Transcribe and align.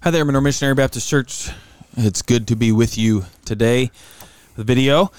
Hi 0.00 0.12
there, 0.12 0.24
Monroe 0.24 0.40
Missionary 0.40 0.76
Baptist 0.76 1.08
Church. 1.08 1.50
It's 1.96 2.22
good 2.22 2.46
to 2.48 2.56
be 2.56 2.70
with 2.70 2.96
you 2.96 3.24
today. 3.44 3.90
The 4.54 4.62
video 4.62 5.10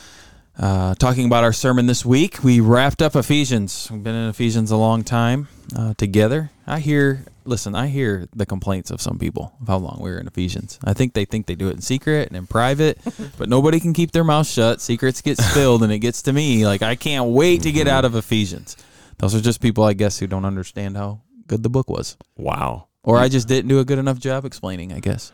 uh, 0.58 0.96
talking 0.96 1.26
about 1.26 1.44
our 1.44 1.52
sermon 1.52 1.86
this 1.86 2.06
week. 2.06 2.46
We 2.46 2.62
wrapped 2.62 3.02
up 3.02 3.14
Ephesians. 3.14 3.90
We've 3.92 4.02
been 4.02 4.16
in 4.16 4.30
Ephesians 4.30 4.72
a 4.72 4.78
long 4.78 5.04
time 5.04 5.50
uh, 5.76 5.96
together. 5.96 6.52
I 6.66 6.80
hear, 6.80 7.26
listen, 7.44 7.76
I 7.76 7.88
hear 7.88 8.30
the 8.34 8.46
complaints 8.46 8.90
of 8.90 9.02
some 9.02 9.20
people 9.20 9.54
of 9.60 9.68
how 9.68 9.80
long 9.80 10.00
we 10.02 10.12
were 10.12 10.18
in 10.18 10.28
Ephesians. 10.28 10.80
I 10.82 10.94
think 10.94 11.14
they 11.14 11.26
think 11.26 11.48
they 11.48 11.56
do 11.56 11.68
it 11.68 11.76
in 11.76 11.82
secret 11.82 12.30
and 12.30 12.38
in 12.38 12.48
private, 12.48 13.00
but 13.38 13.50
nobody 13.50 13.82
can 13.82 13.92
keep 13.92 14.12
their 14.12 14.24
mouth 14.24 14.48
shut. 14.48 14.80
Secrets 14.80 15.22
get 15.22 15.38
spilled, 15.38 15.84
and 15.84 15.92
it 15.92 16.00
gets 16.00 16.22
to 16.22 16.32
me. 16.34 16.66
Like 16.66 16.84
I 16.84 16.96
can't 16.96 17.32
wait 17.32 17.64
to 17.64 17.74
get 17.74 17.90
out 17.90 18.06
of 18.06 18.16
Ephesians. 18.16 18.78
Those 19.18 19.36
are 19.36 19.42
just 19.42 19.60
people, 19.60 19.84
I 19.84 19.92
guess, 19.92 20.20
who 20.20 20.28
don't 20.28 20.46
understand 20.46 20.96
how 20.96 21.20
good 21.48 21.64
the 21.64 21.70
book 21.70 21.90
was. 21.90 22.16
Wow. 22.38 22.89
Or 23.04 23.18
I 23.18 23.30
just 23.30 23.48
didn't 23.48 23.70
do 23.70 23.80
a 23.80 23.86
good 23.86 23.98
enough 23.98 24.20
job 24.20 24.46
explaining, 24.46 24.92
I 24.92 25.00
guess. 25.00 25.32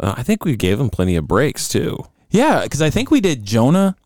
Uh, 0.00 0.14
I 0.16 0.22
think 0.22 0.44
we 0.44 0.56
gave 0.56 0.80
him 0.80 0.90
plenty 0.90 1.16
of 1.16 1.26
breaks 1.28 1.68
too. 1.68 2.04
Yeah, 2.30 2.64
because 2.64 2.82
I 2.82 2.90
think 2.90 3.10
we 3.10 3.20
did 3.20 3.44
Jonah. 3.44 3.96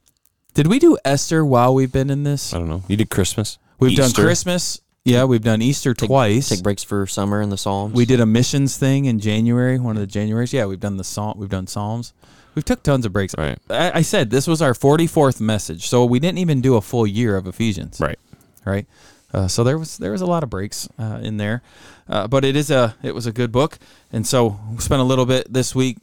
Did 0.54 0.66
we 0.66 0.78
do 0.78 0.98
Esther 1.04 1.44
while 1.44 1.74
we've 1.74 1.92
been 1.92 2.10
in 2.10 2.24
this? 2.24 2.52
I 2.52 2.58
don't 2.58 2.68
know. 2.68 2.82
You 2.88 2.96
did 2.96 3.10
Christmas. 3.10 3.58
We've 3.78 3.96
done 3.96 4.12
Christmas. 4.12 4.80
Yeah, 5.04 5.24
we've 5.24 5.42
done 5.42 5.62
Easter 5.62 5.94
twice. 5.94 6.50
Take 6.50 6.62
breaks 6.62 6.82
for 6.82 7.06
summer 7.06 7.40
in 7.40 7.48
the 7.48 7.56
Psalms. 7.56 7.94
we 7.94 8.04
did 8.04 8.20
a 8.20 8.26
missions 8.26 8.76
thing 8.76 9.06
in 9.06 9.20
January, 9.20 9.78
one 9.78 9.96
of 9.96 10.00
the 10.00 10.18
Januaries. 10.18 10.52
Yeah, 10.52 10.66
we've 10.66 10.80
done 10.80 10.98
the 10.98 11.04
psalm. 11.04 11.38
We've 11.38 11.48
done 11.48 11.66
Psalms. 11.66 12.12
We've 12.54 12.64
took 12.64 12.82
tons 12.82 13.06
of 13.06 13.12
breaks. 13.12 13.34
Right. 13.38 13.58
I, 13.70 13.98
I 13.98 14.02
said 14.02 14.30
this 14.30 14.46
was 14.46 14.60
our 14.60 14.74
forty 14.74 15.06
fourth 15.06 15.40
message, 15.40 15.88
so 15.88 16.04
we 16.04 16.18
didn't 16.18 16.38
even 16.38 16.60
do 16.60 16.74
a 16.74 16.82
full 16.82 17.06
year 17.06 17.36
of 17.36 17.46
Ephesians. 17.46 18.00
Right. 18.00 18.18
right? 18.66 18.86
Uh, 19.32 19.48
so 19.48 19.64
there 19.64 19.78
was 19.78 19.96
there 19.98 20.12
was 20.12 20.20
a 20.20 20.26
lot 20.26 20.42
of 20.42 20.50
breaks 20.50 20.88
uh, 20.98 21.20
in 21.22 21.36
there, 21.36 21.62
uh, 22.08 22.26
but 22.26 22.44
it 22.44 22.56
is 22.56 22.70
a 22.70 22.94
it 23.02 23.14
was 23.14 23.26
a 23.26 23.32
good 23.32 23.52
book, 23.52 23.78
and 24.12 24.26
so 24.26 24.58
we 24.70 24.78
spent 24.78 25.00
a 25.00 25.04
little 25.04 25.26
bit 25.26 25.52
this 25.52 25.74
week 25.74 25.98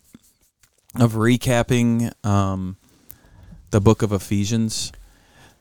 of 0.99 1.13
recapping 1.13 2.13
um, 2.25 2.77
the 3.71 3.81
book 3.81 4.01
of 4.01 4.11
Ephesians. 4.11 4.91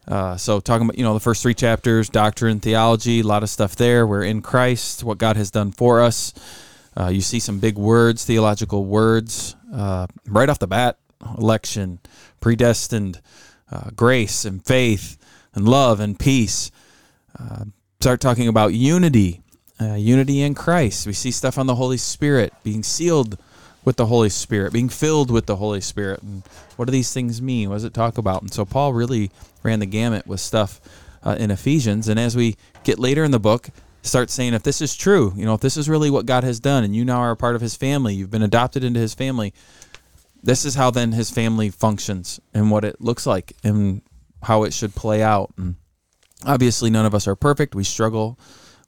Uh, 0.07 0.37
so 0.37 0.61
talking 0.61 0.87
about 0.87 0.99
you 0.99 1.05
know 1.05 1.15
the 1.15 1.21
first 1.21 1.43
three 1.43 1.55
chapters, 1.55 2.09
doctrine, 2.09 2.61
theology, 2.61 3.21
a 3.21 3.25
lot 3.25 3.43
of 3.43 3.51
stuff 3.51 3.77
there. 3.77 4.07
We're 4.07 4.25
in 4.25 4.43
Christ, 4.43 5.03
what 5.03 5.19
God 5.19 5.37
has 5.37 5.51
done 5.51 5.73
for 5.73 6.01
us. 6.01 6.35
Uh, 6.97 7.09
you 7.09 7.21
see 7.21 7.41
some 7.41 7.59
big 7.59 7.77
words, 7.77 8.25
theological 8.25 8.85
words, 8.85 9.57
uh, 9.73 10.07
right 10.27 10.49
off 10.49 10.59
the 10.59 10.67
bat: 10.67 10.99
election, 11.39 12.01
predestined, 12.41 13.21
uh, 13.73 13.91
grace, 13.97 14.45
and 14.45 14.65
faith, 14.65 15.17
and 15.55 15.67
love, 15.67 16.01
and 16.01 16.19
peace 16.19 16.71
uh, 17.39 17.65
start 18.01 18.21
talking 18.21 18.49
about 18.49 18.75
unity, 18.75 19.41
uh, 19.81 19.95
unity 19.95 20.43
in 20.43 20.55
Christ. 20.55 21.07
We 21.07 21.13
see 21.13 21.31
stuff 21.31 21.59
on 21.59 21.67
the 21.67 21.75
Holy 21.75 21.97
Spirit, 21.97 22.53
being 22.63 22.83
sealed 22.83 23.39
with 23.85 23.97
the 23.97 24.07
Holy 24.07 24.31
Spirit, 24.31 24.73
being 24.73 24.89
filled 24.89 25.31
with 25.31 25.47
the 25.47 25.57
Holy 25.57 25.81
Spirit. 25.81 26.23
And 26.23 26.43
what 26.77 26.87
do 26.87 26.93
these 26.93 27.13
things 27.13 27.43
mean? 27.43 27.69
What 27.69 27.77
does 27.77 27.85
it 27.85 27.95
talk 27.95 28.19
about? 28.19 28.43
And 28.43 28.53
so 28.53 28.65
Paul 28.65 28.93
really 28.93 29.31
ran 29.63 29.81
the 29.81 29.87
gamut 29.87 30.27
with 30.27 30.41
stuff 30.41 30.81
uh, 31.23 31.37
in 31.39 31.51
Ephesians. 31.51 32.09
And 32.09 32.19
as 32.19 32.37
we 32.37 32.57
get 32.83 32.99
later 32.99 33.25
in 33.25 33.31
the 33.31 33.41
book, 33.41 33.69
start 34.03 34.31
saying 34.31 34.55
if 34.55 34.63
this 34.63 34.81
is 34.81 34.97
true, 34.97 35.33
you 35.37 35.45
know, 35.45 35.55
if 35.55 35.61
this 35.61 35.77
is 35.77 35.89
really 35.89 36.11
what 36.11 36.27
God 36.27 36.45
has 36.45 36.61
done, 36.61 36.85
and 36.85 36.95
you 36.95 37.05
now 37.05 37.19
are 37.19 37.33
a 37.33 37.37
part 37.37 37.57
of 37.57 37.61
His 37.61 37.77
family, 37.77 38.15
you've 38.15 38.31
been 38.31 38.43
adopted 38.43 38.85
into 38.85 39.01
His 39.01 39.15
family. 39.15 39.53
This 40.43 40.65
is 40.65 40.75
how 40.75 40.91
then 40.91 41.13
His 41.13 41.31
family 41.31 41.71
functions 41.71 42.41
and 42.53 42.71
what 42.71 42.85
it 42.85 43.01
looks 43.01 43.27
like 43.27 43.55
and 43.65 44.03
how 44.43 44.65
it 44.65 44.73
should 44.73 44.95
play 44.95 45.23
out. 45.23 45.53
And 45.57 45.77
obviously 46.47 46.91
none 46.91 47.07
of 47.07 47.15
us 47.15 47.27
are 47.27 47.37
perfect 47.37 47.75
we 47.75 47.85
struggle 47.85 48.39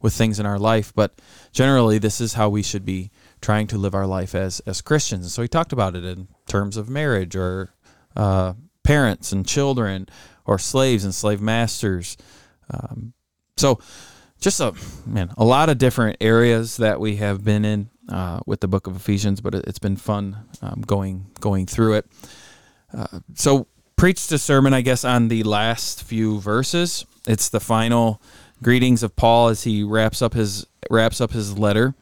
with 0.02 0.12
things 0.12 0.38
in 0.38 0.46
our 0.46 0.58
life 0.58 0.92
but 0.94 1.20
generally 1.52 1.98
this 1.98 2.20
is 2.20 2.34
how 2.34 2.48
we 2.48 2.62
should 2.62 2.84
be 2.84 3.10
trying 3.40 3.66
to 3.68 3.78
live 3.78 3.94
our 3.94 4.06
life 4.06 4.34
as 4.34 4.60
as 4.66 4.80
christians. 4.80 5.32
So 5.32 5.42
he 5.42 5.48
talked 5.48 5.72
about 5.72 5.94
it 5.94 6.04
in 6.04 6.28
terms 6.46 6.76
of 6.76 6.88
marriage 6.88 7.36
or 7.36 7.70
uh, 8.14 8.54
parents 8.82 9.32
and 9.32 9.46
children 9.46 10.08
or 10.44 10.58
slaves 10.58 11.04
and 11.04 11.14
slave 11.14 11.40
masters. 11.40 12.16
Um, 12.70 13.12
so 13.56 13.78
just 14.40 14.60
a 14.60 14.74
man 15.06 15.32
a 15.36 15.44
lot 15.44 15.68
of 15.68 15.78
different 15.78 16.16
areas 16.20 16.76
that 16.78 17.00
we 17.00 17.16
have 17.16 17.44
been 17.44 17.64
in 17.64 17.88
uh, 18.08 18.40
with 18.46 18.60
the 18.60 18.68
book 18.68 18.86
of 18.86 18.96
ephesians 18.96 19.40
but 19.40 19.54
it, 19.54 19.64
it's 19.66 19.78
been 19.78 19.96
fun 19.96 20.36
um, 20.62 20.82
going 20.86 21.26
going 21.40 21.66
through 21.66 21.94
it. 21.94 22.06
Uh, 22.92 23.20
so 23.34 23.66
preached 23.96 24.30
a 24.32 24.38
sermon 24.38 24.74
i 24.74 24.80
guess 24.80 25.04
on 25.04 25.28
the 25.28 25.42
last 25.42 26.02
few 26.02 26.40
verses. 26.40 27.06
It's 27.26 27.48
the 27.48 27.60
final 27.60 28.20
greetings 28.62 29.02
of 29.02 29.16
paul 29.16 29.48
as 29.48 29.64
he 29.64 29.82
wraps 29.82 30.22
up 30.22 30.34
his 30.34 30.66
wraps 30.90 31.20
up 31.20 31.32
his 31.32 31.58
letter 31.58 31.94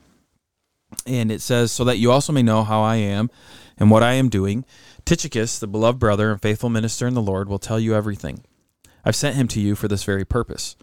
and 1.07 1.31
it 1.31 1.41
says 1.41 1.73
so 1.73 1.85
that 1.85 1.99
you 1.99 2.11
also 2.11 2.33
may 2.33 2.43
know 2.43 2.63
how 2.63 2.83
i 2.83 2.97
am 2.97 3.31
and 3.79 3.91
what 3.91 4.03
i 4.03 4.13
am 4.13 4.29
doing 4.29 4.65
tychicus 5.05 5.59
the 5.59 5.67
beloved 5.67 5.99
brother 5.99 6.31
and 6.31 6.41
faithful 6.41 6.71
minister 6.71 7.07
in 7.07 7.15
the 7.15 7.23
lord 7.23 7.49
will 7.49 7.59
tell 7.59 7.81
you 7.81 7.95
everything 7.95 8.43
i've 9.05 9.17
sent 9.17 9.37
him 9.37 9.49
to 9.49 9.61
you 9.61 9.75
for 9.75 9.89
this 9.89 10.05
very 10.05 10.25
purpose 10.25 10.77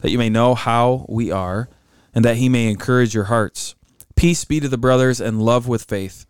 that 0.00 0.10
you 0.10 0.18
may 0.18 0.30
know 0.30 0.54
how 0.54 1.04
we 1.08 1.30
are 1.30 1.68
and 2.14 2.24
that 2.24 2.36
he 2.36 2.48
may 2.48 2.68
encourage 2.70 3.14
your 3.14 3.24
hearts 3.24 3.74
peace 4.16 4.44
be 4.44 4.60
to 4.60 4.68
the 4.68 4.78
brothers 4.78 5.20
and 5.20 5.42
love 5.42 5.68
with 5.68 5.84
faith 5.84 6.24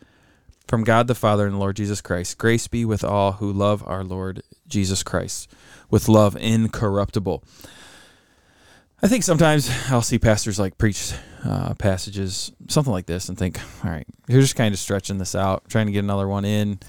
from 0.69 0.85
God 0.85 1.07
the 1.07 1.15
Father 1.15 1.47
and 1.47 1.55
the 1.55 1.59
Lord 1.59 1.77
Jesus 1.77 2.03
Christ. 2.03 2.37
Grace 2.37 2.69
be 2.69 2.85
with 2.85 3.03
all 3.03 3.33
who 3.33 3.51
love 3.51 3.83
our 3.87 4.05
Lord 4.05 4.43
Jesus 4.69 5.03
Christ 5.03 5.51
with 5.91 6.09
love 6.09 6.37
incorruptible. 6.37 7.43
I 9.01 9.07
think 9.07 9.23
sometimes 9.23 9.71
I'll 9.91 10.03
see 10.03 10.19
pastors 10.19 10.59
like 10.59 10.77
preach 10.77 11.13
uh, 11.45 11.75
passages, 11.75 12.51
something 12.67 12.93
like 12.93 13.07
this, 13.07 13.29
and 13.29 13.39
think, 13.39 13.61
all 13.85 13.91
right, 13.91 14.07
you're 14.27 14.41
just 14.41 14.57
kind 14.57 14.75
of 14.75 14.81
stretching 14.81 15.19
this 15.19 15.35
out, 15.37 15.69
trying 15.69 15.87
to 15.87 15.93
get 15.93 16.01
another 16.03 16.27
one 16.27 16.45
in. 16.45 16.81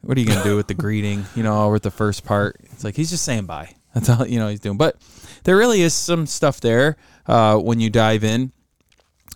What 0.00 0.16
are 0.16 0.20
you 0.20 0.26
going 0.26 0.38
to 0.38 0.44
do 0.44 0.56
with 0.56 0.66
the 0.66 0.74
greeting, 0.74 1.26
you 1.36 1.42
know, 1.42 1.68
with 1.68 1.82
the 1.82 1.90
first 1.90 2.24
part? 2.24 2.56
It's 2.64 2.84
like 2.84 2.96
he's 2.96 3.10
just 3.10 3.24
saying 3.24 3.44
bye. 3.44 3.74
That's 3.94 4.08
all, 4.08 4.26
you 4.26 4.38
know, 4.38 4.48
he's 4.48 4.60
doing. 4.60 4.78
But 4.78 4.96
there 5.44 5.56
really 5.56 5.82
is 5.82 5.92
some 5.92 6.26
stuff 6.26 6.60
there 6.60 6.96
uh, 7.26 7.58
when 7.58 7.80
you 7.80 7.90
dive 7.90 8.24
in. 8.24 8.52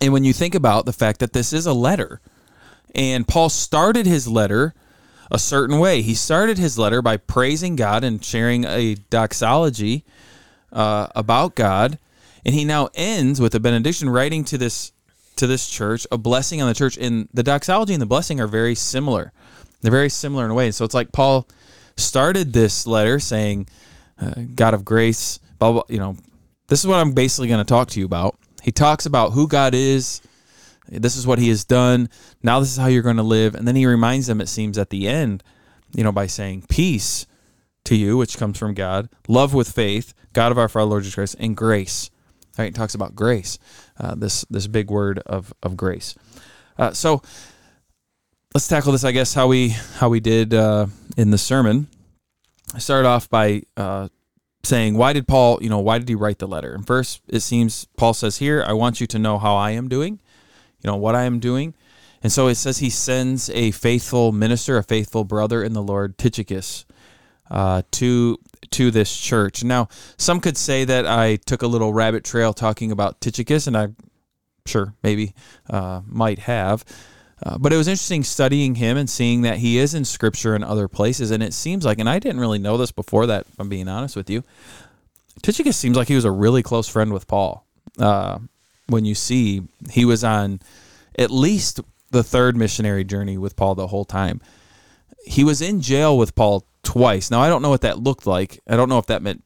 And 0.01 0.11
when 0.11 0.23
you 0.23 0.33
think 0.33 0.55
about 0.55 0.85
the 0.85 0.93
fact 0.93 1.19
that 1.19 1.33
this 1.33 1.53
is 1.53 1.65
a 1.65 1.73
letter, 1.73 2.19
and 2.95 3.27
Paul 3.27 3.49
started 3.49 4.05
his 4.05 4.27
letter 4.27 4.73
a 5.31 5.37
certain 5.37 5.79
way. 5.79 6.01
He 6.01 6.15
started 6.15 6.57
his 6.57 6.79
letter 6.79 7.01
by 7.01 7.17
praising 7.17 7.75
God 7.75 8.03
and 8.03 8.23
sharing 8.23 8.65
a 8.65 8.95
doxology 8.95 10.03
uh, 10.71 11.07
about 11.15 11.55
God, 11.55 11.99
and 12.45 12.55
he 12.55 12.65
now 12.65 12.89
ends 12.93 13.39
with 13.39 13.55
a 13.55 13.59
benediction, 13.59 14.09
writing 14.09 14.43
to 14.45 14.57
this 14.57 14.91
to 15.37 15.47
this 15.47 15.69
church 15.69 16.07
a 16.11 16.17
blessing 16.17 16.61
on 16.61 16.67
the 16.67 16.73
church. 16.73 16.97
And 16.97 17.29
the 17.33 17.43
doxology 17.43 17.93
and 17.93 18.01
the 18.01 18.07
blessing 18.07 18.39
are 18.39 18.47
very 18.47 18.73
similar. 18.75 19.31
They're 19.81 19.91
very 19.91 20.09
similar 20.09 20.45
in 20.45 20.51
a 20.51 20.55
way. 20.55 20.71
So 20.71 20.83
it's 20.83 20.95
like 20.95 21.11
Paul 21.11 21.47
started 21.95 22.53
this 22.53 22.87
letter 22.87 23.19
saying, 23.19 23.67
uh, 24.19 24.33
"God 24.55 24.73
of 24.73 24.83
grace," 24.83 25.39
blah, 25.59 25.73
blah, 25.73 25.83
you 25.89 25.99
know. 25.99 26.17
This 26.67 26.81
is 26.81 26.87
what 26.87 26.97
I'm 26.97 27.13
basically 27.13 27.47
going 27.47 27.63
to 27.63 27.69
talk 27.69 27.89
to 27.91 27.99
you 27.99 28.05
about. 28.05 28.37
He 28.61 28.71
talks 28.73 29.05
about 29.05 29.31
who 29.31 29.47
God 29.47 29.73
is, 29.73 30.21
this 30.89 31.17
is 31.17 31.27
what 31.27 31.39
he 31.39 31.49
has 31.49 31.63
done. 31.63 32.09
Now 32.43 32.59
this 32.59 32.71
is 32.71 32.77
how 32.77 32.87
you're 32.87 33.01
going 33.01 33.17
to 33.17 33.23
live. 33.23 33.55
And 33.55 33.67
then 33.67 33.75
he 33.75 33.85
reminds 33.85 34.27
them, 34.27 34.41
it 34.41 34.49
seems, 34.49 34.77
at 34.77 34.89
the 34.89 35.07
end, 35.07 35.43
you 35.93 36.03
know, 36.03 36.11
by 36.11 36.27
saying 36.27 36.65
peace 36.69 37.25
to 37.85 37.95
you, 37.95 38.17
which 38.17 38.37
comes 38.37 38.57
from 38.57 38.73
God, 38.73 39.09
love 39.27 39.53
with 39.53 39.71
faith, 39.71 40.13
God 40.33 40.51
of 40.51 40.57
our 40.57 40.69
Father 40.69 40.85
Lord 40.85 41.03
Jesus 41.03 41.15
Christ, 41.15 41.35
and 41.39 41.55
grace. 41.55 42.09
Right, 42.57 42.65
he 42.65 42.71
talks 42.71 42.95
about 42.95 43.15
grace, 43.15 43.59
uh, 43.99 44.15
this 44.15 44.45
this 44.49 44.67
big 44.67 44.89
word 44.89 45.19
of 45.25 45.53
of 45.61 45.77
grace. 45.77 46.15
Uh, 46.77 46.91
so 46.91 47.21
let's 48.53 48.67
tackle 48.67 48.91
this, 48.91 49.03
I 49.03 49.11
guess, 49.11 49.33
how 49.33 49.47
we 49.47 49.69
how 49.69 50.09
we 50.09 50.19
did 50.19 50.53
uh, 50.53 50.87
in 51.17 51.31
the 51.31 51.37
sermon. 51.37 51.87
I 52.73 52.79
started 52.79 53.07
off 53.07 53.29
by 53.29 53.63
uh, 53.77 54.09
saying, 54.63 54.95
why 54.97 55.13
did 55.13 55.27
Paul, 55.27 55.59
you 55.61 55.69
know, 55.69 55.79
why 55.79 55.99
did 55.99 56.09
he 56.09 56.15
write 56.15 56.39
the 56.39 56.47
letter? 56.47 56.73
And 56.73 56.85
first, 56.85 57.21
it 57.27 57.39
seems 57.39 57.85
Paul 57.95 58.13
says 58.13 58.37
here, 58.37 58.63
I 58.67 58.73
want 58.73 58.99
you 58.99 59.07
to 59.07 59.19
know 59.19 59.37
how 59.37 59.55
I 59.55 59.71
am 59.71 59.87
doing 59.87 60.19
you 60.81 60.89
know 60.89 60.97
what 60.97 61.15
I 61.15 61.23
am 61.23 61.39
doing. 61.39 61.73
And 62.23 62.31
so 62.31 62.47
it 62.47 62.55
says 62.55 62.79
he 62.79 62.89
sends 62.89 63.49
a 63.51 63.71
faithful 63.71 64.31
minister, 64.31 64.77
a 64.77 64.83
faithful 64.83 65.23
brother 65.23 65.63
in 65.63 65.73
the 65.73 65.83
Lord, 65.83 66.17
Tychicus, 66.17 66.85
uh, 67.49 67.81
to 67.91 68.37
to 68.71 68.91
this 68.91 69.15
church. 69.15 69.63
Now, 69.63 69.87
some 70.17 70.39
could 70.41 70.57
say 70.57 70.83
that 70.85 71.05
I 71.05 71.37
took 71.37 71.61
a 71.61 71.67
little 71.67 71.93
rabbit 71.93 72.23
trail 72.23 72.53
talking 72.53 72.91
about 72.91 73.21
Tychicus, 73.21 73.67
and 73.67 73.77
I 73.77 73.89
sure 74.65 74.93
maybe 75.03 75.33
uh, 75.69 76.01
might 76.05 76.39
have. 76.39 76.83
Uh, 77.43 77.57
but 77.57 77.71
it 77.71 77.77
was 77.77 77.87
interesting 77.87 78.23
studying 78.23 78.75
him 78.75 78.97
and 78.97 79.09
seeing 79.09 79.43
that 79.43 79.59
he 79.59 79.77
is 79.77 79.93
in 79.93 80.03
Scripture 80.03 80.55
and 80.55 80.63
other 80.63 80.87
places, 80.87 81.31
and 81.31 81.43
it 81.43 81.53
seems 81.53 81.85
like, 81.85 81.99
and 81.99 82.09
I 82.09 82.19
didn't 82.19 82.39
really 82.39 82.57
know 82.57 82.77
this 82.77 82.91
before 82.91 83.27
that. 83.27 83.45
If 83.47 83.59
I'm 83.59 83.69
being 83.69 83.87
honest 83.87 84.15
with 84.15 84.29
you, 84.29 84.43
Tychicus 85.43 85.77
seems 85.77 85.95
like 85.95 86.07
he 86.07 86.15
was 86.15 86.25
a 86.25 86.31
really 86.31 86.63
close 86.63 86.87
friend 86.87 87.13
with 87.13 87.27
Paul. 87.27 87.63
Uh, 87.99 88.39
when 88.87 89.05
you 89.05 89.15
see 89.15 89.63
he 89.91 90.05
was 90.05 90.23
on 90.23 90.61
at 91.17 91.31
least 91.31 91.81
the 92.11 92.23
third 92.23 92.55
missionary 92.55 93.03
journey 93.03 93.37
with 93.37 93.55
Paul 93.55 93.75
the 93.75 93.87
whole 93.87 94.05
time. 94.05 94.41
He 95.25 95.43
was 95.43 95.61
in 95.61 95.81
jail 95.81 96.17
with 96.17 96.35
Paul 96.35 96.65
twice. 96.87 97.29
Now 97.29 97.41
I 97.41 97.49
don't 97.49 97.61
know 97.61 97.69
what 97.69 97.81
that 97.81 97.99
looked 97.99 98.25
like. 98.25 98.61
I 98.65 98.77
don't 98.77 98.87
know 98.87 98.97
if 98.97 99.07
that 99.07 99.21
meant 99.21 99.43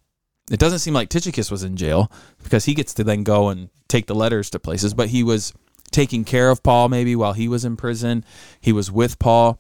it 0.51 0.59
doesn't 0.59 0.79
seem 0.79 0.93
like 0.93 1.09
Tychicus 1.09 1.49
was 1.49 1.63
in 1.63 1.75
jail 1.75 2.11
because 2.43 2.65
he 2.65 2.75
gets 2.75 2.93
to 2.95 3.03
then 3.03 3.23
go 3.23 3.49
and 3.49 3.69
take 3.87 4.05
the 4.05 4.13
letters 4.13 4.51
to 4.51 4.59
places, 4.59 4.93
but 4.93 5.09
he 5.09 5.23
was 5.23 5.51
taking 5.89 6.23
care 6.23 6.51
of 6.51 6.61
Paul 6.61 6.87
maybe 6.87 7.15
while 7.15 7.33
he 7.33 7.47
was 7.47 7.65
in 7.65 7.77
prison. 7.77 8.23
He 8.59 8.71
was 8.71 8.91
with 8.91 9.17
Paul. 9.17 9.57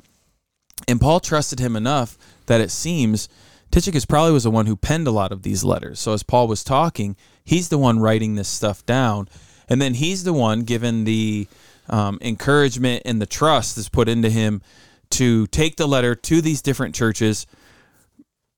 And 0.87 1.01
Paul 1.01 1.19
trusted 1.19 1.59
him 1.59 1.75
enough 1.75 2.19
that 2.45 2.61
it 2.61 2.69
seems 2.69 3.29
Tychicus 3.71 4.05
probably 4.05 4.33
was 4.33 4.43
the 4.43 4.51
one 4.51 4.67
who 4.67 4.75
penned 4.75 5.07
a 5.07 5.11
lot 5.11 5.31
of 5.31 5.41
these 5.41 5.63
letters. 5.63 5.99
So 5.99 6.13
as 6.13 6.21
Paul 6.21 6.47
was 6.47 6.63
talking, 6.63 7.15
he's 7.43 7.69
the 7.69 7.79
one 7.79 7.99
writing 7.99 8.35
this 8.35 8.49
stuff 8.49 8.85
down. 8.85 9.27
And 9.67 9.81
then 9.81 9.95
he's 9.95 10.23
the 10.23 10.33
one 10.33 10.63
given 10.63 11.05
the 11.05 11.47
um, 11.89 12.19
encouragement 12.21 13.03
and 13.05 13.21
the 13.21 13.25
trust 13.25 13.75
that's 13.75 13.89
put 13.89 14.07
into 14.09 14.29
him 14.29 14.61
to 15.11 15.47
take 15.47 15.77
the 15.77 15.87
letter 15.87 16.15
to 16.15 16.41
these 16.41 16.61
different 16.61 16.93
churches. 16.93 17.47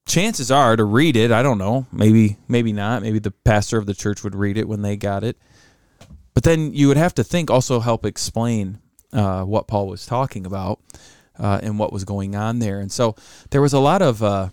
Chances 0.05 0.51
are 0.51 0.75
to 0.75 0.83
read 0.83 1.15
it. 1.15 1.31
I 1.31 1.43
don't 1.43 1.57
know. 1.57 1.85
Maybe, 1.91 2.37
maybe 2.47 2.73
not. 2.73 3.01
Maybe 3.01 3.19
the 3.19 3.31
pastor 3.31 3.77
of 3.77 3.85
the 3.85 3.93
church 3.93 4.23
would 4.23 4.35
read 4.35 4.57
it 4.57 4.67
when 4.67 4.81
they 4.81 4.97
got 4.97 5.23
it. 5.23 5.37
But 6.33 6.43
then 6.43 6.73
you 6.73 6.87
would 6.87 6.97
have 6.97 7.15
to 7.15 7.23
think 7.23 7.49
also 7.49 7.79
help 7.79 8.05
explain 8.05 8.79
uh, 9.13 9.43
what 9.43 9.67
Paul 9.67 9.87
was 9.87 10.05
talking 10.05 10.45
about 10.45 10.79
uh, 11.39 11.59
and 11.63 11.79
what 11.79 11.93
was 11.93 12.03
going 12.03 12.35
on 12.35 12.59
there. 12.59 12.79
And 12.79 12.91
so 12.91 13.15
there 13.51 13.61
was 13.61 13.73
a 13.73 13.79
lot 13.79 14.01
of 14.01 14.21
uh, 14.21 14.49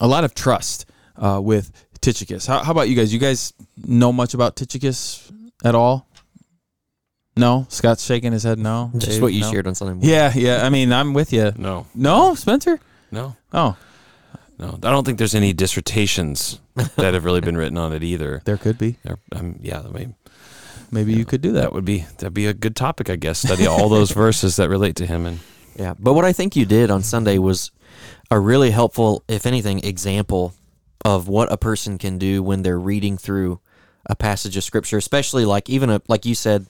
a 0.00 0.06
lot 0.06 0.24
of 0.24 0.34
trust 0.34 0.86
uh, 1.16 1.40
with 1.42 1.72
Tychicus. 2.00 2.46
How, 2.46 2.62
how, 2.62 2.72
about 2.72 2.88
you 2.88 2.96
guys? 2.96 3.12
You 3.12 3.18
guys 3.18 3.52
know 3.76 4.12
much 4.12 4.34
about 4.34 4.56
Tychicus 4.56 5.32
at 5.64 5.74
all? 5.74 6.06
No, 7.36 7.66
Scott's 7.68 8.04
shaking 8.04 8.32
his 8.32 8.44
head. 8.44 8.58
No, 8.58 8.90
just 8.94 9.12
Dave, 9.12 9.22
what 9.22 9.32
you 9.32 9.40
no? 9.40 9.50
shared 9.50 9.66
on 9.66 9.74
Sunday 9.74 9.94
morning. 9.94 10.08
Yeah, 10.08 10.32
yeah. 10.34 10.64
I 10.64 10.68
mean, 10.68 10.92
I'm 10.92 11.14
with 11.14 11.32
you. 11.32 11.52
No, 11.56 11.86
No, 11.94 12.34
Spencer. 12.36 12.78
no, 13.10 13.36
Oh, 13.52 13.76
no. 14.58 14.78
I 14.82 14.90
don't 14.90 15.04
think 15.04 15.18
there's 15.18 15.34
any 15.34 15.52
dissertations 15.52 16.60
that 16.74 17.14
have 17.14 17.24
really 17.24 17.40
been 17.40 17.56
written 17.56 17.78
on 17.78 17.92
it 17.92 18.02
either. 18.02 18.42
there 18.44 18.56
could 18.56 18.78
be. 18.78 18.98
There, 19.02 19.18
um, 19.32 19.58
yeah, 19.60 19.80
I 19.80 19.88
mean, 19.88 20.14
Maybe 20.90 21.12
you 21.12 21.24
could 21.24 21.40
do 21.40 21.52
that. 21.52 21.62
that 21.62 21.72
would 21.72 21.84
be 21.84 22.06
that'd 22.18 22.34
be 22.34 22.46
a 22.46 22.54
good 22.54 22.76
topic, 22.76 23.10
I 23.10 23.16
guess. 23.16 23.40
Study 23.40 23.66
all 23.66 23.88
those 23.88 24.10
verses 24.24 24.56
that 24.56 24.68
relate 24.68 24.96
to 24.96 25.06
him, 25.06 25.26
and 25.26 25.40
Yeah, 25.76 25.94
but 25.98 26.14
what 26.14 26.24
I 26.24 26.32
think 26.32 26.54
you 26.54 26.64
did 26.64 26.90
on 26.90 27.02
Sunday 27.02 27.38
was 27.38 27.72
a 28.30 28.38
really 28.38 28.70
helpful, 28.70 29.24
if 29.28 29.44
anything, 29.44 29.84
example 29.84 30.54
of 31.04 31.28
what 31.28 31.52
a 31.52 31.56
person 31.56 31.98
can 31.98 32.16
do 32.18 32.42
when 32.42 32.62
they're 32.62 32.78
reading 32.78 33.18
through 33.18 33.60
a 34.06 34.14
passage 34.14 34.56
of 34.56 34.64
scripture, 34.64 34.96
especially 34.96 35.44
like 35.44 35.68
even 35.68 35.90
a, 35.90 36.00
like 36.08 36.24
you 36.24 36.34
said, 36.34 36.66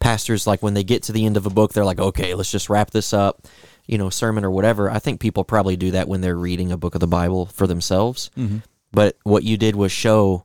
pastors 0.00 0.46
like 0.46 0.62
when 0.62 0.74
they 0.74 0.84
get 0.84 1.02
to 1.04 1.12
the 1.12 1.24
end 1.24 1.36
of 1.36 1.46
a 1.46 1.50
book, 1.50 1.72
they're 1.72 1.84
like, 1.84 2.00
okay, 2.00 2.34
let's 2.34 2.50
just 2.50 2.68
wrap 2.68 2.90
this 2.90 3.12
up, 3.12 3.46
you 3.90 3.98
know, 3.98 4.08
sermon 4.08 4.44
or 4.44 4.52
whatever. 4.52 4.88
I 4.88 5.00
think 5.00 5.18
people 5.18 5.42
probably 5.42 5.76
do 5.76 5.90
that 5.90 6.06
when 6.06 6.20
they're 6.20 6.36
reading 6.36 6.70
a 6.70 6.76
book 6.76 6.94
of 6.94 7.00
the 7.00 7.08
Bible 7.08 7.46
for 7.46 7.66
themselves. 7.66 8.30
Mm-hmm. 8.38 8.58
But 8.92 9.16
what 9.24 9.42
you 9.42 9.56
did 9.56 9.74
was 9.74 9.90
show 9.90 10.44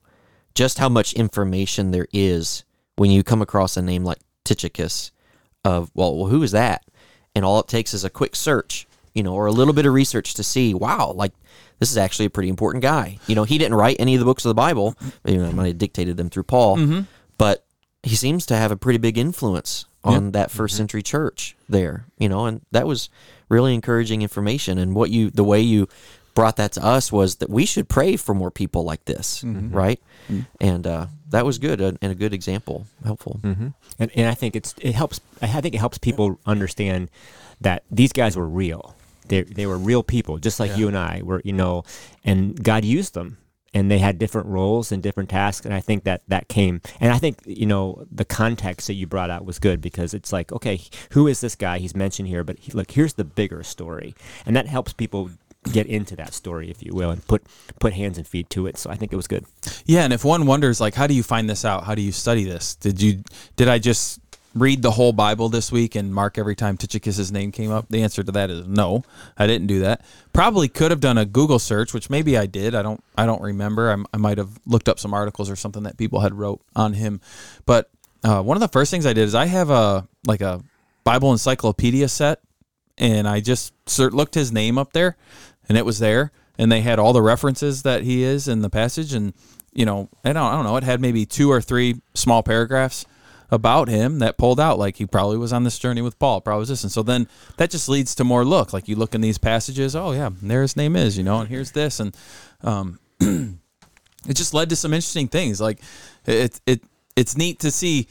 just 0.55 0.79
how 0.79 0.89
much 0.89 1.13
information 1.13 1.91
there 1.91 2.07
is 2.11 2.63
when 2.95 3.11
you 3.11 3.21
come 3.21 3.43
across 3.43 3.77
a 3.77 3.83
name 3.83 4.03
like 4.03 4.17
Tychicus 4.45 5.11
of, 5.63 5.91
well, 5.93 6.17
well, 6.17 6.27
who 6.27 6.41
is 6.41 6.53
that? 6.53 6.85
And 7.35 7.45
all 7.45 7.59
it 7.59 7.67
takes 7.67 7.93
is 7.93 8.03
a 8.03 8.09
quick 8.09 8.35
search, 8.35 8.87
you 9.13 9.21
know, 9.21 9.35
or 9.35 9.45
a 9.45 9.51
little 9.51 9.75
bit 9.75 9.85
of 9.85 9.93
research 9.93 10.33
to 10.33 10.43
see, 10.43 10.73
wow, 10.73 11.11
like 11.11 11.33
this 11.77 11.91
is 11.91 11.97
actually 11.97 12.25
a 12.25 12.31
pretty 12.31 12.49
important 12.49 12.81
guy. 12.81 13.19
You 13.27 13.35
know, 13.35 13.43
he 13.43 13.59
didn't 13.59 13.75
write 13.75 13.97
any 13.99 14.15
of 14.15 14.19
the 14.19 14.25
books 14.25 14.43
of 14.43 14.49
the 14.49 14.55
Bible. 14.55 14.95
You 15.23 15.37
know, 15.37 15.45
he 15.45 15.53
might 15.53 15.67
have 15.67 15.77
dictated 15.77 16.17
them 16.17 16.31
through 16.31 16.43
Paul, 16.43 16.77
mm-hmm. 16.77 17.01
but 17.37 17.63
he 18.01 18.15
seems 18.15 18.47
to 18.47 18.55
have 18.55 18.71
a 18.71 18.77
pretty 18.77 18.97
big 18.97 19.19
influence 19.19 19.85
on 20.03 20.31
that 20.31 20.49
1st 20.49 20.55
mm-hmm. 20.55 20.67
century 20.77 21.03
church 21.03 21.55
there, 21.67 22.05
you 22.17 22.29
know, 22.29 22.45
and 22.45 22.61
that 22.71 22.87
was 22.87 23.09
really 23.49 23.73
encouraging 23.73 24.21
information. 24.21 24.77
And 24.77 24.95
what 24.95 25.09
you, 25.09 25.29
the 25.29 25.43
way 25.43 25.61
you 25.61 25.87
brought 26.33 26.57
that 26.57 26.73
to 26.73 26.83
us 26.85 27.11
was 27.11 27.37
that 27.37 27.49
we 27.49 27.65
should 27.65 27.87
pray 27.87 28.17
for 28.17 28.35
more 28.35 28.51
people 28.51 28.83
like 28.83 29.05
this, 29.05 29.41
right? 29.73 29.99
And 30.59 30.85
uh, 30.85 31.07
that 31.29 31.45
was 31.45 31.57
good 31.59 31.79
and 31.79 31.97
a 32.01 32.15
good 32.15 32.33
example, 32.33 32.87
helpful. 33.03 33.39
Mm-hmm. 33.41 33.67
And, 33.99 34.11
and 34.15 34.27
I 34.27 34.33
think 34.33 34.55
it's 34.55 34.75
it 34.81 34.95
helps. 34.95 35.21
I 35.41 35.61
think 35.61 35.75
it 35.75 35.77
helps 35.77 35.97
people 35.97 36.37
understand 36.45 37.09
that 37.61 37.83
these 37.89 38.11
guys 38.11 38.35
were 38.35 38.47
real. 38.47 38.95
They 39.27 39.43
they 39.43 39.65
were 39.65 39.77
real 39.77 40.03
people, 40.03 40.37
just 40.37 40.59
like 40.59 40.75
you 40.77 40.87
and 40.87 40.97
I 40.97 41.21
were. 41.23 41.41
You 41.45 41.53
know, 41.53 41.83
and 42.25 42.61
God 42.61 42.83
used 42.83 43.13
them, 43.13 43.37
and 43.75 43.91
they 43.91 43.99
had 43.99 44.17
different 44.17 44.47
roles 44.47 44.91
and 44.91 45.03
different 45.03 45.29
tasks. 45.29 45.65
And 45.65 45.75
I 45.75 45.81
think 45.81 46.05
that 46.05 46.21
that 46.29 46.47
came. 46.47 46.81
And 46.99 47.11
I 47.11 47.19
think 47.19 47.39
you 47.45 47.65
know 47.65 48.07
the 48.09 48.25
context 48.25 48.87
that 48.87 48.93
you 48.93 49.05
brought 49.05 49.29
out 49.29 49.45
was 49.45 49.59
good 49.59 49.81
because 49.81 50.13
it's 50.13 50.33
like, 50.33 50.51
okay, 50.51 50.81
who 51.11 51.27
is 51.27 51.41
this 51.41 51.55
guy? 51.55 51.77
He's 51.77 51.95
mentioned 51.95 52.29
here, 52.29 52.43
but 52.43 52.57
he, 52.57 52.71
look, 52.71 52.89
here's 52.89 53.13
the 53.13 53.25
bigger 53.25 53.61
story, 53.61 54.15
and 54.45 54.55
that 54.55 54.67
helps 54.67 54.93
people 54.93 55.29
get 55.71 55.87
into 55.87 56.15
that 56.15 56.33
story, 56.33 56.69
if 56.69 56.83
you 56.83 56.93
will, 56.93 57.09
and 57.09 57.25
put 57.27 57.43
put 57.79 57.93
hands 57.93 58.17
and 58.17 58.27
feet 58.27 58.49
to 58.51 58.65
it. 58.67 58.77
So 58.77 58.89
I 58.89 58.95
think 58.95 59.11
it 59.11 59.17
was 59.17 59.27
good. 59.27 59.45
Yeah, 59.85 60.03
and 60.03 60.13
if 60.13 60.23
one 60.23 60.45
wonders, 60.45 60.79
like, 60.79 60.95
how 60.95 61.07
do 61.07 61.13
you 61.13 61.23
find 61.23 61.49
this 61.49 61.65
out? 61.65 61.83
How 61.83 61.95
do 61.95 62.01
you 62.01 62.11
study 62.11 62.45
this? 62.45 62.75
Did 62.75 63.01
you 63.01 63.23
did 63.55 63.67
I 63.67 63.79
just 63.79 64.19
read 64.55 64.81
the 64.81 64.91
whole 64.91 65.11
Bible 65.11 65.49
this 65.49 65.71
week 65.71 65.95
and 65.95 66.15
mark 66.15 66.37
every 66.37 66.55
time 66.55 66.77
Tychicus's 66.77 67.31
name 67.31 67.51
came 67.51 67.71
up? 67.71 67.87
The 67.89 68.01
answer 68.01 68.23
to 68.23 68.31
that 68.31 68.49
is 68.49 68.65
no. 68.65 69.03
I 69.37 69.45
didn't 69.45 69.67
do 69.67 69.81
that. 69.81 70.03
Probably 70.33 70.67
could 70.67 70.91
have 70.91 71.01
done 71.01 71.17
a 71.17 71.25
Google 71.25 71.59
search, 71.59 71.93
which 71.93 72.09
maybe 72.09 72.37
I 72.37 72.45
did. 72.45 72.73
I 72.73 72.81
don't. 72.81 73.03
I 73.17 73.25
don't 73.25 73.41
remember. 73.41 73.91
I, 73.91 74.03
I 74.13 74.17
might 74.17 74.37
have 74.37 74.57
looked 74.65 74.89
up 74.89 74.97
some 74.97 75.13
articles 75.13 75.49
or 75.49 75.55
something 75.55 75.83
that 75.83 75.97
people 75.97 76.21
had 76.21 76.33
wrote 76.33 76.61
on 76.75 76.93
him. 76.93 77.21
But 77.65 77.91
uh, 78.23 78.41
one 78.41 78.57
of 78.57 78.61
the 78.61 78.67
first 78.69 78.89
things 78.89 79.05
I 79.05 79.13
did 79.13 79.23
is 79.23 79.35
I 79.35 79.45
have 79.45 79.69
a 79.69 80.07
like 80.25 80.41
a 80.41 80.63
Bible 81.03 81.31
encyclopedia 81.31 82.07
set, 82.07 82.39
and 82.97 83.27
I 83.27 83.41
just 83.41 83.73
looked 83.99 84.33
his 84.33 84.51
name 84.51 84.77
up 84.77 84.93
there, 84.93 85.17
and 85.67 85.77
it 85.77 85.85
was 85.85 85.99
there, 85.99 86.31
and 86.57 86.71
they 86.71 86.81
had 86.81 86.97
all 86.97 87.13
the 87.13 87.21
references 87.21 87.83
that 87.83 88.03
he 88.03 88.23
is 88.23 88.47
in 88.47 88.61
the 88.61 88.69
passage, 88.69 89.13
and 89.13 89.33
you 89.73 89.85
know, 89.85 90.09
I 90.23 90.31
don't, 90.31 90.41
I 90.41 90.55
don't 90.55 90.63
know, 90.63 90.77
it 90.77 90.83
had 90.83 91.01
maybe 91.01 91.25
two 91.25 91.51
or 91.51 91.61
three 91.61 92.01
small 92.13 92.41
paragraphs 92.41 93.05
about 93.55 93.87
him 93.87 94.19
that 94.19 94.37
pulled 94.37 94.59
out 94.59 94.77
like 94.77 94.97
he 94.97 95.07
probably 95.07 95.37
was 95.37 95.51
on 95.51 95.63
this 95.63 95.79
journey 95.79 96.03
with 96.03 96.19
Paul, 96.19 96.41
probably 96.41 96.59
was 96.59 96.69
this, 96.69 96.83
and 96.83 96.91
so 96.91 97.01
then 97.01 97.27
that 97.57 97.71
just 97.71 97.89
leads 97.89 98.13
to 98.15 98.23
more 98.23 98.45
look. 98.45 98.73
Like 98.73 98.87
you 98.87 98.95
look 98.95 99.15
in 99.15 99.21
these 99.21 99.39
passages, 99.39 99.95
oh 99.95 100.11
yeah, 100.11 100.29
there 100.41 100.61
his 100.61 100.77
name 100.77 100.95
is, 100.95 101.17
you 101.17 101.23
know, 101.23 101.39
and 101.39 101.49
here's 101.49 101.71
this, 101.71 101.99
and 101.99 102.15
um, 102.61 102.99
it 103.19 104.33
just 104.33 104.53
led 104.53 104.69
to 104.69 104.75
some 104.75 104.93
interesting 104.93 105.27
things. 105.27 105.59
Like 105.59 105.79
it, 106.25 106.59
it, 106.67 106.83
it's 107.15 107.35
neat 107.35 107.59
to 107.61 107.71
see. 107.71 108.07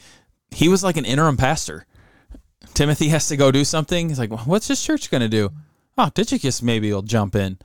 He 0.51 0.67
was 0.67 0.83
like 0.83 0.97
an 0.97 1.05
interim 1.05 1.37
pastor. 1.37 1.85
Timothy 2.73 3.07
has 3.09 3.27
to 3.29 3.37
go 3.37 3.51
do 3.51 3.63
something. 3.63 4.09
He's 4.09 4.19
like, 4.19 4.31
well, 4.31 4.43
what's 4.45 4.67
this 4.67 4.83
church 4.83 5.09
going 5.09 5.21
to 5.21 5.29
do? 5.29 5.51
Oh, 5.97 6.09
Tychicus 6.09 6.61
maybe 6.61 6.91
will 6.91 7.01
jump 7.01 7.35
in. 7.35 7.57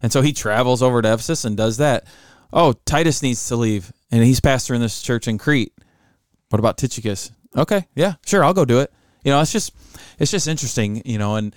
And 0.00 0.12
so 0.12 0.22
he 0.22 0.32
travels 0.32 0.82
over 0.82 1.02
to 1.02 1.12
Ephesus 1.12 1.44
and 1.44 1.56
does 1.56 1.78
that. 1.78 2.04
Oh, 2.52 2.74
Titus 2.84 3.22
needs 3.22 3.46
to 3.48 3.56
leave, 3.56 3.92
and 4.10 4.22
he's 4.22 4.40
pastoring 4.40 4.80
this 4.80 5.00
church 5.00 5.26
in 5.26 5.38
Crete. 5.38 5.72
What 6.52 6.58
about 6.58 6.76
Tychicus? 6.76 7.32
Okay, 7.56 7.86
yeah, 7.94 8.16
sure, 8.26 8.44
I'll 8.44 8.52
go 8.52 8.66
do 8.66 8.80
it. 8.80 8.92
You 9.24 9.32
know, 9.32 9.40
it's 9.40 9.52
just 9.52 9.72
it's 10.18 10.30
just 10.30 10.46
interesting, 10.46 11.00
you 11.06 11.16
know, 11.16 11.36
and 11.36 11.56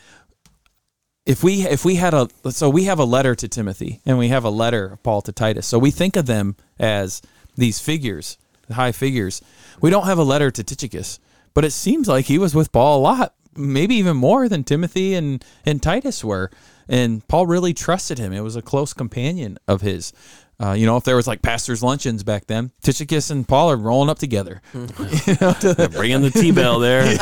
if 1.26 1.44
we 1.44 1.68
if 1.68 1.84
we 1.84 1.96
had 1.96 2.14
a 2.14 2.30
so 2.50 2.70
we 2.70 2.86
have 2.86 2.98
a 2.98 3.04
letter 3.04 3.36
to 3.36 3.50
Timothy 3.50 4.00
and 4.06 4.18
we 4.18 4.30
have 4.30 4.46
a 4.46 4.50
letter 4.50 4.94
of 4.94 5.04
Paul 5.04 5.22
to 5.24 5.34
Titus. 5.34 5.68
So 5.68 5.78
we 5.78 5.92
think 5.92 6.16
of 6.16 6.28
them 6.28 6.56
as 6.80 7.22
these 7.58 7.82
figures, 7.82 8.38
high 8.72 8.94
figures. 8.94 9.42
We 9.82 9.90
don't 9.90 10.06
have 10.06 10.18
a 10.18 10.24
letter 10.24 10.50
to 10.50 10.64
Tychicus, 10.64 11.20
but 11.54 11.66
it 11.66 11.72
seems 11.72 12.08
like 12.08 12.28
he 12.28 12.38
was 12.38 12.56
with 12.56 12.72
Paul 12.72 13.00
a 13.00 13.02
lot, 13.02 13.34
maybe 13.54 13.96
even 13.96 14.16
more 14.16 14.48
than 14.48 14.64
Timothy 14.64 15.14
and 15.14 15.44
and 15.66 15.84
Titus 15.84 16.24
were. 16.24 16.50
And 16.88 17.28
Paul 17.28 17.48
really 17.48 17.74
trusted 17.74 18.18
him. 18.18 18.32
It 18.32 18.42
was 18.42 18.56
a 18.56 18.62
close 18.62 18.94
companion 18.94 19.58
of 19.68 19.82
his. 19.82 20.14
Uh, 20.62 20.72
you 20.72 20.86
know, 20.86 20.96
if 20.96 21.04
there 21.04 21.18
was 21.18 21.28
like 21.28 21.42
pastors' 21.42 21.84
luncheons 21.84 22.24
back 22.24 22.48
then, 22.48 22.72
Tychicus 22.82 23.30
and 23.30 23.48
Paul 23.48 23.72
are 23.72 23.78
rolling 23.78 24.10
up 24.10 24.20
together. 24.20 24.62
bring 24.72 26.12
in 26.12 26.22
the 26.22 26.32
tea 26.34 26.52
bell 26.52 26.80
there. 26.80 27.04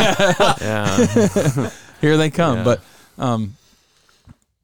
yeah. 0.61 1.69
here 1.99 2.17
they 2.17 2.29
come. 2.29 2.59
Yeah. 2.59 2.63
But 2.63 2.81
um, 3.17 3.55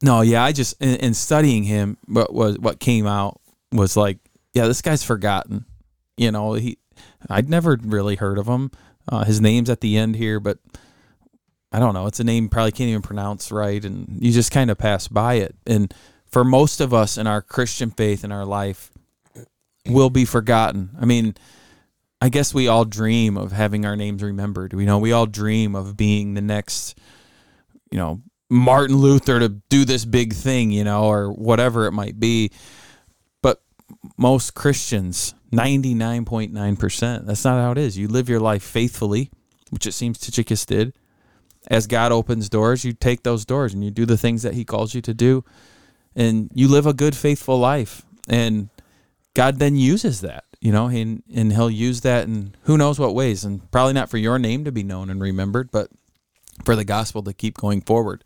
no, 0.02 0.20
yeah, 0.20 0.44
I 0.44 0.52
just 0.52 0.80
in, 0.80 0.96
in 0.96 1.14
studying 1.14 1.64
him, 1.64 1.96
what 2.06 2.32
was 2.32 2.58
what 2.58 2.78
came 2.78 3.06
out 3.06 3.40
was 3.72 3.96
like, 3.96 4.18
yeah, 4.54 4.66
this 4.66 4.82
guy's 4.82 5.02
forgotten. 5.02 5.64
You 6.16 6.30
know, 6.30 6.54
he 6.54 6.78
I'd 7.28 7.48
never 7.48 7.76
really 7.82 8.16
heard 8.16 8.38
of 8.38 8.46
him. 8.46 8.70
Uh, 9.08 9.24
his 9.24 9.40
name's 9.40 9.68
at 9.68 9.80
the 9.80 9.96
end 9.96 10.14
here, 10.14 10.38
but 10.38 10.58
I 11.72 11.78
don't 11.78 11.94
know. 11.94 12.06
It's 12.06 12.20
a 12.20 12.24
name 12.24 12.44
you 12.44 12.50
probably 12.50 12.72
can't 12.72 12.88
even 12.88 13.02
pronounce 13.02 13.50
right, 13.50 13.84
and 13.84 14.18
you 14.20 14.32
just 14.32 14.52
kind 14.52 14.70
of 14.70 14.78
pass 14.78 15.08
by 15.08 15.34
it. 15.34 15.54
And 15.66 15.92
for 16.30 16.44
most 16.44 16.80
of 16.80 16.94
us 16.94 17.18
in 17.18 17.26
our 17.26 17.42
Christian 17.42 17.90
faith 17.90 18.24
in 18.24 18.32
our 18.32 18.44
life, 18.44 18.90
will 19.86 20.10
be 20.10 20.24
forgotten. 20.24 20.90
I 21.00 21.04
mean, 21.04 21.34
I 22.20 22.28
guess 22.28 22.52
we 22.52 22.68
all 22.68 22.84
dream 22.84 23.36
of 23.36 23.52
having 23.52 23.86
our 23.86 23.96
names 23.96 24.22
remembered. 24.22 24.72
We 24.72 24.84
know 24.84 24.98
we 24.98 25.12
all 25.12 25.26
dream 25.26 25.74
of 25.74 25.96
being 25.96 26.34
the 26.34 26.42
next, 26.42 26.98
you 27.90 27.98
know, 27.98 28.20
Martin 28.50 28.96
Luther 28.96 29.38
to 29.38 29.48
do 29.48 29.84
this 29.84 30.04
big 30.04 30.34
thing, 30.34 30.70
you 30.70 30.84
know, 30.84 31.04
or 31.04 31.32
whatever 31.32 31.86
it 31.86 31.92
might 31.92 32.20
be. 32.20 32.50
But 33.42 33.62
most 34.18 34.54
Christians, 34.54 35.34
99.9%, 35.52 37.26
that's 37.26 37.44
not 37.44 37.60
how 37.60 37.72
it 37.72 37.78
is. 37.78 37.96
You 37.96 38.08
live 38.08 38.28
your 38.28 38.40
life 38.40 38.62
faithfully, 38.62 39.30
which 39.70 39.86
it 39.86 39.92
seems 39.92 40.18
Tychicus 40.18 40.66
did. 40.66 40.94
As 41.68 41.86
God 41.86 42.10
opens 42.12 42.48
doors, 42.48 42.84
you 42.84 42.92
take 42.92 43.22
those 43.22 43.44
doors 43.44 43.72
and 43.72 43.84
you 43.84 43.90
do 43.90 44.04
the 44.04 44.18
things 44.18 44.42
that 44.42 44.54
he 44.54 44.64
calls 44.64 44.94
you 44.94 45.00
to 45.02 45.14
do. 45.14 45.44
And 46.16 46.50
you 46.54 46.68
live 46.68 46.86
a 46.86 46.92
good, 46.92 47.16
faithful 47.16 47.58
life. 47.58 48.02
And 48.28 48.68
God 49.34 49.58
then 49.58 49.76
uses 49.76 50.20
that. 50.22 50.44
you 50.60 50.72
know, 50.72 50.86
and 50.88 51.22
and 51.34 51.52
he'll 51.52 51.70
use 51.70 52.02
that 52.02 52.24
in 52.24 52.54
who 52.62 52.76
knows 52.76 52.98
what 52.98 53.14
ways, 53.14 53.44
and 53.44 53.70
probably 53.70 53.94
not 53.94 54.10
for 54.10 54.18
your 54.18 54.38
name 54.38 54.64
to 54.64 54.72
be 54.72 54.82
known 54.82 55.08
and 55.08 55.20
remembered, 55.20 55.70
but 55.70 55.88
for 56.64 56.76
the 56.76 56.84
gospel 56.84 57.22
to 57.22 57.32
keep 57.32 57.56
going 57.56 57.80
forward. 57.80 58.22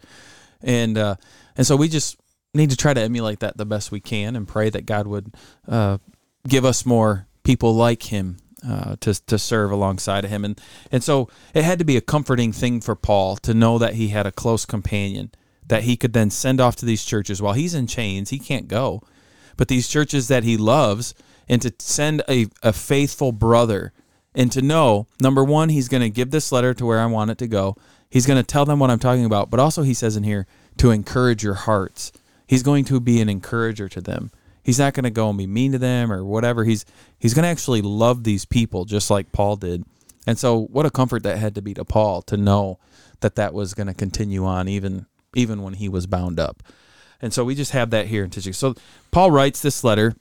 And 0.60 0.98
uh, 0.98 1.16
and 1.56 1.66
so 1.66 1.76
we 1.76 1.88
just 1.88 2.16
need 2.52 2.70
to 2.70 2.76
try 2.76 2.92
to 2.92 3.00
emulate 3.00 3.40
that 3.40 3.56
the 3.56 3.64
best 3.66 3.92
we 3.92 4.00
can, 4.00 4.34
and 4.34 4.48
pray 4.48 4.68
that 4.70 4.86
God 4.86 5.06
would 5.06 5.32
uh, 5.68 5.98
give 6.48 6.64
us 6.64 6.84
more 6.84 7.26
people 7.44 7.72
like 7.72 8.04
him 8.04 8.38
uh, 8.68 8.96
to 9.00 9.14
to 9.26 9.38
serve 9.38 9.70
alongside 9.70 10.24
of 10.24 10.30
him, 10.30 10.44
and 10.44 10.60
and 10.90 11.04
so 11.04 11.28
it 11.54 11.62
had 11.62 11.78
to 11.78 11.84
be 11.84 11.96
a 11.96 12.00
comforting 12.00 12.52
thing 12.52 12.80
for 12.80 12.96
Paul 12.96 13.36
to 13.38 13.54
know 13.54 13.78
that 13.78 13.94
he 13.94 14.08
had 14.08 14.26
a 14.26 14.32
close 14.32 14.66
companion 14.66 15.30
that 15.68 15.84
he 15.84 15.96
could 15.96 16.12
then 16.12 16.30
send 16.30 16.60
off 16.60 16.76
to 16.76 16.86
these 16.86 17.04
churches 17.04 17.40
while 17.40 17.54
he's 17.54 17.74
in 17.74 17.86
chains. 17.86 18.30
He 18.30 18.38
can't 18.38 18.68
go, 18.68 19.02
but 19.56 19.68
these 19.68 19.88
churches 19.88 20.28
that 20.28 20.44
he 20.44 20.56
loves, 20.56 21.14
and 21.48 21.62
to 21.62 21.72
send 21.78 22.22
a, 22.28 22.46
a 22.62 22.72
faithful 22.72 23.32
brother, 23.32 23.92
and 24.34 24.50
to 24.52 24.62
know 24.62 25.06
number 25.20 25.44
one, 25.44 25.68
he's 25.68 25.88
going 25.88 26.02
to 26.02 26.10
give 26.10 26.30
this 26.30 26.52
letter 26.52 26.74
to 26.74 26.86
where 26.86 27.00
I 27.00 27.06
want 27.06 27.30
it 27.30 27.38
to 27.38 27.46
go. 27.46 27.76
He's 28.10 28.26
going 28.26 28.40
to 28.40 28.46
tell 28.46 28.64
them 28.64 28.78
what 28.78 28.90
I'm 28.90 28.98
talking 28.98 29.24
about, 29.24 29.50
but 29.50 29.60
also 29.60 29.82
he 29.82 29.94
says 29.94 30.16
in 30.16 30.24
here 30.24 30.46
to 30.78 30.90
encourage 30.90 31.42
your 31.42 31.54
hearts. 31.54 32.12
He's 32.46 32.62
going 32.62 32.84
to 32.86 33.00
be 33.00 33.20
an 33.20 33.28
encourager 33.28 33.88
to 33.88 34.00
them. 34.00 34.30
He's 34.62 34.78
not 34.78 34.94
going 34.94 35.04
to 35.04 35.10
go 35.10 35.28
and 35.28 35.38
be 35.38 35.46
mean 35.46 35.72
to 35.72 35.78
them 35.78 36.12
or 36.12 36.24
whatever. 36.24 36.64
He's 36.64 36.84
he's 37.18 37.34
going 37.34 37.42
to 37.42 37.48
actually 37.48 37.82
love 37.82 38.24
these 38.24 38.44
people 38.44 38.84
just 38.84 39.10
like 39.10 39.32
Paul 39.32 39.56
did. 39.56 39.84
And 40.26 40.38
so 40.38 40.60
what 40.66 40.86
a 40.86 40.90
comfort 40.90 41.22
that 41.24 41.38
had 41.38 41.54
to 41.56 41.62
be 41.62 41.74
to 41.74 41.84
Paul 41.84 42.22
to 42.22 42.36
know 42.36 42.78
that 43.20 43.36
that 43.36 43.52
was 43.52 43.74
going 43.74 43.88
to 43.88 43.94
continue 43.94 44.44
on 44.44 44.68
even 44.68 45.06
even 45.34 45.62
when 45.62 45.74
he 45.74 45.88
was 45.88 46.06
bound 46.06 46.38
up. 46.38 46.62
And 47.20 47.32
so 47.32 47.44
we 47.44 47.54
just 47.54 47.72
have 47.72 47.90
that 47.90 48.06
here 48.06 48.24
in 48.24 48.30
Tychicus. 48.30 48.58
So 48.58 48.74
Paul 49.10 49.30
writes 49.30 49.62
this 49.62 49.84
letter 49.84 50.14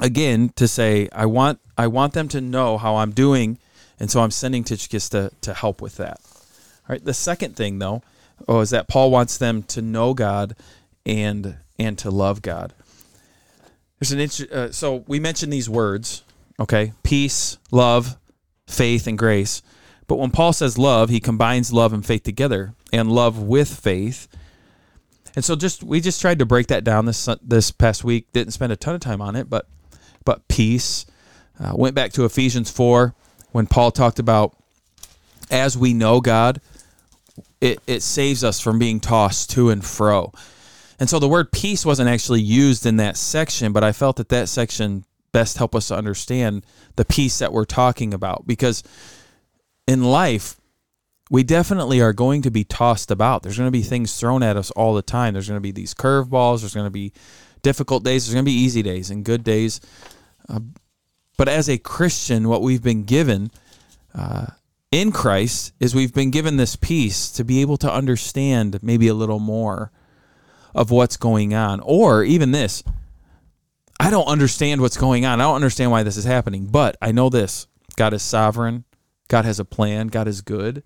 again 0.00 0.50
to 0.56 0.68
say 0.68 1.08
I 1.12 1.26
want 1.26 1.60
I 1.78 1.86
want 1.86 2.12
them 2.12 2.28
to 2.28 2.40
know 2.40 2.76
how 2.76 2.96
I'm 2.96 3.12
doing 3.12 3.58
and 3.98 4.10
so 4.10 4.20
I'm 4.20 4.30
sending 4.30 4.64
Tychicus 4.64 5.08
to 5.10 5.30
to 5.40 5.54
help 5.54 5.80
with 5.80 5.96
that. 5.96 6.20
All 6.88 6.94
right, 6.94 7.04
the 7.04 7.14
second 7.14 7.56
thing 7.56 7.78
though 7.78 8.02
oh, 8.48 8.60
is 8.60 8.70
that 8.70 8.88
Paul 8.88 9.10
wants 9.10 9.38
them 9.38 9.62
to 9.64 9.82
know 9.82 10.14
God 10.14 10.54
and 11.04 11.56
and 11.78 11.98
to 11.98 12.10
love 12.10 12.42
God. 12.42 12.72
There's 13.98 14.12
an 14.12 14.48
uh, 14.52 14.72
so 14.72 15.04
we 15.06 15.20
mentioned 15.20 15.52
these 15.52 15.70
words, 15.70 16.22
okay? 16.60 16.92
Peace, 17.02 17.58
love, 17.70 18.16
faith, 18.66 19.06
and 19.06 19.16
grace. 19.16 19.62
But 20.06 20.16
when 20.16 20.30
Paul 20.30 20.52
says 20.52 20.78
love, 20.78 21.08
he 21.08 21.20
combines 21.20 21.72
love 21.72 21.92
and 21.92 22.04
faith 22.04 22.22
together, 22.22 22.74
and 22.92 23.10
love 23.10 23.42
with 23.42 23.68
faith. 23.68 24.28
And 25.34 25.44
so 25.44 25.56
just 25.56 25.82
we 25.82 26.00
just 26.00 26.20
tried 26.20 26.38
to 26.38 26.46
break 26.46 26.68
that 26.68 26.84
down 26.84 27.06
this 27.06 27.28
this 27.42 27.70
past 27.70 28.04
week. 28.04 28.32
Didn't 28.32 28.52
spend 28.52 28.72
a 28.72 28.76
ton 28.76 28.94
of 28.94 29.00
time 29.00 29.20
on 29.20 29.36
it, 29.36 29.50
but 29.50 29.68
but 30.24 30.46
peace. 30.48 31.06
Uh, 31.58 31.72
went 31.74 31.94
back 31.94 32.12
to 32.12 32.24
Ephesians 32.24 32.70
four 32.70 33.14
when 33.52 33.66
Paul 33.66 33.90
talked 33.90 34.18
about 34.18 34.54
as 35.50 35.76
we 35.76 35.94
know 35.94 36.20
God, 36.20 36.60
it, 37.60 37.80
it 37.86 38.02
saves 38.02 38.44
us 38.44 38.60
from 38.60 38.78
being 38.78 39.00
tossed 39.00 39.50
to 39.50 39.70
and 39.70 39.84
fro. 39.84 40.32
And 40.98 41.08
so 41.08 41.18
the 41.18 41.28
word 41.28 41.52
peace 41.52 41.84
wasn't 41.84 42.08
actually 42.08 42.40
used 42.40 42.86
in 42.86 42.96
that 42.96 43.16
section, 43.16 43.72
but 43.72 43.84
I 43.84 43.92
felt 43.92 44.16
that 44.16 44.30
that 44.30 44.48
section 44.48 45.04
best 45.32 45.58
helped 45.58 45.74
us 45.74 45.88
to 45.88 45.96
understand 45.96 46.64
the 46.96 47.04
peace 47.04 47.38
that 47.38 47.52
we're 47.52 47.64
talking 47.64 48.14
about 48.14 48.46
because 48.46 48.82
in 49.86 50.04
life 50.04 50.60
we 51.30 51.42
definitely 51.42 52.00
are 52.00 52.12
going 52.12 52.42
to 52.42 52.50
be 52.50 52.64
tossed 52.64 53.10
about. 53.10 53.42
There's 53.42 53.58
going 53.58 53.66
to 53.66 53.72
be 53.72 53.82
things 53.82 54.18
thrown 54.18 54.42
at 54.42 54.56
us 54.56 54.70
all 54.72 54.94
the 54.94 55.02
time. 55.02 55.34
There's 55.34 55.48
going 55.48 55.56
to 55.56 55.62
be 55.62 55.72
these 55.72 55.92
curveballs. 55.92 56.60
There's 56.60 56.74
going 56.74 56.86
to 56.86 56.90
be 56.90 57.12
difficult 57.62 58.04
days. 58.04 58.26
There's 58.26 58.34
going 58.34 58.44
to 58.44 58.50
be 58.50 58.56
easy 58.56 58.82
days 58.82 59.10
and 59.10 59.24
good 59.24 59.42
days. 59.42 59.80
Uh, 60.48 60.60
but 61.36 61.48
as 61.48 61.68
a 61.68 61.78
Christian, 61.78 62.48
what 62.48 62.62
we've 62.62 62.82
been 62.82 63.02
given 63.02 63.50
uh, 64.14 64.46
in 64.92 65.10
Christ 65.10 65.72
is 65.80 65.94
we've 65.94 66.14
been 66.14 66.30
given 66.30 66.58
this 66.58 66.76
peace 66.76 67.28
to 67.30 67.44
be 67.44 67.60
able 67.60 67.76
to 67.78 67.92
understand 67.92 68.78
maybe 68.82 69.08
a 69.08 69.14
little 69.14 69.40
more 69.40 69.90
of 70.74 70.90
what's 70.92 71.16
going 71.16 71.54
on. 71.54 71.80
Or 71.80 72.22
even 72.22 72.52
this 72.52 72.84
I 73.98 74.10
don't 74.10 74.26
understand 74.26 74.80
what's 74.80 74.96
going 74.96 75.24
on. 75.24 75.40
I 75.40 75.44
don't 75.44 75.56
understand 75.56 75.90
why 75.90 76.02
this 76.02 76.16
is 76.16 76.24
happening, 76.24 76.66
but 76.66 76.96
I 77.02 77.12
know 77.12 77.30
this 77.30 77.66
God 77.96 78.12
is 78.12 78.22
sovereign, 78.22 78.84
God 79.28 79.44
has 79.44 79.60
a 79.60 79.64
plan, 79.64 80.08
God 80.08 80.28
is 80.28 80.40
good. 80.40 80.82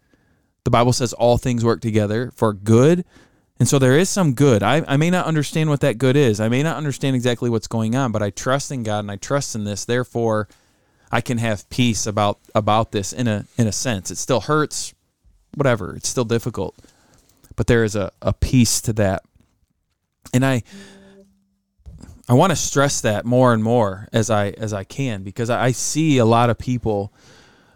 The 0.64 0.70
Bible 0.70 0.92
says 0.92 1.12
all 1.12 1.38
things 1.38 1.64
work 1.64 1.80
together 1.80 2.32
for 2.34 2.52
good. 2.52 3.04
And 3.58 3.68
so 3.68 3.78
there 3.78 3.96
is 3.96 4.08
some 4.08 4.34
good. 4.34 4.62
I, 4.62 4.82
I 4.86 4.96
may 4.96 5.10
not 5.10 5.26
understand 5.26 5.68
what 5.68 5.80
that 5.80 5.98
good 5.98 6.16
is. 6.16 6.40
I 6.40 6.48
may 6.48 6.62
not 6.62 6.76
understand 6.76 7.16
exactly 7.16 7.50
what's 7.50 7.66
going 7.66 7.94
on, 7.94 8.12
but 8.12 8.22
I 8.22 8.30
trust 8.30 8.70
in 8.72 8.82
God 8.82 9.00
and 9.00 9.10
I 9.10 9.16
trust 9.16 9.54
in 9.54 9.64
this. 9.64 9.84
Therefore, 9.84 10.48
I 11.12 11.20
can 11.20 11.38
have 11.38 11.68
peace 11.68 12.06
about 12.06 12.38
about 12.54 12.92
this 12.92 13.12
in 13.12 13.28
a 13.28 13.44
in 13.58 13.66
a 13.66 13.72
sense. 13.72 14.10
It 14.10 14.16
still 14.16 14.40
hurts, 14.40 14.94
whatever. 15.54 15.94
It's 15.94 16.08
still 16.08 16.24
difficult. 16.24 16.76
But 17.56 17.66
there 17.66 17.84
is 17.84 17.96
a, 17.96 18.12
a 18.22 18.32
peace 18.32 18.80
to 18.82 18.92
that 18.94 19.22
and 20.32 20.44
I 20.44 20.62
I 22.28 22.34
want 22.34 22.50
to 22.50 22.56
stress 22.56 23.00
that 23.00 23.24
more 23.24 23.52
and 23.52 23.62
more 23.62 24.08
as 24.12 24.30
I 24.30 24.50
as 24.50 24.72
I 24.72 24.84
can 24.84 25.22
because 25.22 25.50
I 25.50 25.72
see 25.72 26.18
a 26.18 26.24
lot 26.24 26.50
of 26.50 26.58
people 26.58 27.12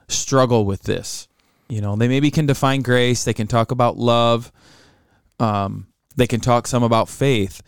struggle 0.08 0.64
with 0.64 0.82
this. 0.82 1.28
You 1.68 1.80
know, 1.80 1.96
they 1.96 2.08
maybe 2.08 2.30
can 2.30 2.46
define 2.46 2.82
grace, 2.82 3.24
they 3.24 3.34
can 3.34 3.46
talk 3.46 3.70
about 3.70 3.96
love, 3.96 4.52
um, 5.40 5.86
they 6.16 6.26
can 6.26 6.40
talk 6.40 6.66
some 6.66 6.82
about 6.82 7.08
faith, 7.08 7.62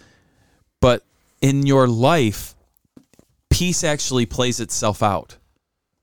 but 0.81 1.03
in 1.41 1.67
your 1.67 1.87
life, 1.87 2.55
peace 3.51 3.83
actually 3.83 4.27
plays 4.27 4.61
itself 4.61 5.03
out. 5.03 5.37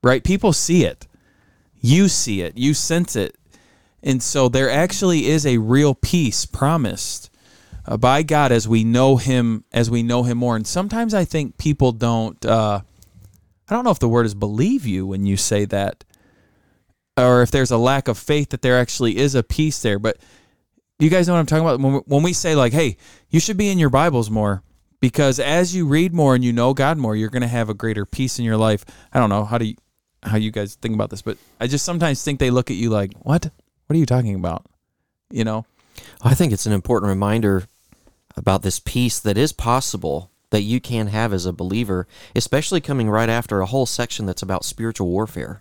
Right? 0.02 0.22
People 0.22 0.52
see 0.52 0.84
it. 0.84 1.06
You 1.80 2.08
see 2.08 2.42
it. 2.42 2.58
You 2.58 2.74
sense 2.74 3.16
it. 3.16 3.36
And 4.02 4.22
so 4.22 4.48
there 4.50 4.70
actually 4.70 5.26
is 5.26 5.46
a 5.46 5.58
real 5.58 5.94
peace 5.94 6.44
promised 6.44 7.30
uh, 7.86 7.96
by 7.96 8.22
God 8.22 8.52
as 8.52 8.68
we 8.68 8.84
know 8.84 9.16
Him, 9.16 9.64
as 9.72 9.90
we 9.90 10.02
know 10.02 10.22
Him 10.22 10.38
more. 10.38 10.56
And 10.56 10.66
sometimes 10.66 11.14
I 11.14 11.24
think 11.24 11.56
people 11.56 11.92
don't. 11.92 12.44
Uh, 12.44 12.80
I 13.68 13.74
don't 13.74 13.84
know 13.84 13.90
if 13.90 13.98
the 13.98 14.08
word 14.08 14.26
is 14.26 14.34
believe 14.34 14.84
you 14.84 15.06
when 15.06 15.24
you 15.24 15.38
say 15.38 15.64
that, 15.64 16.04
or 17.16 17.42
if 17.42 17.50
there's 17.50 17.70
a 17.70 17.78
lack 17.78 18.08
of 18.08 18.18
faith 18.18 18.50
that 18.50 18.62
there 18.62 18.78
actually 18.78 19.16
is 19.16 19.34
a 19.34 19.42
peace 19.42 19.80
there. 19.82 19.98
But 19.98 20.18
you 20.98 21.10
guys 21.10 21.26
know 21.26 21.34
what 21.34 21.40
I'm 21.40 21.46
talking 21.46 21.66
about 21.66 22.06
when 22.08 22.22
we, 22.22 22.32
say 22.32 22.54
like, 22.54 22.72
"Hey, 22.72 22.96
you 23.30 23.40
should 23.40 23.56
be 23.56 23.70
in 23.70 23.78
your 23.78 23.90
Bibles 23.90 24.30
more." 24.30 24.62
Because 25.00 25.38
as 25.38 25.74
you 25.74 25.86
read 25.86 26.14
more 26.14 26.34
and 26.34 26.42
you 26.42 26.52
know 26.52 26.72
God 26.72 26.96
more, 26.96 27.14
you're 27.14 27.28
going 27.28 27.42
to 27.42 27.48
have 27.48 27.68
a 27.68 27.74
greater 27.74 28.06
peace 28.06 28.38
in 28.38 28.44
your 28.44 28.56
life. 28.56 28.86
I 29.12 29.18
don't 29.18 29.28
know 29.28 29.44
how 29.44 29.58
do 29.58 29.66
you, 29.66 29.74
how 30.22 30.38
you 30.38 30.50
guys 30.50 30.76
think 30.76 30.94
about 30.94 31.10
this, 31.10 31.20
but 31.20 31.36
I 31.60 31.66
just 31.66 31.84
sometimes 31.84 32.24
think 32.24 32.38
they 32.38 32.50
look 32.50 32.70
at 32.70 32.76
you 32.76 32.90
like, 32.90 33.12
"What? 33.18 33.50
What 33.86 33.96
are 33.96 33.98
you 33.98 34.06
talking 34.06 34.34
about?" 34.34 34.64
You 35.30 35.44
know. 35.44 35.66
I 36.22 36.34
think 36.34 36.52
it's 36.52 36.66
an 36.66 36.72
important 36.72 37.08
reminder 37.08 37.64
about 38.36 38.62
this 38.62 38.80
peace 38.80 39.20
that 39.20 39.38
is 39.38 39.52
possible 39.52 40.30
that 40.50 40.62
you 40.62 40.80
can 40.80 41.08
have 41.08 41.32
as 41.32 41.46
a 41.46 41.52
believer, 41.52 42.08
especially 42.34 42.80
coming 42.80 43.08
right 43.08 43.28
after 43.28 43.60
a 43.60 43.66
whole 43.66 43.86
section 43.86 44.26
that's 44.26 44.42
about 44.42 44.64
spiritual 44.64 45.08
warfare 45.08 45.60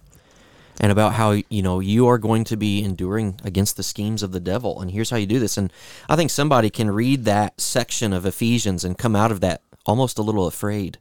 and 0.80 0.92
about 0.92 1.14
how 1.14 1.32
you 1.50 1.62
know 1.62 1.80
you 1.80 2.08
are 2.08 2.18
going 2.18 2.44
to 2.44 2.58
be 2.58 2.84
enduring 2.84 3.40
against 3.44 3.78
the 3.78 3.84
schemes 3.84 4.24
of 4.24 4.32
the 4.32 4.40
devil 4.40 4.82
and 4.82 4.92
here's 4.92 5.10
how 5.10 5.18
you 5.18 5.26
do 5.26 5.40
this 5.40 5.58
and 5.58 5.72
i 6.10 6.16
think 6.16 6.30
somebody 6.30 6.70
can 6.70 6.90
read 6.90 7.26
that 7.26 7.60
section 7.60 8.14
of 8.14 8.26
ephesians 8.26 8.84
and 8.84 8.98
come 8.98 9.16
out 9.16 9.32
of 9.32 9.42
that 9.42 9.62
almost 9.86 10.18
a 10.18 10.24
little 10.24 10.48
afraid 10.48 10.98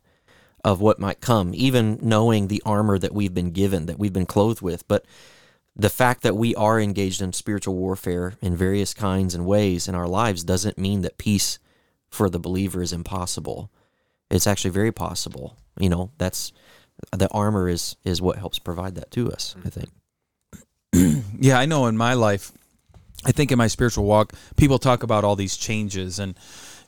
of 0.65 0.81
what 0.81 0.99
might 0.99 1.21
come 1.21 1.53
even 1.55 1.99
knowing 2.03 2.49
the 2.49 2.63
armor 2.65 2.99
that 2.99 3.15
we've 3.15 3.35
been 3.35 3.51
given 3.51 3.87
that 3.87 3.99
we've 3.99 4.13
been 4.13 4.27
clothed 4.27 4.63
with 4.63 4.87
but 4.89 5.05
the 5.75 5.91
fact 5.91 6.23
that 6.23 6.37
we 6.37 6.55
are 6.55 6.79
engaged 6.79 7.23
in 7.23 7.33
spiritual 7.33 7.75
warfare 7.75 8.35
in 8.43 8.55
various 8.57 8.93
kinds 8.93 9.35
and 9.35 9.47
ways 9.47 9.89
in 9.89 9.95
our 9.95 10.07
lives 10.07 10.45
doesn't 10.45 10.79
mean 10.79 11.01
that 11.03 11.19
peace 11.19 11.59
for 12.11 12.29
the 12.29 12.39
believer 12.39 12.83
is 12.83 12.93
impossible. 12.93 13.71
It's 14.31 14.47
actually 14.47 14.71
very 14.71 14.93
possible. 14.93 15.57
You 15.79 15.89
know, 15.89 16.11
that's 16.19 16.53
the 17.13 17.29
armor 17.29 17.69
is 17.69 17.97
is 18.05 18.23
what 18.23 18.37
helps 18.37 18.59
provide 18.59 18.95
that 18.95 19.11
to 19.13 19.31
us, 19.31 19.55
I 19.65 19.71
think. 19.71 19.91
yeah, 21.41 21.59
I 21.59 21.67
know 21.67 21.87
in 21.87 21.97
my 21.97 22.15
life, 22.15 22.53
I 23.25 23.33
think 23.33 23.53
in 23.53 23.59
my 23.59 23.67
spiritual 23.67 24.05
walk, 24.05 24.33
people 24.57 24.79
talk 24.79 25.03
about 25.03 25.25
all 25.25 25.37
these 25.37 25.57
changes, 25.57 26.19
and 26.19 26.39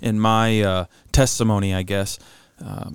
in 0.00 0.20
my 0.20 0.62
uh, 0.62 0.84
testimony, 1.12 1.74
I 1.74 1.82
guess, 1.82 2.18
uh, 2.64 2.90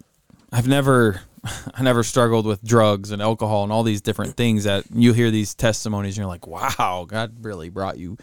I've 0.52 0.68
never, 0.68 1.22
I 1.74 1.84
never 1.84 2.04
struggled 2.04 2.46
with 2.46 2.64
drugs 2.64 3.12
and 3.12 3.22
alcohol 3.22 3.64
and 3.64 3.72
all 3.72 3.84
these 3.84 4.02
different 4.02 4.36
things 4.36 4.66
that 4.66 4.86
you 4.94 5.14
hear 5.14 5.32
these 5.32 5.54
testimonies, 5.56 6.18
and 6.18 6.24
you're 6.24 6.28
like, 6.28 6.48
wow, 6.48 7.06
God 7.08 7.44
really 7.44 7.70
brought 7.70 7.98
you 7.98 8.18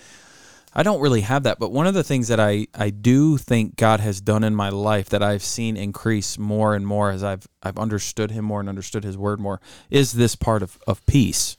I 0.78 0.83
don't 0.83 1.00
really 1.00 1.23
have 1.23 1.45
that, 1.45 1.59
but 1.59 1.73
one 1.73 1.87
of 1.87 1.95
the 1.95 2.04
things 2.04 2.28
that 2.28 2.38
I, 2.38 2.66
I 2.75 2.90
do 2.90 3.38
think 3.38 3.76
God 3.76 3.99
has 4.00 4.21
done 4.21 4.45
in 4.45 4.54
my 4.54 4.68
life 4.68 5.09
that 5.09 5.23
I've 5.23 5.42
seen 5.42 5.75
increase 5.75 6.37
more 6.37 6.75
and 6.75 6.87
more 6.87 7.11
as 7.11 7.25
I've 7.25 7.49
I've 7.62 7.78
understood 7.78 8.30
Him 8.30 8.45
more 8.45 8.61
and 8.61 8.68
understood 8.68 9.02
His 9.02 9.16
Word 9.16 9.40
more 9.40 9.59
is 9.88 10.12
this 10.12 10.37
part 10.37 10.62
of, 10.62 10.78
of 10.87 11.04
peace. 11.06 11.56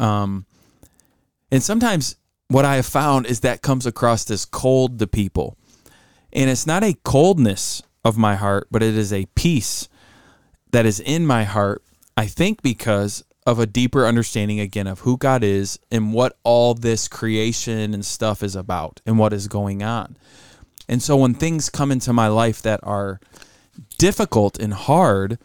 Um, 0.00 0.46
and 1.52 1.62
sometimes 1.62 2.16
what 2.48 2.64
I 2.64 2.74
have 2.74 2.86
found 2.86 3.26
is 3.26 3.38
that 3.40 3.62
comes 3.62 3.86
across 3.86 4.28
as 4.32 4.44
cold 4.44 4.98
to 4.98 5.06
people, 5.06 5.56
and 6.32 6.50
it's 6.50 6.66
not 6.66 6.82
a 6.82 6.96
coldness 7.04 7.84
of 8.04 8.18
my 8.18 8.34
heart, 8.34 8.66
but 8.68 8.82
it 8.82 8.96
is 8.96 9.12
a 9.12 9.26
peace. 9.36 9.88
that 10.72 10.84
is 10.84 10.98
in 10.98 11.24
my 11.24 11.44
heart, 11.44 11.82
I 12.16 12.26
think 12.26 12.62
because 12.62 13.22
of 13.48 13.58
a 13.58 13.64
deeper 13.64 14.06
understanding 14.06 14.60
again 14.60 14.86
of 14.86 15.00
who 15.00 15.16
God 15.16 15.42
is 15.42 15.78
and 15.90 16.12
what 16.12 16.36
all 16.44 16.74
this 16.74 17.08
creation 17.08 17.94
and 17.94 18.04
stuff 18.04 18.42
is 18.42 18.54
about 18.54 19.00
and 19.06 19.18
what 19.18 19.32
is 19.32 19.48
going 19.48 19.82
on. 19.82 20.18
And 20.86 21.02
so 21.02 21.16
when 21.16 21.32
things 21.32 21.70
come 21.70 21.90
into 21.90 22.12
my 22.12 22.28
life 22.28 22.60
that 22.60 22.78
are 22.82 23.20
difficult 23.96 24.58
and 24.58 24.74
hard, 24.74 25.38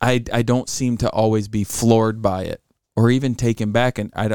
I 0.00 0.24
I 0.32 0.40
don't 0.40 0.70
seem 0.70 0.96
to 0.96 1.10
always 1.10 1.46
be 1.46 1.62
floored 1.62 2.22
by 2.22 2.44
it 2.44 2.62
or 2.96 3.10
even 3.10 3.34
taken 3.34 3.70
back 3.70 3.98
and 3.98 4.10
I 4.16 4.34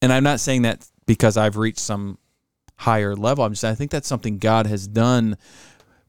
and 0.00 0.12
I'm 0.12 0.22
not 0.22 0.38
saying 0.38 0.62
that 0.62 0.86
because 1.04 1.36
I've 1.36 1.56
reached 1.56 1.80
some 1.80 2.18
higher 2.76 3.16
level. 3.16 3.44
I'm 3.44 3.54
just 3.54 3.64
I 3.64 3.74
think 3.74 3.90
that's 3.90 4.06
something 4.06 4.38
God 4.38 4.68
has 4.68 4.86
done 4.86 5.36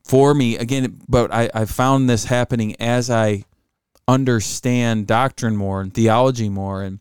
for 0.03 0.35
me 0.35 0.55
again 0.55 1.01
but 1.09 1.33
I, 1.33 1.49
I 1.51 1.65
found 1.65 2.07
this 2.07 2.25
happening 2.25 2.75
as 2.79 3.09
I 3.09 3.45
understand 4.07 5.07
doctrine 5.07 5.55
more 5.55 5.81
and 5.81 5.93
theology 5.93 6.49
more 6.49 6.83
and 6.83 6.99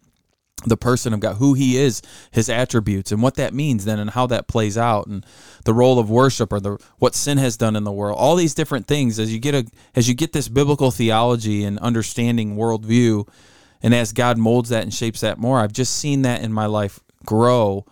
the 0.66 0.76
person 0.76 1.12
of 1.12 1.20
God, 1.20 1.36
who 1.36 1.54
he 1.54 1.76
is, 1.76 2.02
his 2.30 2.48
attributes, 2.48 3.12
and 3.12 3.22
what 3.22 3.34
that 3.34 3.54
means 3.54 3.84
then, 3.84 3.98
and 3.98 4.10
how 4.10 4.26
that 4.26 4.48
plays 4.48 4.78
out, 4.78 5.06
and 5.06 5.24
the 5.64 5.74
role 5.74 5.98
of 5.98 6.10
worship, 6.10 6.52
or 6.52 6.60
the 6.60 6.78
what 6.98 7.14
sin 7.14 7.38
has 7.38 7.56
done 7.56 7.76
in 7.76 7.84
the 7.84 7.92
world. 7.92 8.16
All 8.18 8.36
these 8.36 8.54
different 8.54 8.86
things 8.86 9.18
as 9.18 9.32
you 9.32 9.40
get 9.40 9.54
a 9.54 9.66
as 9.94 10.08
you 10.08 10.14
get 10.14 10.32
this 10.32 10.48
biblical 10.48 10.90
theology 10.90 11.64
and 11.64 11.78
understanding 11.80 12.56
worldview, 12.56 13.28
and 13.82 13.94
as 13.94 14.12
God 14.12 14.38
molds 14.38 14.70
that 14.70 14.82
and 14.82 14.94
shapes 14.94 15.20
that 15.20 15.38
more, 15.38 15.60
I've 15.60 15.72
just 15.72 15.96
seen 15.96 16.22
that 16.22 16.42
in 16.42 16.52
my 16.52 16.66
life 16.66 17.00
grow, 17.26 17.84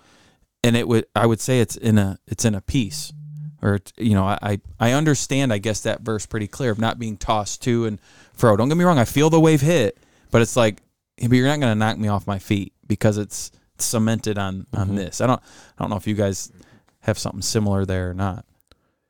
and 0.64 0.76
it 0.76 0.88
would 0.88 1.06
I 1.14 1.26
would 1.26 1.40
say 1.40 1.60
it's 1.60 1.76
in 1.76 1.98
a 1.98 2.18
it's 2.26 2.44
in 2.44 2.54
a 2.54 2.60
piece, 2.60 3.12
or 3.60 3.80
you 3.98 4.14
know 4.14 4.24
I 4.24 4.60
I 4.80 4.92
understand 4.92 5.52
I 5.52 5.58
guess 5.58 5.80
that 5.82 6.00
verse 6.00 6.26
pretty 6.26 6.48
clear 6.48 6.70
of 6.70 6.78
not 6.78 6.98
being 6.98 7.16
tossed 7.16 7.62
to 7.62 7.84
and 7.84 8.00
fro. 8.34 8.56
Don't 8.56 8.68
get 8.68 8.76
me 8.76 8.84
wrong, 8.84 8.98
I 8.98 9.04
feel 9.04 9.30
the 9.30 9.40
wave 9.40 9.60
hit, 9.60 9.98
but 10.30 10.42
it's 10.42 10.56
like 10.56 10.82
but 11.20 11.32
you're 11.32 11.46
not 11.46 11.60
going 11.60 11.70
to 11.72 11.78
knock 11.78 11.98
me 11.98 12.08
off 12.08 12.26
my 12.26 12.38
feet 12.38 12.72
because 12.86 13.18
it's 13.18 13.50
cemented 13.78 14.38
on 14.38 14.66
on 14.74 14.94
this. 14.94 15.20
I 15.20 15.26
don't 15.26 15.40
I 15.78 15.82
don't 15.82 15.90
know 15.90 15.96
if 15.96 16.06
you 16.06 16.14
guys 16.14 16.52
have 17.00 17.18
something 17.18 17.42
similar 17.42 17.84
there 17.84 18.10
or 18.10 18.14
not. 18.14 18.44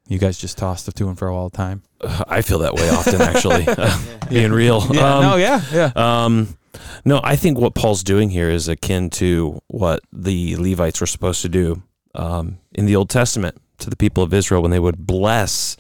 You 0.09 0.19
guys 0.19 0.37
just 0.39 0.59
toss 0.59 0.83
the 0.83 0.93
to 0.93 1.09
and 1.09 1.19
fro 1.19 1.35
all 1.35 1.49
the 1.49 1.57
time. 1.57 1.83
I 2.01 2.43
feel 2.43 2.59
that 2.61 2.75
way 2.75 2.89
often, 2.91 3.21
actually, 3.23 3.67
being 4.29 4.53
real. 4.53 4.85
Yeah, 4.91 5.17
Um, 5.17 5.23
no, 5.23 5.37
yeah, 5.37 5.63
yeah. 5.73 5.93
Um, 5.95 6.59
no, 7.05 7.21
I 7.23 7.37
think 7.37 7.59
what 7.59 7.75
Paul's 7.75 8.03
doing 8.03 8.31
here 8.31 8.51
is 8.51 8.67
akin 8.69 9.11
to 9.11 9.61
what 9.69 10.01
the 10.13 10.57
Levites 10.57 11.01
were 11.01 11.07
supposed 11.07 11.43
to 11.43 11.49
do 11.49 11.83
um, 12.15 12.59
in 12.75 12.87
the 12.87 12.97
Old 12.97 13.11
Testament 13.11 13.61
to 13.79 13.91
the 13.91 13.97
people 13.97 14.23
of 14.23 14.35
Israel 14.35 14.63
when 14.63 14.71
they 14.71 14.79
would 14.81 15.07
bless 15.07 15.77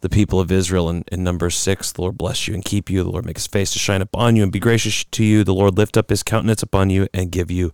the 0.00 0.08
people 0.08 0.40
of 0.40 0.52
Israel 0.52 0.88
in, 0.90 1.04
in 1.10 1.24
Numbers 1.24 1.56
six. 1.56 1.92
The 1.92 2.02
Lord 2.02 2.18
bless 2.18 2.46
you 2.46 2.54
and 2.54 2.64
keep 2.64 2.90
you. 2.90 3.02
The 3.02 3.10
Lord 3.10 3.26
make 3.26 3.36
his 3.36 3.46
face 3.46 3.72
to 3.72 3.78
shine 3.78 4.02
upon 4.02 4.36
you 4.36 4.42
and 4.42 4.52
be 4.52 4.58
gracious 4.58 5.04
to 5.04 5.24
you. 5.24 5.44
The 5.44 5.54
Lord 5.54 5.76
lift 5.76 5.96
up 5.96 6.10
his 6.10 6.22
countenance 6.22 6.62
upon 6.62 6.90
you 6.90 7.08
and 7.14 7.32
give 7.32 7.50
you 7.50 7.72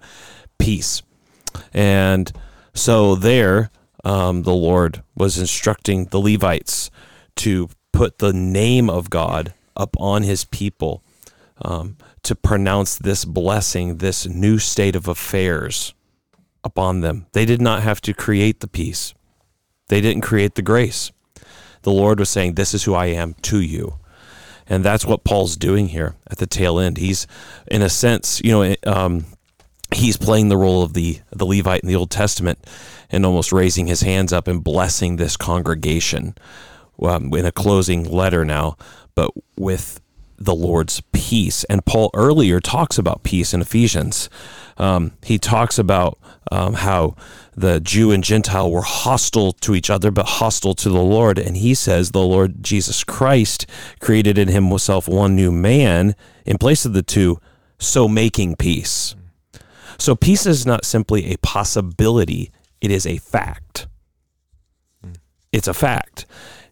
peace. 0.59 1.03
And 1.73 2.33
so 2.75 3.15
there, 3.15 3.71
um, 4.05 4.43
the 4.43 4.55
Lord 4.55 5.03
was 5.15 5.39
instructing 5.39 6.07
the 6.07 6.21
Levites 6.21 6.91
to 7.37 7.69
put 7.93 8.19
the 8.19 8.33
name 8.33 8.89
of 8.89 9.11
God 9.11 9.53
upon 9.77 10.23
his 10.23 10.45
people 10.45 11.03
um, 11.63 11.97
to 12.23 12.35
pronounce 12.35 12.97
this 12.97 13.25
blessing, 13.25 13.99
this 13.99 14.27
new 14.27 14.59
state 14.59 14.97
of 14.97 15.09
affairs 15.09 15.95
upon 16.65 17.01
them. 17.01 17.27
They 17.33 17.45
did 17.45 17.61
not 17.61 17.83
have 17.83 18.01
to 18.03 18.15
create 18.15 18.61
the 18.61 18.69
peace, 18.69 19.15
they 19.89 20.01
didn't 20.01 20.23
create 20.23 20.55
the 20.55 20.63
grace. 20.63 21.13
The 21.83 21.93
Lord 21.93 22.19
was 22.19 22.31
saying, 22.31 22.55
This 22.55 22.75
is 22.75 22.85
who 22.85 22.95
I 22.95 23.07
am 23.07 23.35
to 23.43 23.61
you. 23.61 23.99
And 24.67 24.85
that's 24.85 25.05
what 25.05 25.25
Paul's 25.25 25.57
doing 25.57 25.89
here 25.89 26.15
at 26.31 26.39
the 26.39 26.47
tail 26.47 26.79
end. 26.79 26.97
He's, 26.97 27.27
in 27.67 27.83
a 27.83 27.89
sense, 27.89 28.41
you 28.45 28.53
know, 28.53 28.75
um, 28.87 29.27
he's 29.93 30.17
playing 30.17 30.49
the 30.49 30.57
role 30.57 30.83
of 30.83 30.95
the 30.95 31.21
the 31.31 31.47
Levite 31.47 31.83
in 31.83 31.89
the 31.89 31.97
Old 31.97 32.11
Testament 32.11 32.59
and 33.11 33.27
almost 33.27 33.53
raising 33.53 33.87
his 33.87 34.03
hands 34.03 34.33
up 34.33 34.49
and 34.49 34.65
blessing 34.65 35.17
this 35.17 35.37
congregation 35.37 36.35
um, 37.03 37.33
in 37.35 37.45
a 37.45 37.53
closing 37.53 38.05
letter 38.05 38.45
now, 38.45 38.77
but 39.15 39.31
with 39.57 40.01
the 40.39 40.55
Lord's 40.55 41.01
peace. 41.13 41.65
And 41.65 41.85
Paul 41.85 42.11
earlier 42.15 42.61
talks 42.61 42.99
about 42.99 43.23
peace 43.23 43.55
in 43.55 43.61
Ephesians. 43.61 44.29
Um, 44.79 45.13
he 45.23 45.39
talks 45.39 45.79
about 45.79 46.19
um, 46.51 46.75
how 46.75 47.17
the 47.55 47.81
Jew 47.81 48.11
and 48.11 48.25
Gentile 48.25 48.71
were 48.71 48.83
hostile 48.83 49.53
to 49.53 49.75
each 49.75 49.91
other, 49.91 50.11
but 50.11 50.27
hostile 50.27 50.75
to 50.77 50.89
the 50.89 51.03
Lord. 51.03 51.39
And 51.39 51.57
he 51.57 51.75
says 51.75 52.11
the 52.11 52.21
Lord 52.21 52.63
Jesus 52.63 53.05
Christ 53.05 53.67
created 54.01 54.39
in 54.39 54.49
himself 54.49 55.09
one 55.09 55.37
new 55.37 55.53
man 55.53 56.15
in 56.45 56.59
place 56.59 56.85
of 56.85 56.93
the 56.93 57.03
two, 57.03 57.39
so 57.79 58.09
making 58.09 58.57
peace. 58.57 59.15
So 59.99 60.17
peace 60.17 60.47
is 60.47 60.67
not 60.67 60.85
simply 60.85 61.33
a 61.33 61.39
possibility, 61.39 62.51
it 62.81 62.91
is 62.91 63.07
a 63.07 63.19
fact. 63.19 63.87
It's 65.53 65.69
a 65.69 65.75
fact. 65.75 66.27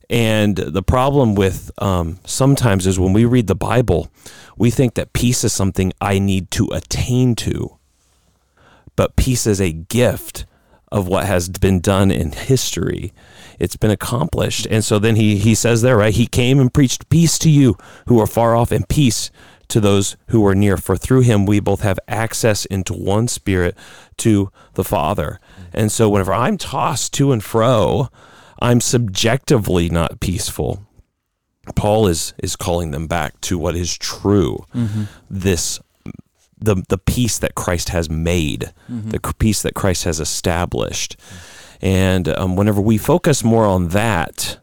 And 0.08 0.56
the 0.56 0.82
problem 0.82 1.36
with 1.36 1.70
um, 1.78 2.18
sometimes 2.24 2.86
is 2.86 2.98
when 2.98 3.12
we 3.12 3.24
read 3.24 3.46
the 3.46 3.54
Bible, 3.54 4.10
we 4.56 4.70
think 4.70 4.94
that 4.94 5.12
peace 5.12 5.44
is 5.44 5.52
something 5.52 5.92
I 6.00 6.18
need 6.18 6.50
to 6.52 6.66
attain 6.72 7.36
to. 7.36 7.78
But 9.00 9.16
peace 9.16 9.46
is 9.46 9.62
a 9.62 9.72
gift 9.72 10.44
of 10.92 11.08
what 11.08 11.24
has 11.24 11.48
been 11.48 11.80
done 11.80 12.10
in 12.10 12.32
history. 12.32 13.14
It's 13.58 13.78
been 13.78 13.90
accomplished. 13.90 14.66
And 14.70 14.84
so 14.84 14.98
then 14.98 15.16
he, 15.16 15.38
he 15.38 15.54
says 15.54 15.80
there, 15.80 15.96
right? 15.96 16.12
He 16.12 16.26
came 16.26 16.60
and 16.60 16.70
preached 16.70 17.08
peace 17.08 17.38
to 17.38 17.48
you 17.48 17.78
who 18.08 18.20
are 18.20 18.26
far 18.26 18.54
off 18.54 18.70
and 18.70 18.86
peace 18.86 19.30
to 19.68 19.80
those 19.80 20.18
who 20.26 20.46
are 20.46 20.54
near. 20.54 20.76
For 20.76 20.98
through 20.98 21.22
him 21.22 21.46
we 21.46 21.60
both 21.60 21.80
have 21.80 21.98
access 22.08 22.66
into 22.66 22.92
one 22.92 23.26
spirit 23.26 23.74
to 24.18 24.52
the 24.74 24.84
Father. 24.84 25.40
And 25.72 25.90
so 25.90 26.10
whenever 26.10 26.34
I'm 26.34 26.58
tossed 26.58 27.14
to 27.14 27.32
and 27.32 27.42
fro, 27.42 28.10
I'm 28.60 28.82
subjectively 28.82 29.88
not 29.88 30.20
peaceful. 30.20 30.86
Paul 31.74 32.06
is 32.06 32.34
is 32.36 32.54
calling 32.54 32.90
them 32.90 33.06
back 33.06 33.40
to 33.42 33.56
what 33.56 33.76
is 33.76 33.96
true. 33.96 34.66
Mm-hmm. 34.74 35.04
This 35.30 35.80
the 36.60 36.82
the 36.88 36.98
peace 36.98 37.38
that 37.38 37.54
Christ 37.54 37.88
has 37.90 38.08
made, 38.10 38.72
the 39.10 39.20
peace 39.38 39.62
that 39.62 39.74
Christ 39.74 40.04
has 40.04 40.20
established. 40.20 41.16
And 41.82 42.28
um, 42.28 42.56
whenever 42.56 42.80
we 42.80 42.98
focus 42.98 43.42
more 43.42 43.64
on 43.64 43.88
that, 43.88 44.58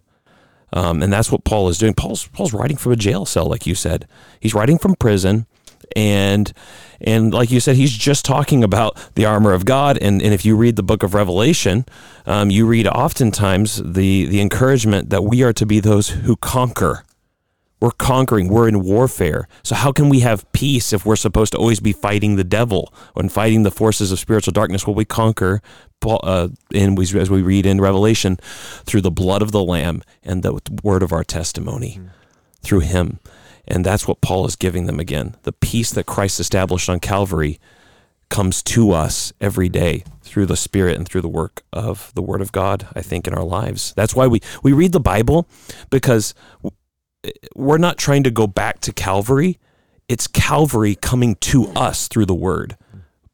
um, 0.74 1.02
and 1.02 1.12
that's 1.12 1.32
what 1.32 1.44
Paul 1.44 1.70
is 1.70 1.78
doing. 1.78 1.94
Paul's 1.94 2.28
Paul's 2.28 2.54
writing 2.54 2.78
from 2.78 2.92
a 2.92 2.96
jail 2.96 3.26
cell, 3.26 3.46
like 3.46 3.66
you 3.66 3.76
said. 3.76 4.08
He's 4.40 4.54
writing 4.54 4.78
from 4.78 4.96
prison, 4.96 5.48
and 5.96 6.54
and 7.02 7.34
like 7.34 7.52
you 7.52 7.60
said, 7.60 7.76
he's 7.76 7.94
just 7.94 8.26
talking 8.26 8.64
about 8.64 8.98
the 9.16 9.26
armor 9.26 9.54
of 9.54 9.66
God. 9.66 9.98
And 9.98 10.22
and 10.22 10.34
if 10.34 10.46
you 10.46 10.56
read 10.56 10.76
the 10.76 10.84
book 10.84 11.04
of 11.04 11.14
Revelation, 11.14 11.86
um, 12.26 12.52
you 12.52 12.66
read 12.68 12.88
oftentimes 12.88 13.82
the 13.84 14.26
the 14.26 14.42
encouragement 14.42 15.10
that 15.10 15.24
we 15.24 15.44
are 15.44 15.54
to 15.54 15.66
be 15.66 15.80
those 15.80 16.10
who 16.10 16.36
conquer. 16.36 17.04
We're 17.80 17.92
conquering. 17.92 18.48
We're 18.48 18.68
in 18.68 18.82
warfare. 18.82 19.48
So 19.63 19.76
how 19.76 19.92
can 19.92 20.10
we 20.10 20.22
have 20.22 20.52
peace 20.52 20.94
if 20.94 21.06
we're 21.06 21.16
supposed 21.16 21.52
to 21.52 21.60
always 21.60 21.80
be 21.80 21.92
fighting 21.94 22.36
the 22.36 22.44
devil 22.44 22.94
and 23.16 23.32
fighting 23.32 23.63
the 23.63 23.72
forces 23.72 24.12
of 24.12 24.20
spiritual 24.20 24.54
darkness? 24.54 24.88
Well, 24.88 24.96
we 24.96 25.06
conquer, 25.06 25.62
uh, 26.04 26.50
and 26.74 26.98
we, 26.98 27.04
as 27.20 27.30
we 27.30 27.42
read 27.42 27.66
in 27.66 27.80
Revelation, 27.80 28.38
through 28.86 29.02
the 29.02 29.12
blood 29.12 29.42
of 29.42 29.52
the 29.52 29.63
Lamb 29.63 30.02
and 30.24 30.42
the 30.42 30.60
word 30.84 31.04
of 31.04 31.13
our 31.13 31.24
testimony, 31.24 32.00
through 32.62 32.80
Him, 32.80 33.20
and 33.68 33.86
that's 33.86 34.08
what 34.08 34.22
Paul 34.22 34.46
is 34.48 34.56
giving 34.56 34.86
them 34.86 35.00
again. 35.00 35.36
The 35.44 35.54
peace 35.54 35.92
that 35.92 36.06
Christ 36.06 36.40
established 36.40 36.90
on 36.90 37.00
Calvary 37.00 37.60
comes 38.30 38.62
to 38.62 38.92
us 38.92 39.32
every 39.40 39.70
day 39.70 40.04
through 40.22 40.48
the 40.48 40.58
Spirit 40.58 40.98
and 40.98 41.08
through 41.08 41.22
the 41.22 41.30
work 41.30 41.63
of 41.72 42.12
the 42.16 42.22
Word 42.22 42.42
of 42.42 42.52
God. 42.52 42.88
I 42.96 43.02
think 43.02 43.28
in 43.28 43.34
our 43.34 43.44
lives. 43.44 43.94
That's 43.96 44.16
why 44.16 44.28
we 44.28 44.42
we 44.63 44.74
read 44.74 44.94
the 44.94 45.00
Bible 45.00 45.48
because 45.90 46.34
we're 47.56 47.77
not 47.77 47.97
trying 47.97 48.23
to 48.23 48.32
go 48.32 48.47
back 48.47 48.80
to 48.82 48.93
Calvary. 48.93 49.60
It's 50.08 50.27
Calvary 50.27 50.95
coming 50.95 51.36
to 51.36 51.67
us 51.69 52.08
through 52.08 52.25
the 52.25 52.36
Word 52.36 52.77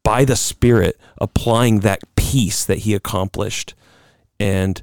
by 0.03 0.25
the 0.25 0.35
Spirit, 0.35 0.99
applying 1.19 1.79
that 1.81 2.01
peace 2.15 2.65
that 2.65 2.79
He 2.79 2.93
accomplished, 2.93 3.73
and 4.39 4.81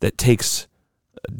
that 0.00 0.16
takes 0.16 0.66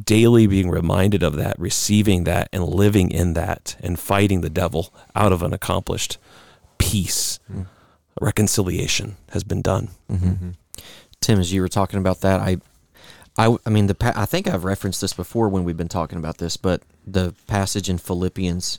daily 0.05 0.47
being 0.47 0.69
reminded 0.69 1.23
of 1.23 1.37
that, 1.37 1.59
receiving 1.59 2.25
that, 2.25 2.49
and 2.53 2.65
living 2.65 3.11
in 3.11 3.35
that, 3.35 3.77
and 3.81 3.99
fighting 3.99 4.41
the 4.41 4.51
devil 4.51 4.93
out 5.15 5.33
of 5.33 5.43
an 5.43 5.53
accomplished 5.53 6.19
peace. 6.79 7.39
Mm-hmm. 7.51 7.63
Reconciliation 8.21 9.17
has 9.31 9.45
been 9.45 9.63
done. 9.63 9.91
Mm-hmm. 10.11 10.51
Tim, 11.21 11.41
as 11.41 11.53
you 11.53 11.61
were 11.61 11.69
talking 11.69 11.99
about 12.01 12.21
that, 12.23 12.41
I, 12.41 12.59
I, 13.39 13.57
I 13.67 13.71
mean, 13.71 13.87
the 13.87 13.95
pa- 13.95 14.15
I 14.17 14.27
think 14.27 14.47
I've 14.47 14.65
referenced 14.65 15.01
this 15.01 15.13
before 15.13 15.49
when 15.49 15.65
we've 15.65 15.77
been 15.77 15.89
talking 15.89 16.19
about 16.19 16.39
this, 16.39 16.57
but 16.57 16.83
the 17.07 17.35
passage 17.47 17.89
in 17.89 17.99
Philippians, 17.99 18.79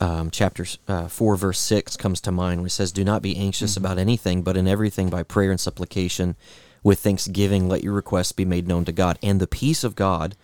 um, 0.00 0.30
chapter 0.30 0.66
uh, 0.88 1.08
four, 1.08 1.36
verse 1.36 1.58
six, 1.58 1.96
comes 1.96 2.20
to 2.22 2.32
mind. 2.32 2.60
Where 2.60 2.68
it 2.68 2.70
says, 2.70 2.92
"Do 2.92 3.04
not 3.04 3.22
be 3.22 3.36
anxious 3.36 3.76
about 3.76 3.98
anything, 3.98 4.42
but 4.42 4.56
in 4.56 4.68
everything 4.68 5.10
by 5.10 5.22
prayer 5.22 5.50
and 5.50 5.60
supplication, 5.60 6.36
with 6.82 7.00
thanksgiving, 7.00 7.68
let 7.68 7.82
your 7.82 7.92
requests 7.92 8.32
be 8.32 8.44
made 8.44 8.68
known 8.68 8.84
to 8.84 8.92
God, 8.92 9.18
and 9.22 9.40
the 9.40 9.46
peace 9.46 9.84
of 9.84 9.96
God." 9.96 10.36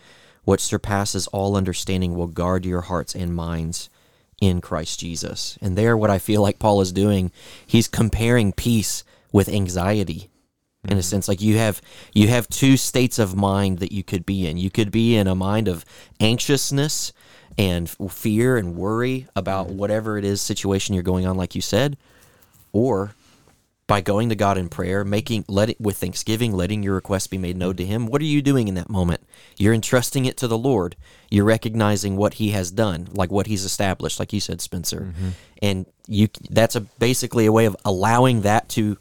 what 0.48 0.60
surpasses 0.60 1.26
all 1.26 1.58
understanding 1.58 2.14
will 2.16 2.26
guard 2.26 2.64
your 2.64 2.80
hearts 2.80 3.14
and 3.14 3.34
minds 3.34 3.90
in 4.40 4.62
Christ 4.62 4.98
Jesus. 4.98 5.58
And 5.60 5.76
there, 5.76 5.94
what 5.94 6.08
I 6.08 6.18
feel 6.18 6.40
like 6.40 6.58
Paul 6.58 6.80
is 6.80 6.90
doing, 6.90 7.30
he's 7.66 7.86
comparing 7.86 8.54
peace 8.54 9.04
with 9.30 9.50
anxiety. 9.50 10.30
In 10.84 10.92
a 10.92 10.94
mm-hmm. 10.94 11.00
sense, 11.00 11.26
like 11.26 11.40
you 11.40 11.58
have 11.58 11.82
you 12.14 12.28
have 12.28 12.48
two 12.48 12.76
states 12.76 13.18
of 13.18 13.34
mind 13.34 13.80
that 13.80 13.90
you 13.90 14.04
could 14.04 14.24
be 14.24 14.46
in. 14.46 14.58
You 14.58 14.70
could 14.70 14.92
be 14.92 15.16
in 15.16 15.26
a 15.26 15.34
mind 15.34 15.66
of 15.66 15.84
anxiousness 16.20 17.12
and 17.58 17.90
fear 18.10 18.56
and 18.56 18.76
worry 18.76 19.26
about 19.34 19.66
mm-hmm. 19.66 19.76
whatever 19.76 20.18
it 20.18 20.24
is 20.24 20.40
situation 20.40 20.94
you're 20.94 21.02
going 21.02 21.26
on, 21.26 21.36
like 21.36 21.56
you 21.56 21.60
said, 21.60 21.96
or 22.72 23.16
by 23.88 24.00
going 24.00 24.28
to 24.28 24.36
God 24.36 24.56
in 24.56 24.68
prayer, 24.68 25.04
making 25.04 25.44
let 25.48 25.70
it 25.70 25.80
with 25.80 25.96
thanksgiving, 25.96 26.52
letting 26.52 26.84
your 26.84 26.94
request 26.94 27.30
be 27.30 27.38
made 27.38 27.56
known 27.56 27.74
to 27.74 27.82
mm-hmm. 27.82 27.92
Him. 27.92 28.06
What 28.06 28.22
are 28.22 28.26
you 28.26 28.40
doing 28.40 28.68
in 28.68 28.74
that 28.76 28.88
moment? 28.88 29.22
You're 29.56 29.74
entrusting 29.74 30.26
it 30.26 30.36
to 30.36 30.46
the 30.46 30.58
Lord. 30.58 30.94
You're 31.28 31.44
recognizing 31.44 32.14
what 32.14 32.34
He 32.34 32.50
has 32.50 32.70
done, 32.70 33.08
like 33.12 33.32
what 33.32 33.48
He's 33.48 33.64
established, 33.64 34.20
like 34.20 34.32
you 34.32 34.38
said, 34.38 34.60
Spencer, 34.60 35.12
and 35.60 35.86
you. 36.06 36.28
That's 36.50 36.76
a 36.76 36.82
basically 36.82 37.46
a 37.46 37.52
way 37.52 37.64
of 37.64 37.76
allowing 37.84 38.42
that 38.42 38.68
to 38.70 38.96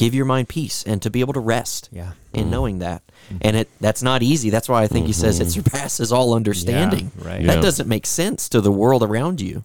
give 0.00 0.14
your 0.14 0.24
mind 0.24 0.48
peace 0.48 0.82
and 0.84 1.02
to 1.02 1.10
be 1.10 1.20
able 1.20 1.34
to 1.34 1.40
rest 1.40 1.90
Yeah. 1.92 2.12
in 2.32 2.42
mm-hmm. 2.42 2.50
knowing 2.50 2.78
that. 2.78 3.02
Mm-hmm. 3.06 3.38
And 3.42 3.56
it 3.58 3.68
that's 3.80 4.02
not 4.02 4.22
easy. 4.22 4.48
That's 4.48 4.68
why 4.68 4.82
I 4.82 4.86
think 4.86 5.06
he 5.06 5.12
says 5.12 5.40
it 5.40 5.50
surpasses 5.50 6.08
mm-hmm. 6.08 6.18
all 6.18 6.34
understanding. 6.34 7.12
Yeah, 7.18 7.28
right. 7.28 7.46
That 7.46 7.56
Yeah. 7.56 7.60
doesn't 7.60 7.88
make 7.88 8.06
sense 8.06 8.48
to 8.48 8.60
the 8.62 8.72
world 8.72 9.02
around 9.02 9.40
you. 9.42 9.62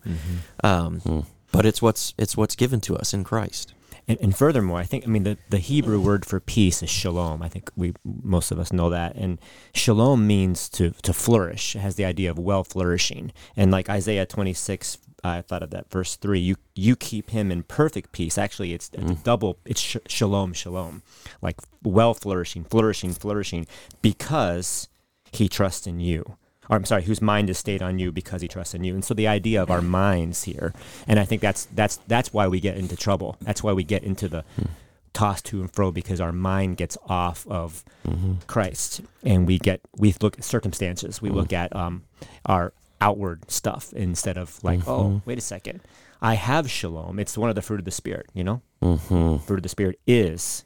Um, 0.64 1.00
mm. 1.02 1.26
But 1.52 1.66
it's 1.66 1.82
what's 1.82 2.14
it's 2.18 2.36
what's 2.36 2.56
given 2.56 2.82
to 2.82 2.98
us 2.98 3.14
in 3.14 3.24
Christ. 3.24 3.74
And, 4.08 4.20
and 4.22 4.36
furthermore, 4.36 4.78
I 4.78 4.84
think 4.84 5.06
I 5.06 5.08
mean 5.08 5.24
the, 5.24 5.38
the 5.50 5.58
Hebrew 5.58 6.00
word 6.02 6.26
for 6.26 6.40
peace 6.40 6.84
is 6.84 6.90
shalom. 6.90 7.42
I 7.42 7.50
think 7.50 7.72
we 7.78 7.94
most 8.04 8.52
of 8.52 8.60
us 8.60 8.74
know 8.74 8.90
that. 8.90 9.16
And 9.16 9.40
shalom 9.74 10.28
means 10.28 10.70
to 10.70 10.92
to 11.02 11.14
flourish. 11.14 11.76
It 11.76 11.80
has 11.80 11.96
the 11.96 12.06
idea 12.06 12.30
of 12.30 12.38
well 12.38 12.64
flourishing. 12.64 13.32
And 13.56 13.72
like 13.72 13.90
Isaiah 13.90 14.26
twenty 14.26 14.54
six, 14.54 14.98
I 15.26 15.42
thought 15.42 15.64
of 15.64 15.72
that 15.72 15.90
verse 15.90 16.16
three. 16.16 16.40
You 16.40 16.56
you 16.76 16.96
keep 16.96 17.32
him 17.32 17.52
in 17.52 17.64
perfect 17.64 18.12
peace. 18.12 18.38
Actually, 18.38 18.74
it's 18.74 18.90
it's 18.94 19.12
a 19.12 19.16
mm. 19.16 19.24
double. 19.24 19.58
It's 19.66 19.82
sh- 19.82 19.98
shalom, 20.08 20.54
shalom, 20.54 21.04
like 21.42 21.60
well 21.84 22.14
flourishing, 22.14 22.64
flourishing, 22.64 23.14
flourishing, 23.14 23.66
because 24.02 24.88
he 25.32 25.50
trusts 25.50 25.88
in 25.88 26.00
you. 26.00 26.38
Or 26.70 26.78
I'm 26.78 26.86
sorry, 26.86 27.04
whose 27.04 27.22
mind 27.22 27.50
is 27.50 27.58
stayed 27.58 27.82
on 27.82 28.00
you 28.00 28.12
because 28.12 28.42
he 28.42 28.48
trusts 28.48 28.74
in 28.74 28.84
you. 28.84 28.94
And 28.94 29.06
so 29.06 29.14
the 29.14 29.28
idea 29.28 29.62
of 29.62 29.70
our 29.70 29.82
minds 29.82 30.44
here, 30.44 30.74
and 31.08 31.20
I 31.20 31.26
think 31.26 31.42
that's 31.42 31.66
that's 31.66 31.98
that's 32.08 32.34
why 32.34 32.48
we 32.48 32.60
get 32.60 32.78
into 32.78 32.96
trouble. 32.96 33.38
That's 33.42 33.62
why 33.64 33.74
we 33.74 33.84
get 33.84 34.04
into 34.04 34.28
the 34.28 34.44
hmm. 34.56 34.66
tossed 35.14 35.46
to 35.46 35.62
and 35.62 35.72
fro 35.72 35.92
because 35.92 36.20
our 36.20 36.32
mind 36.32 36.78
gets 36.78 36.98
off 37.08 37.46
of 37.48 37.84
mm-hmm. 38.08 38.34
Christ, 38.48 39.02
and 39.24 39.46
we 39.46 39.60
get 39.60 39.82
we 39.96 40.14
look 40.22 40.38
at 40.38 40.44
circumstances. 40.44 41.22
We 41.22 41.30
mm-hmm. 41.30 41.38
look 41.38 41.54
at 41.54 41.76
um, 41.76 42.04
our 42.46 42.74
outward 43.02 43.50
stuff 43.52 43.92
instead 43.94 44.38
of 44.38 44.64
like, 44.64 44.88
oh, 44.88 45.22
wait 45.26 45.38
a 45.38 45.42
second, 45.42 45.82
I 46.22 46.36
have 46.36 46.70
shalom. 46.70 47.20
It's 47.20 47.38
one 47.38 47.50
of 47.50 47.56
the 47.56 47.62
fruit 47.62 47.80
of 47.80 47.86
the 47.86 47.92
spirit. 47.92 48.28
You 48.34 48.44
know, 48.44 48.62
Mm-hmm. 48.82 49.38
fruit 49.46 49.58
of 49.58 49.64
the 49.64 49.70
spirit 49.70 50.00
is 50.06 50.64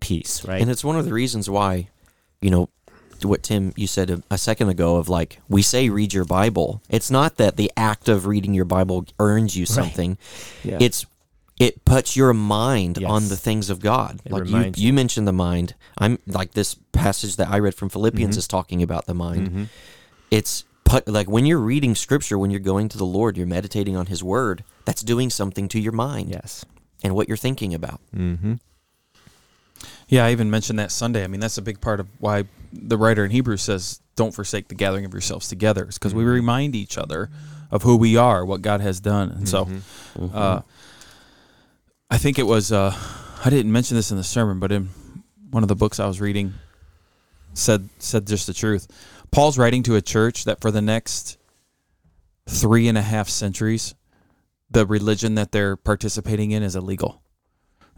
peace, 0.00 0.44
right? 0.44 0.60
And 0.60 0.70
it's 0.70 0.84
one 0.84 0.96
of 0.96 1.04
the 1.04 1.12
reasons 1.12 1.48
why, 1.48 1.88
you 2.40 2.50
know, 2.50 2.68
what 3.22 3.44
Tim 3.44 3.72
you 3.76 3.86
said 3.86 4.10
a, 4.10 4.20
a 4.32 4.36
second 4.38 4.68
ago 4.68 4.96
of 4.96 5.08
like 5.08 5.38
we 5.48 5.62
say 5.62 5.88
read 5.88 6.12
your 6.12 6.24
Bible. 6.24 6.82
It's 6.88 7.08
not 7.10 7.36
that 7.36 7.56
the 7.56 7.70
act 7.76 8.08
of 8.08 8.26
reading 8.26 8.52
your 8.52 8.64
Bible 8.64 9.04
earns 9.20 9.56
you 9.56 9.64
something. 9.64 10.18
Yeah. 10.64 10.78
It's 10.80 11.06
it 11.60 11.84
puts 11.84 12.16
your 12.16 12.34
mind 12.34 12.98
Yes. 13.00 13.08
on 13.08 13.28
the 13.28 13.36
things 13.36 13.70
of 13.70 13.78
God. 13.78 14.20
It 14.24 14.32
like 14.32 14.76
you, 14.76 14.86
you 14.88 14.92
mentioned 14.92 15.28
the 15.28 15.32
mind. 15.32 15.74
I'm 15.98 16.18
like 16.26 16.54
this 16.54 16.74
passage 16.90 17.36
that 17.36 17.48
I 17.48 17.60
read 17.60 17.76
from 17.76 17.88
Philippians 17.90 18.34
Mhm. 18.34 18.38
is 18.38 18.48
talking 18.48 18.82
about 18.82 19.06
the 19.06 19.14
mind. 19.14 19.50
Mhm. 19.52 19.68
It's 20.32 20.64
put 20.92 21.08
like 21.08 21.28
when 21.28 21.46
you're 21.46 21.58
reading 21.58 21.94
scripture, 21.94 22.38
when 22.38 22.50
you're 22.50 22.60
going 22.60 22.88
to 22.90 22.98
the 22.98 23.06
Lord, 23.06 23.36
you're 23.36 23.46
meditating 23.46 23.96
on 23.96 24.06
his 24.06 24.22
word, 24.22 24.62
that's 24.84 25.02
doing 25.02 25.30
something 25.30 25.68
to 25.68 25.80
your 25.80 25.92
mind 25.92 26.28
yes. 26.28 26.64
and 27.02 27.14
what 27.14 27.28
you're 27.28 27.36
thinking 27.36 27.72
about. 27.74 28.00
Mm-hmm. 28.14 28.54
Yeah, 30.08 30.26
I 30.26 30.32
even 30.32 30.50
mentioned 30.50 30.78
that 30.78 30.92
Sunday. 30.92 31.24
I 31.24 31.26
mean, 31.26 31.40
that's 31.40 31.56
a 31.56 31.62
big 31.62 31.80
part 31.80 31.98
of 31.98 32.08
why 32.18 32.44
the 32.72 32.98
writer 32.98 33.24
in 33.24 33.30
Hebrews 33.30 33.62
says, 33.62 34.00
"Don't 34.14 34.34
forsake 34.34 34.68
the 34.68 34.74
gathering 34.74 35.06
of 35.06 35.12
yourselves 35.12 35.48
together," 35.48 35.86
because 35.86 36.14
we 36.14 36.24
remind 36.24 36.76
each 36.76 36.98
other 36.98 37.30
of 37.70 37.82
who 37.82 37.96
we 37.96 38.16
are, 38.16 38.44
what 38.44 38.60
God 38.60 38.82
has 38.82 39.00
done, 39.00 39.30
and 39.30 39.48
so. 39.48 39.68
Uh, 40.34 40.60
I 42.10 42.18
think 42.18 42.38
it 42.38 42.46
was. 42.46 42.70
Uh, 42.70 42.94
I 43.42 43.48
didn't 43.48 43.72
mention 43.72 43.96
this 43.96 44.10
in 44.10 44.18
the 44.18 44.24
sermon, 44.24 44.60
but 44.60 44.70
in 44.70 44.90
one 45.50 45.62
of 45.64 45.68
the 45.70 45.74
books 45.74 45.98
I 45.98 46.06
was 46.06 46.20
reading, 46.20 46.52
said 47.54 47.88
said 47.98 48.26
just 48.26 48.46
the 48.46 48.52
truth. 48.52 48.86
Paul's 49.32 49.58
writing 49.58 49.82
to 49.84 49.96
a 49.96 50.02
church 50.02 50.44
that 50.44 50.60
for 50.60 50.70
the 50.70 50.82
next 50.82 51.38
three 52.48 52.86
and 52.86 52.96
a 52.98 53.02
half 53.02 53.28
centuries, 53.28 53.94
the 54.70 54.86
religion 54.86 55.34
that 55.34 55.52
they're 55.52 55.76
participating 55.76 56.50
in 56.52 56.62
is 56.62 56.76
illegal, 56.76 57.22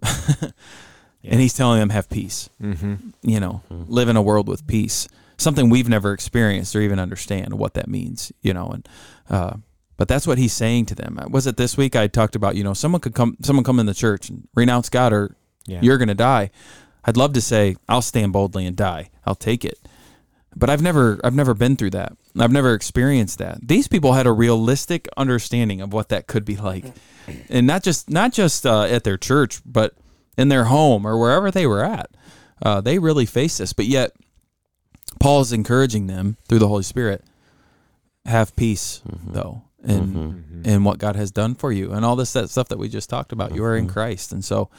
and 0.02 1.40
he's 1.40 1.54
telling 1.54 1.78
them 1.80 1.90
have 1.90 2.08
peace. 2.08 2.48
Mm-hmm. 2.62 3.10
You 3.22 3.40
know, 3.40 3.62
live 3.70 4.08
in 4.08 4.16
a 4.16 4.22
world 4.22 4.48
with 4.48 4.66
peace. 4.66 5.08
Something 5.36 5.68
we've 5.68 5.88
never 5.88 6.12
experienced 6.12 6.76
or 6.76 6.80
even 6.80 6.98
understand 6.98 7.54
what 7.58 7.74
that 7.74 7.88
means. 7.88 8.32
You 8.42 8.54
know, 8.54 8.68
and 8.68 8.88
uh, 9.28 9.56
but 9.96 10.08
that's 10.08 10.26
what 10.26 10.38
he's 10.38 10.52
saying 10.52 10.86
to 10.86 10.94
them. 10.94 11.18
Was 11.30 11.46
it 11.46 11.56
this 11.56 11.76
week 11.76 11.96
I 11.96 12.06
talked 12.06 12.36
about? 12.36 12.56
You 12.56 12.64
know, 12.64 12.74
someone 12.74 13.00
could 13.00 13.14
come, 13.14 13.36
someone 13.42 13.64
come 13.64 13.78
in 13.80 13.86
the 13.86 13.94
church 13.94 14.28
and 14.30 14.46
renounce 14.54 14.88
God, 14.88 15.12
or 15.12 15.36
Yeah. 15.66 15.80
you're 15.82 15.98
going 15.98 16.08
to 16.08 16.14
die. 16.14 16.50
I'd 17.04 17.16
love 17.16 17.32
to 17.34 17.40
say 17.40 17.76
I'll 17.88 18.02
stand 18.02 18.32
boldly 18.32 18.66
and 18.66 18.76
die. 18.76 19.10
I'll 19.26 19.34
take 19.34 19.64
it. 19.64 19.78
But 20.56 20.70
I've 20.70 20.82
never 20.82 21.20
I've 21.24 21.34
never 21.34 21.54
been 21.54 21.76
through 21.76 21.90
that. 21.90 22.16
I've 22.38 22.52
never 22.52 22.74
experienced 22.74 23.38
that. 23.38 23.58
These 23.66 23.88
people 23.88 24.12
had 24.12 24.26
a 24.26 24.32
realistic 24.32 25.08
understanding 25.16 25.80
of 25.80 25.92
what 25.92 26.08
that 26.10 26.26
could 26.26 26.44
be 26.44 26.56
like. 26.56 26.84
And 27.48 27.66
not 27.66 27.82
just 27.82 28.10
not 28.10 28.32
just 28.32 28.66
uh, 28.66 28.84
at 28.84 29.04
their 29.04 29.16
church, 29.16 29.60
but 29.64 29.94
in 30.36 30.48
their 30.48 30.64
home 30.64 31.06
or 31.06 31.18
wherever 31.18 31.50
they 31.50 31.66
were 31.66 31.84
at. 31.84 32.10
Uh, 32.62 32.80
they 32.80 32.98
really 32.98 33.26
faced 33.26 33.58
this. 33.58 33.72
But 33.72 33.86
yet 33.86 34.12
Paul 35.20 35.40
is 35.40 35.52
encouraging 35.52 36.06
them 36.06 36.36
through 36.48 36.60
the 36.60 36.68
Holy 36.68 36.82
Spirit 36.82 37.24
have 38.26 38.56
peace 38.56 39.02
though 39.26 39.62
in 39.84 40.62
in 40.64 40.84
what 40.84 40.98
God 40.98 41.14
has 41.14 41.30
done 41.30 41.54
for 41.54 41.70
you 41.72 41.92
and 41.92 42.04
all 42.04 42.16
this 42.16 42.32
that 42.32 42.48
stuff 42.48 42.68
that 42.68 42.78
we 42.78 42.88
just 42.88 43.10
talked 43.10 43.32
about. 43.32 43.54
You 43.54 43.64
are 43.64 43.76
in 43.76 43.88
Christ, 43.88 44.32
and 44.32 44.44
so 44.44 44.70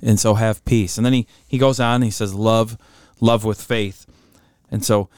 and 0.00 0.18
so 0.20 0.34
have 0.34 0.64
peace. 0.64 0.96
And 0.98 1.06
then 1.06 1.12
he 1.12 1.26
he 1.48 1.58
goes 1.58 1.80
on. 1.80 1.96
And 1.96 2.04
he 2.04 2.10
says, 2.10 2.34
"Love, 2.34 2.76
love 3.20 3.44
with 3.44 3.60
faith." 3.60 4.06
And 4.72 4.84
so, 4.84 5.08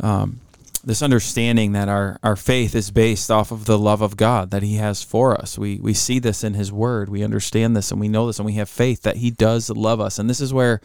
um, 0.00 0.40
this 0.84 1.00
understanding 1.00 1.72
that 1.72 1.88
our 1.88 2.18
our 2.22 2.36
faith 2.36 2.74
is 2.74 2.90
based 2.90 3.30
off 3.30 3.50
of 3.50 3.64
the 3.64 3.78
love 3.78 4.02
of 4.02 4.18
God 4.18 4.50
that 4.50 4.62
He 4.62 4.74
has 4.74 5.02
for 5.02 5.34
us. 5.40 5.56
We 5.56 5.78
we 5.80 5.94
see 5.94 6.18
this 6.18 6.44
in 6.44 6.52
His 6.52 6.70
Word. 6.70 7.08
We 7.08 7.24
understand 7.24 7.74
this, 7.74 7.90
and 7.90 7.98
we 7.98 8.08
know 8.08 8.26
this, 8.26 8.38
and 8.38 8.44
we 8.44 8.54
have 8.54 8.68
faith 8.68 9.02
that 9.02 9.16
He 9.16 9.30
does 9.30 9.70
love 9.70 10.00
us. 10.00 10.18
And 10.18 10.28
this 10.28 10.40
is 10.40 10.52
where. 10.52 10.80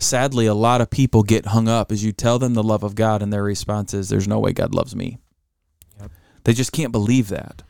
Sadly, 0.00 0.44
a 0.46 0.54
lot 0.54 0.80
of 0.80 0.90
people 0.90 1.22
get 1.22 1.46
hung 1.46 1.68
up 1.68 1.92
as 1.92 2.04
you 2.04 2.10
tell 2.10 2.40
them 2.40 2.54
the 2.54 2.64
love 2.64 2.82
of 2.82 2.96
God, 2.96 3.22
and 3.22 3.32
their 3.32 3.44
response 3.44 3.94
is, 3.94 4.08
"There's 4.08 4.26
no 4.26 4.40
way 4.40 4.52
God 4.52 4.74
loves 4.74 4.94
me." 4.94 5.18
They 6.42 6.52
just 6.52 6.72
can't 6.72 6.92
believe 6.92 7.28
that. 7.28 7.62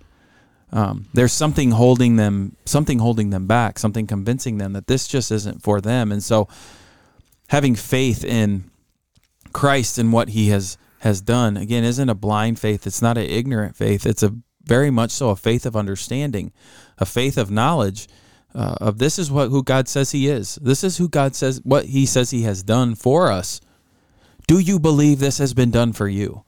Um, 0.72 1.06
there's 1.14 1.32
something 1.32 1.70
holding 1.70 2.16
them, 2.16 2.56
something 2.64 2.98
holding 2.98 3.30
them 3.30 3.46
back, 3.46 3.78
something 3.78 4.06
convincing 4.06 4.58
them 4.58 4.72
that 4.72 4.88
this 4.88 5.06
just 5.06 5.30
isn't 5.30 5.62
for 5.62 5.80
them. 5.80 6.10
And 6.10 6.22
so, 6.22 6.48
having 7.48 7.76
faith 7.76 8.24
in 8.24 8.70
Christ 9.54 9.96
and 9.96 10.12
what 10.12 10.30
He 10.30 10.48
has 10.48 10.76
has 10.98 11.22
done 11.22 11.56
again 11.56 11.84
isn't 11.84 12.08
a 12.08 12.14
blind 12.14 12.58
faith. 12.58 12.86
It's 12.86 13.02
not 13.02 13.16
an 13.16 13.24
ignorant 13.24 13.76
faith. 13.76 14.04
It's 14.04 14.22
a 14.22 14.34
very 14.64 14.90
much 14.90 15.10
so 15.10 15.30
a 15.30 15.36
faith 15.36 15.64
of 15.66 15.76
understanding, 15.76 16.52
a 16.98 17.06
faith 17.06 17.38
of 17.38 17.50
knowledge. 17.50 18.08
Uh, 18.54 18.76
of 18.80 18.98
this 18.98 19.18
is 19.18 19.30
what 19.30 19.48
who 19.48 19.62
God 19.62 19.88
says 19.88 20.12
He 20.12 20.28
is. 20.28 20.56
This 20.56 20.84
is 20.84 20.98
who 20.98 21.08
God 21.08 21.34
says 21.34 21.60
what 21.64 21.86
He 21.86 22.04
says 22.04 22.30
He 22.30 22.42
has 22.42 22.62
done 22.62 22.94
for 22.94 23.32
us. 23.32 23.60
Do 24.46 24.58
you 24.58 24.78
believe 24.78 25.18
this 25.18 25.38
has 25.38 25.54
been 25.54 25.70
done 25.70 25.94
for 25.94 26.06
you? 26.06 26.44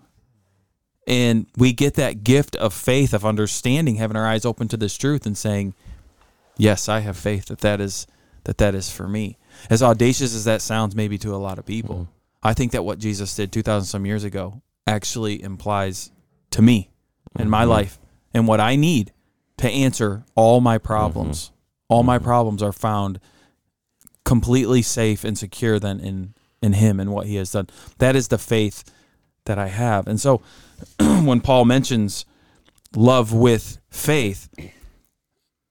and 1.07 1.47
we 1.57 1.73
get 1.73 1.95
that 1.95 2.25
gift 2.25 2.57
of 2.57 2.75
faith 2.75 3.14
of 3.14 3.25
understanding 3.25 3.97
having 3.97 4.16
our 4.16 4.27
eyes 4.27 4.45
open 4.45 4.69
to 4.69 4.77
this 4.77 4.97
truth 4.97 5.25
and 5.25 5.38
saying 5.38 5.75
yes 6.57 6.88
i 6.88 7.01
have 7.01 7.16
faith 7.16 7.47
that 7.47 7.61
that 7.61 7.81
is 7.81 8.07
that 8.45 8.59
that 8.59 8.75
is 8.75 8.90
for 8.90 9.09
me 9.09 9.38
as 9.71 9.83
audacious 9.83 10.35
as 10.35 10.45
that 10.45 10.61
sounds 10.61 10.97
maybe 10.97 11.19
to 11.19 11.35
a 11.35 11.37
lot 11.37 11.59
of 11.59 11.66
people 11.66 12.09
i 12.46 12.54
think 12.54 12.72
that 12.72 12.85
what 12.85 12.98
jesus 12.98 13.35
did 13.37 13.52
2000 13.52 13.87
some 13.87 14.06
years 14.06 14.24
ago 14.24 14.62
actually 14.87 15.42
implies 15.42 16.11
to 16.50 16.62
me 16.62 16.90
in 17.38 17.50
my 17.50 17.62
mm-hmm. 17.62 17.70
life 17.70 17.98
and 18.32 18.48
what 18.48 18.61
i 18.61 18.76
need 18.76 19.12
to 19.59 19.70
answer 19.70 20.24
all 20.35 20.61
my 20.61 20.78
problems. 20.78 21.46
Mm-hmm. 21.46 21.52
All 21.88 22.02
my 22.02 22.16
mm-hmm. 22.16 22.24
problems 22.24 22.62
are 22.62 22.72
found 22.72 23.20
completely 24.24 24.82
safe 24.82 25.24
and 25.24 25.38
secure 25.38 25.78
then 25.78 26.00
in 26.00 26.35
in 26.62 26.72
him 26.72 26.98
and 26.98 27.12
what 27.12 27.26
he 27.26 27.37
has 27.37 27.52
done. 27.52 27.68
That 27.98 28.16
is 28.16 28.28
the 28.28 28.38
faith 28.38 28.82
that 29.44 29.59
i 29.59 29.68
have. 29.68 30.09
And 30.09 30.20
so 30.20 30.42
when 30.98 31.40
Paul 31.40 31.64
mentions 31.64 32.24
love 32.94 33.32
with 33.32 33.78
faith, 33.88 34.48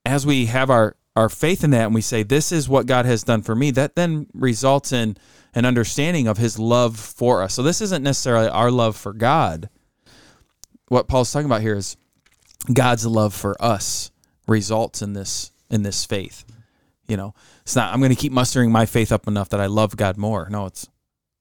as 0.05 0.25
we 0.25 0.45
have 0.45 0.69
our 0.69 0.95
our 1.15 1.29
faith 1.29 1.63
in 1.63 1.71
that 1.71 1.85
and 1.85 1.95
we 1.95 2.01
say 2.01 2.23
this 2.23 2.51
is 2.51 2.69
what 2.69 2.85
God 2.85 3.05
has 3.05 3.23
done 3.23 3.41
for 3.41 3.55
me, 3.55 3.71
that 3.71 3.95
then 3.95 4.27
results 4.33 4.91
in 4.91 5.17
an 5.55 5.65
understanding 5.65 6.27
of 6.27 6.37
his 6.37 6.59
love 6.59 6.99
for 6.99 7.41
us. 7.41 7.53
So 7.53 7.63
this 7.63 7.81
isn't 7.81 8.03
necessarily 8.03 8.49
our 8.49 8.69
love 8.69 8.95
for 8.97 9.13
God. 9.13 9.69
What 10.89 11.07
Paul's 11.07 11.31
talking 11.31 11.47
about 11.47 11.61
here 11.61 11.75
is 11.75 11.97
God's 12.71 13.05
love 13.05 13.33
for 13.33 13.55
us 13.59 14.11
results 14.47 15.01
in 15.01 15.13
this 15.13 15.51
in 15.71 15.81
this 15.81 16.05
faith. 16.05 16.43
You 17.07 17.17
know, 17.17 17.33
it's 17.61 17.75
not 17.75 17.93
I'm 17.93 17.99
going 17.99 18.11
to 18.11 18.15
keep 18.15 18.31
mustering 18.31 18.71
my 18.71 18.85
faith 18.85 19.11
up 19.11 19.27
enough 19.27 19.49
that 19.49 19.61
I 19.61 19.67
love 19.67 19.95
God 19.95 20.17
more. 20.17 20.47
No, 20.51 20.65
it's 20.65 20.87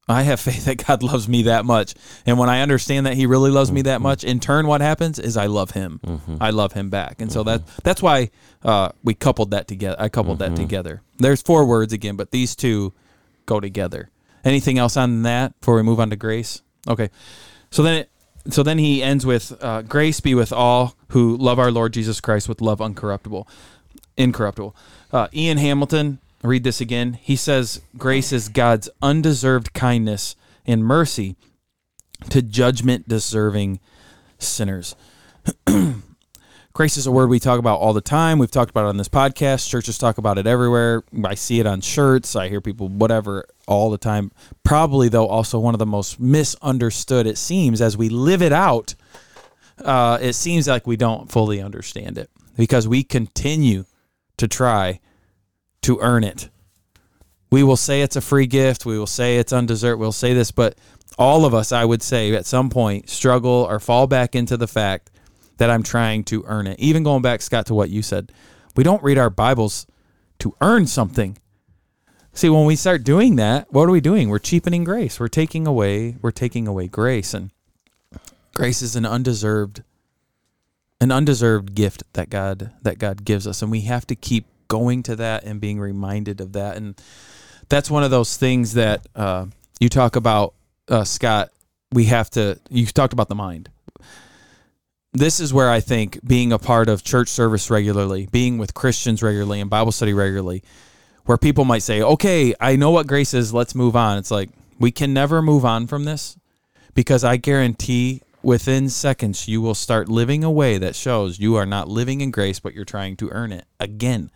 I 0.07 0.22
have 0.22 0.38
faith 0.40 0.66
that 0.66 0.87
God 0.87 1.03
loves 1.03 1.29
me 1.29 1.42
that 1.42 1.64
much. 1.64 1.94
And 2.24 2.38
when 2.38 2.48
I 2.48 2.61
understand 2.61 3.07
that 3.07 3.14
he 3.14 3.27
really 3.27 3.50
loves 3.50 3.72
me 3.72 3.83
that 3.83 3.96
mm-hmm. 3.96 4.03
much, 4.05 4.24
in 4.24 4.38
turn 4.38 4.66
what 4.66 4.81
happens 4.81 5.18
is 5.18 5.37
I 5.37 5.46
love 5.46 5.72
him. 5.72 6.00
Mm-hmm. 6.07 6.37
I 6.40 6.50
love 6.50 6.72
him 6.72 6.88
back. 6.88 7.20
And 7.20 7.33
so 7.33 7.42
that 7.42 7.61
mm-hmm. 7.62 7.79
that's 7.83 8.00
why 8.03 8.31
uh, 8.62 8.90
we 9.03 9.14
coupled 9.14 9.50
that 9.50 9.66
together. 9.66 9.96
I 9.98 10.09
coupled 10.09 10.38
that 10.38 10.57
together. 10.57 11.03
There's 11.18 11.42
four 11.42 11.66
words 11.66 11.92
again, 11.92 12.16
but 12.16 12.31
these 12.31 12.55
two 12.55 12.92
go 13.46 13.61
together. 13.61 14.11
Anything 14.44 14.78
else 14.78 14.96
on 14.96 15.22
that 15.22 15.59
before 15.61 15.76
we 15.76 15.83
move 15.83 16.00
on 16.00 16.11
to 16.11 16.16
grace? 16.16 16.62
Okay. 16.88 17.11
So 17.70 17.83
then 17.83 17.94
it, 17.94 18.11
so 18.50 18.62
then 18.62 18.78
he 18.78 19.02
ends 19.02 19.24
with 19.24 19.57
uh, 19.62 19.83
grace 19.83 20.20
be 20.20 20.35
with 20.35 20.52
all 20.52 20.96
who 21.09 21.37
love 21.37 21.59
our 21.59 21.70
Lord 21.70 21.92
Jesus 21.94 22.20
Christ 22.20 22.48
with 22.48 22.61
love 22.61 22.78
uncorruptible, 22.78 23.48
incorruptible. 24.16 24.76
Uh, 25.12 25.28
Ian 25.33 25.59
Hamilton, 25.59 26.18
read 26.42 26.64
this 26.64 26.80
again. 26.80 27.14
He 27.14 27.37
says 27.37 27.80
grace 27.96 28.33
is 28.33 28.48
God's 28.48 28.90
undeserved 29.00 29.72
kindness 29.72 30.37
and 30.66 30.85
mercy 30.85 31.37
to 32.30 32.42
judgment 32.42 33.09
deserving 33.09 33.80
sinners. 34.38 34.94
Grace 36.74 36.96
is 36.96 37.06
a 37.06 37.12
word 37.12 37.30
we 37.30 37.38
talk 37.38 37.60
about 37.60 37.78
all 37.78 37.92
the 37.92 38.00
time. 38.00 38.37
We've 38.40 38.50
talked 38.50 38.70
about 38.70 38.87
it 38.87 38.88
on 38.88 38.96
this 38.96 39.08
podcast. 39.08 39.68
Churches 39.68 39.96
talk 39.96 40.18
about 40.18 40.38
it 40.38 40.46
everywhere. 40.48 41.04
I 41.24 41.37
see 41.37 41.60
it 41.60 41.66
on 41.66 41.80
shirts. 41.80 42.34
I 42.34 42.48
hear 42.48 42.60
people, 42.60 42.88
whatever, 42.88 43.46
all 43.68 43.92
the 43.92 43.96
time. 43.96 44.32
Probably, 44.64 45.08
though, 45.08 45.28
also 45.28 45.60
one 45.60 45.76
of 45.76 45.78
the 45.78 45.87
most 45.87 46.18
misunderstood, 46.18 47.28
it 47.28 47.38
seems, 47.38 47.80
as 47.80 47.96
we 47.96 48.08
live 48.08 48.42
it 48.42 48.52
out. 48.52 48.96
Uh, 49.78 50.18
it 50.20 50.32
seems 50.32 50.66
like 50.66 50.84
we 50.84 50.96
don't 50.96 51.30
fully 51.30 51.62
understand 51.62 52.18
it 52.18 52.28
because 52.56 52.88
we 52.88 53.04
continue 53.04 53.84
to 54.37 54.48
try 54.48 54.98
to 55.82 56.00
earn 56.00 56.24
it. 56.24 56.48
We 57.52 57.62
will 57.62 57.76
say 57.76 58.02
it's 58.02 58.16
a 58.16 58.20
free 58.20 58.48
gift. 58.48 58.84
We 58.84 58.98
will 58.98 59.06
say 59.06 59.37
it's 59.37 59.52
undeserved. 59.52 60.00
We'll 60.00 60.10
say 60.10 60.34
this, 60.34 60.50
but 60.50 60.76
all 61.20 61.44
of 61.44 61.54
us, 61.54 61.70
I 61.70 61.84
would 61.84 62.02
say, 62.02 62.34
at 62.34 62.46
some 62.46 62.68
point 62.68 63.08
struggle 63.08 63.64
or 63.70 63.78
fall 63.78 64.08
back 64.08 64.34
into 64.34 64.56
the 64.56 64.66
fact 64.66 65.12
that 65.58 65.70
I'm 65.70 65.82
trying 65.82 66.24
to 66.24 66.44
earn 66.46 66.66
it. 66.66 66.78
Even 66.78 67.02
going 67.02 67.22
back, 67.22 67.42
Scott, 67.42 67.66
to 67.66 67.74
what 67.74 67.90
you 67.90 68.02
said, 68.02 68.32
we 68.76 68.84
don't 68.84 69.02
read 69.02 69.18
our 69.18 69.30
Bibles 69.30 69.86
to 70.40 70.54
earn 70.60 70.86
something. 70.86 71.38
See, 72.32 72.48
when 72.48 72.66
we 72.66 72.74
start 72.74 73.04
doing 73.04 73.36
that, 73.36 73.72
what 73.72 73.88
are 73.88 73.92
we 73.92 74.00
doing? 74.00 74.28
We're 74.28 74.40
cheapening 74.40 74.82
grace. 74.82 75.20
We're 75.20 75.28
taking 75.28 75.66
away. 75.66 76.16
We're 76.20 76.32
taking 76.32 76.66
away 76.66 76.88
grace, 76.88 77.32
and 77.32 77.50
grace 78.54 78.82
is 78.82 78.96
an 78.96 79.06
undeserved, 79.06 79.84
an 81.00 81.12
undeserved 81.12 81.74
gift 81.76 82.02
that 82.14 82.30
God 82.30 82.72
that 82.82 82.98
God 82.98 83.24
gives 83.24 83.46
us, 83.46 83.62
and 83.62 83.70
we 83.70 83.82
have 83.82 84.04
to 84.08 84.16
keep 84.16 84.46
going 84.66 85.04
to 85.04 85.14
that 85.14 85.44
and 85.44 85.60
being 85.60 85.78
reminded 85.78 86.40
of 86.40 86.52
that. 86.54 86.76
And 86.76 87.00
that's 87.68 87.88
one 87.88 88.02
of 88.02 88.10
those 88.10 88.36
things 88.36 88.74
that 88.74 89.06
uh, 89.14 89.46
you 89.78 89.88
talk 89.88 90.16
about, 90.16 90.54
uh, 90.88 91.04
Scott. 91.04 91.50
We 91.92 92.06
have 92.06 92.30
to. 92.30 92.58
You 92.68 92.86
talked 92.86 93.12
about 93.12 93.28
the 93.28 93.36
mind 93.36 93.70
this 95.14 95.38
is 95.38 95.55
where 95.55 95.70
I 95.70 95.79
think 95.81 96.18
being 96.27 96.53
a 96.53 96.59
part 96.59 96.88
of 96.88 97.05
church 97.05 97.29
service 97.29 97.70
regularly, 97.70 98.27
being 98.31 98.59
with 98.59 98.74
Christians 98.74 99.22
regularly 99.22 99.61
and 99.61 99.70
Bible 99.70 99.92
study 99.92 100.12
regularly, 100.12 100.62
where 101.24 101.38
people 101.38 101.64
might 101.64 101.83
say, 101.83 102.03
okay, 102.03 102.53
I 102.61 102.74
know 102.77 102.90
what 102.90 103.07
grace 103.07 103.33
is, 103.33 103.55
let's 103.55 103.77
move 103.77 103.94
on. 103.94 104.18
It's 104.18 104.33
like, 104.33 104.50
we 104.79 104.90
can 104.90 105.14
never 105.14 105.40
move 105.40 105.64
on 105.64 105.87
from 105.87 106.05
this 106.05 106.37
because 106.94 107.22
I 107.22 107.37
guarantee 107.37 108.22
within 108.42 108.88
seconds 108.88 109.46
you 109.46 109.62
will 109.62 109.77
start 109.77 110.09
living 110.09 110.42
a 110.42 110.50
way 110.50 110.79
that 110.79 110.96
shows 110.96 111.38
you 111.38 111.55
are 111.55 111.64
not 111.64 111.88
living 111.88 112.20
in 112.20 112.33
grace, 112.33 112.59
but 112.59 112.74
you're 112.74 112.85
trying 112.85 113.16
to 113.16 113.31
earn 113.31 113.53
it 113.53 113.66
again. 113.79 114.33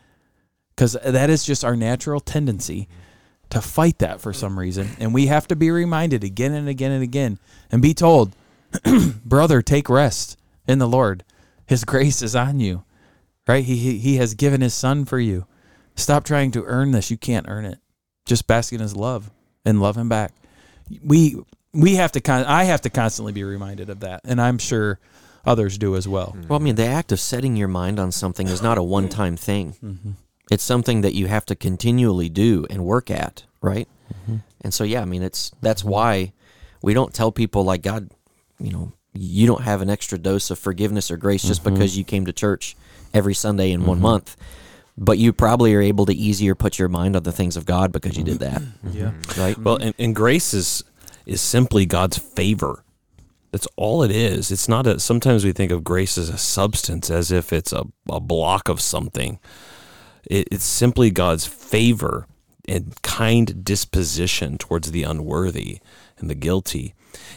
Because 0.74 0.92
that 1.04 1.28
is 1.28 1.44
just 1.44 1.64
our 1.64 1.74
natural 1.74 2.20
tendency 2.20 2.88
to 3.50 3.60
fight 3.60 3.98
that 3.98 4.20
for 4.20 4.32
some 4.32 4.56
reason. 4.56 4.90
And 5.00 5.12
we 5.12 5.26
have 5.26 5.48
to 5.48 5.56
be 5.56 5.72
reminded 5.72 6.22
again 6.22 6.52
and 6.52 6.68
again 6.68 6.92
and 6.92 7.02
again 7.02 7.40
and 7.72 7.82
be 7.82 7.94
told, 7.94 8.36
brother, 9.24 9.60
take 9.60 9.88
rest 9.88 10.38
in 10.68 10.78
the 10.78 10.86
Lord. 10.86 11.24
His 11.66 11.84
grace 11.84 12.22
is 12.22 12.36
on 12.36 12.60
you, 12.60 12.84
right? 13.48 13.64
He, 13.64 13.76
he, 13.76 13.98
he 13.98 14.16
has 14.16 14.34
given 14.34 14.60
his 14.60 14.74
son 14.74 15.04
for 15.04 15.18
you. 15.18 15.46
Stop 15.96 16.24
trying 16.24 16.52
to 16.52 16.64
earn 16.64 16.92
this. 16.92 17.10
You 17.10 17.16
can't 17.16 17.48
earn 17.48 17.64
it. 17.64 17.78
Just 18.24 18.46
bask 18.46 18.72
in 18.72 18.80
his 18.80 18.94
love 18.94 19.30
and 19.64 19.80
love 19.80 19.96
him 19.96 20.08
back. 20.08 20.32
We, 21.02 21.36
we 21.72 21.96
have 21.96 22.12
to, 22.12 22.20
con- 22.20 22.44
I 22.44 22.64
have 22.64 22.82
to 22.82 22.90
constantly 22.90 23.32
be 23.32 23.42
reminded 23.42 23.90
of 23.90 24.00
that. 24.00 24.20
And 24.24 24.40
I'm 24.40 24.58
sure 24.58 25.00
others 25.44 25.78
do 25.78 25.96
as 25.96 26.06
well. 26.06 26.36
Well, 26.48 26.60
I 26.60 26.62
mean, 26.62 26.76
the 26.76 26.86
act 26.86 27.10
of 27.10 27.18
setting 27.18 27.56
your 27.56 27.68
mind 27.68 27.98
on 27.98 28.12
something 28.12 28.46
is 28.48 28.62
not 28.62 28.78
a 28.78 28.82
one 28.82 29.08
time 29.08 29.36
thing. 29.36 29.72
Mm-hmm. 29.82 30.10
It's 30.50 30.64
something 30.64 31.02
that 31.02 31.14
you 31.14 31.26
have 31.26 31.44
to 31.46 31.56
continually 31.56 32.28
do 32.28 32.66
and 32.70 32.84
work 32.84 33.10
at, 33.10 33.44
right? 33.60 33.88
Mm-hmm. 34.12 34.36
And 34.62 34.72
so, 34.72 34.84
yeah, 34.84 35.02
I 35.02 35.04
mean, 35.04 35.22
it's 35.22 35.52
that's 35.60 35.84
why 35.84 36.32
we 36.82 36.94
don't 36.94 37.12
tell 37.12 37.32
people 37.32 37.64
like 37.64 37.82
God, 37.82 38.10
you 38.58 38.72
know, 38.72 38.92
you 39.20 39.46
don't 39.46 39.62
have 39.62 39.82
an 39.82 39.90
extra 39.90 40.18
dose 40.18 40.50
of 40.50 40.58
forgiveness 40.58 41.10
or 41.10 41.16
grace 41.16 41.42
just 41.42 41.62
mm-hmm. 41.62 41.74
because 41.74 41.96
you 41.96 42.04
came 42.04 42.26
to 42.26 42.32
church 42.32 42.76
every 43.12 43.34
Sunday 43.34 43.72
in 43.72 43.86
one 43.86 43.96
mm-hmm. 43.96 44.02
month. 44.02 44.36
But 44.96 45.18
you 45.18 45.32
probably 45.32 45.74
are 45.76 45.80
able 45.80 46.06
to 46.06 46.12
easier 46.12 46.56
put 46.56 46.78
your 46.78 46.88
mind 46.88 47.14
on 47.14 47.22
the 47.22 47.30
things 47.30 47.56
of 47.56 47.64
God 47.64 47.92
because 47.92 48.16
you 48.16 48.24
did 48.24 48.40
that, 48.40 48.60
mm-hmm. 48.60 48.98
Yeah. 48.98 49.12
right? 49.36 49.56
Well, 49.56 49.76
and, 49.76 49.94
and 49.98 50.14
grace 50.14 50.52
is 50.52 50.82
is 51.24 51.40
simply 51.40 51.86
God's 51.86 52.18
favor. 52.18 52.82
That's 53.52 53.68
all 53.76 54.02
it 54.02 54.10
is. 54.10 54.50
It's 54.50 54.68
not 54.68 54.86
a. 54.86 54.98
Sometimes 54.98 55.44
we 55.44 55.52
think 55.52 55.70
of 55.70 55.84
grace 55.84 56.18
as 56.18 56.28
a 56.28 56.38
substance, 56.38 57.10
as 57.10 57.30
if 57.30 57.52
it's 57.52 57.72
a, 57.72 57.84
a 58.10 58.18
block 58.18 58.68
of 58.68 58.80
something. 58.80 59.38
It, 60.24 60.48
it's 60.50 60.64
simply 60.64 61.10
God's 61.10 61.46
favor 61.46 62.26
and 62.66 63.00
kind 63.02 63.64
disposition 63.64 64.58
towards 64.58 64.90
the 64.90 65.04
unworthy 65.04 65.78
and 66.18 66.28
the 66.28 66.34
guilty. 66.34 66.94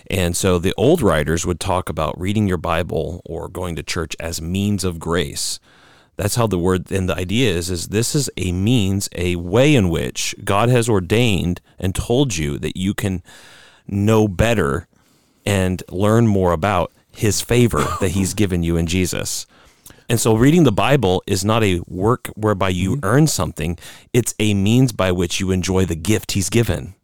And 0.10 0.36
so 0.36 0.60
the 0.60 0.74
old 0.78 1.02
writers 1.02 1.46
would 1.46 1.60
talk 1.60 1.90
about 1.90 2.20
reading 2.20 2.48
your 2.48 2.58
Bible 2.58 3.22
or 3.26 3.48
going 3.48 3.76
to 3.76 3.84
church 3.84 4.16
as 4.20 4.42
means 4.42 4.84
of 4.84 5.00
grace. 5.00 5.60
That's 6.18 6.36
how 6.36 6.48
the 6.48 6.60
word 6.60 6.92
and 6.92 7.10
the 7.10 7.16
idea 7.16 7.52
is 7.52 7.70
is 7.70 7.88
this 7.88 8.14
is 8.14 8.30
a 8.38 8.52
means, 8.52 9.10
a 9.16 9.38
way 9.38 9.74
in 9.74 9.90
which 9.90 10.36
God 10.44 10.70
has 10.70 10.90
ordained 10.90 11.62
and 11.80 11.96
told 11.96 12.38
you 12.38 12.58
that 12.60 12.78
you 12.78 12.94
can 12.94 13.24
know 13.88 14.28
better 14.28 14.88
and 15.46 15.82
learn 15.90 16.28
more 16.28 16.52
about 16.52 16.92
his 17.12 17.42
favor 17.42 17.86
that 18.00 18.12
he's 18.12 18.34
given 18.34 18.64
you 18.64 18.78
in 18.78 18.88
Jesus. 18.88 19.48
And 20.12 20.20
so 20.20 20.36
reading 20.36 20.64
the 20.64 20.74
Bible 20.74 21.24
is 21.26 21.46
not 21.46 21.64
a 21.64 21.82
work 21.88 22.28
whereby 22.36 22.70
you 22.70 22.98
mm-hmm. 22.98 23.06
earn 23.06 23.28
something, 23.28 23.78
it's 24.12 24.36
a 24.40 24.54
means 24.54 24.92
by 24.92 25.12
which 25.12 25.40
you 25.40 25.52
enjoy 25.52 25.86
the 25.86 25.96
gift 25.96 26.34
he's 26.34 26.50
given. 26.50 26.96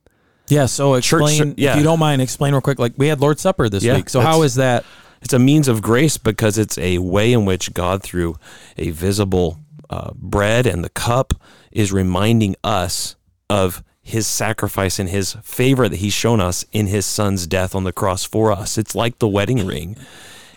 Yeah. 0.50 0.66
So 0.66 1.00
Church- 1.00 1.22
explain, 1.22 1.54
yeah. 1.58 1.72
if 1.72 1.78
you 1.78 1.84
don't 1.84 2.00
mind, 2.00 2.22
explain 2.22 2.54
real 2.54 2.62
quick. 2.62 2.80
Like 2.80 2.94
we 2.98 3.08
had 3.08 3.20
Lord's 3.22 3.42
Supper 3.42 3.70
this 3.70 3.84
Yeah, 3.84 3.96
week. 3.96 4.10
So 4.10 4.22
how 4.22 4.44
is 4.44 4.56
that? 4.56 4.86
It's 5.22 5.34
a 5.34 5.40
means 5.40 5.68
of 5.68 5.82
grace 5.82 6.18
because 6.18 6.58
it's 6.58 6.78
a 6.78 7.00
way 7.00 7.34
in 7.34 7.46
which 7.46 7.74
God, 7.74 8.04
through 8.04 8.36
a 8.78 8.92
visible 8.92 9.60
uh, 9.90 10.12
bread 10.14 10.66
and 10.68 10.84
the 10.84 10.90
cup, 10.90 11.34
is 11.72 11.92
reminding 11.92 12.56
us 12.64 13.16
of 13.50 13.84
his 14.02 14.26
sacrifice 14.28 15.00
and 15.00 15.10
his 15.10 15.34
favor 15.44 15.90
that 15.90 15.98
he's 15.98 16.14
shown 16.14 16.40
us 16.40 16.66
in 16.72 16.88
his 16.88 17.06
son's 17.06 17.46
death 17.48 17.76
on 17.76 17.84
the 17.84 17.92
cross 17.92 18.24
for 18.24 18.52
us. 18.52 18.78
It's 18.78 18.96
like 18.96 19.20
the 19.20 19.28
wedding 19.28 19.66
ring. 19.66 19.98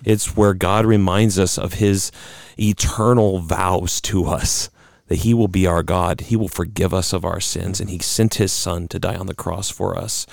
It's 0.05 0.37
where 0.37 0.55
God 0.55 0.87
reminds 0.87 1.39
us 1.39 1.59
of 1.59 1.75
his 1.75 2.13
eternal 2.59 3.41
vows 3.41 4.01
to 4.03 4.27
us 4.27 4.71
that 5.11 5.19
he 5.19 5.35
will 5.35 5.49
be 5.49 5.67
our 5.67 5.83
God. 5.83 6.21
He 6.23 6.37
will 6.37 6.49
forgive 6.49 6.95
us 6.95 7.13
of 7.13 7.25
our 7.25 7.41
sins, 7.41 7.81
and 7.81 7.91
he 7.91 7.99
sent 7.99 8.37
his 8.37 8.53
son 8.53 8.87
to 8.89 8.99
die 9.01 9.17
on 9.17 9.27
the 9.27 9.35
cross 9.35 9.69
for 9.69 9.99
us. 9.99 10.25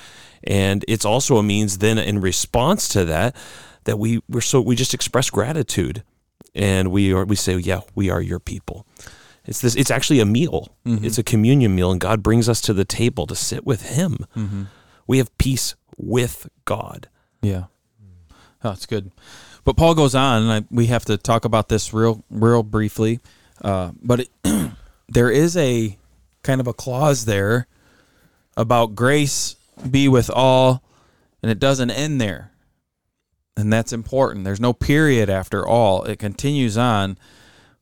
And 0.43 0.85
it's 0.87 1.03
also 1.03 1.37
a 1.37 1.43
means 1.43 1.79
then 1.79 1.97
in 1.97 2.21
response 2.21 2.87
to 2.89 3.03
that 3.05 3.35
that 3.85 3.97
we 3.97 4.21
we're 4.29 4.39
so 4.39 4.61
we 4.61 4.75
just 4.75 4.93
express 4.93 5.31
gratitude 5.31 6.03
and 6.53 6.91
we 6.91 7.11
are 7.11 7.25
we 7.25 7.35
say, 7.35 7.57
Yeah, 7.57 7.81
we 7.95 8.11
are 8.11 8.21
your 8.21 8.39
people. 8.39 8.85
It's 9.45 9.61
this 9.61 9.75
it's 9.75 9.89
actually 9.89 10.19
a 10.19 10.25
meal. 10.25 10.69
Mm-hmm. 10.85 11.03
It's 11.03 11.17
a 11.17 11.23
communion 11.23 11.73
meal, 11.73 11.91
and 11.91 11.99
God 11.99 12.21
brings 12.21 12.47
us 12.47 12.61
to 12.61 12.73
the 12.73 12.85
table 12.85 13.25
to 13.25 13.35
sit 13.35 13.65
with 13.65 13.89
him. 13.89 14.27
Mm-hmm. 14.35 14.63
We 15.07 15.17
have 15.17 15.35
peace 15.39 15.73
with 15.97 16.47
God. 16.65 17.09
Yeah. 17.41 17.63
Oh, 18.63 18.71
it's 18.71 18.85
good. 18.85 19.11
But 19.63 19.75
Paul 19.75 19.95
goes 19.95 20.13
on, 20.13 20.43
and 20.43 20.51
I, 20.51 20.65
we 20.69 20.85
have 20.85 21.05
to 21.05 21.17
talk 21.17 21.45
about 21.45 21.67
this 21.67 21.93
real, 21.93 22.23
real 22.29 22.63
briefly. 22.63 23.19
Uh, 23.61 23.91
but 24.01 24.21
it, 24.21 24.29
there 25.09 25.29
is 25.29 25.57
a 25.57 25.97
kind 26.43 26.61
of 26.61 26.67
a 26.67 26.73
clause 26.73 27.25
there 27.25 27.67
about 28.55 28.95
grace 28.95 29.55
be 29.89 30.07
with 30.07 30.29
all, 30.29 30.83
and 31.41 31.51
it 31.51 31.59
doesn't 31.59 31.91
end 31.91 32.19
there. 32.19 32.51
And 33.55 33.73
that's 33.73 33.91
important. 33.93 34.45
There's 34.45 34.59
no 34.59 34.73
period 34.73 35.29
after 35.29 35.65
all. 35.65 36.03
It 36.03 36.19
continues 36.19 36.77
on. 36.77 37.17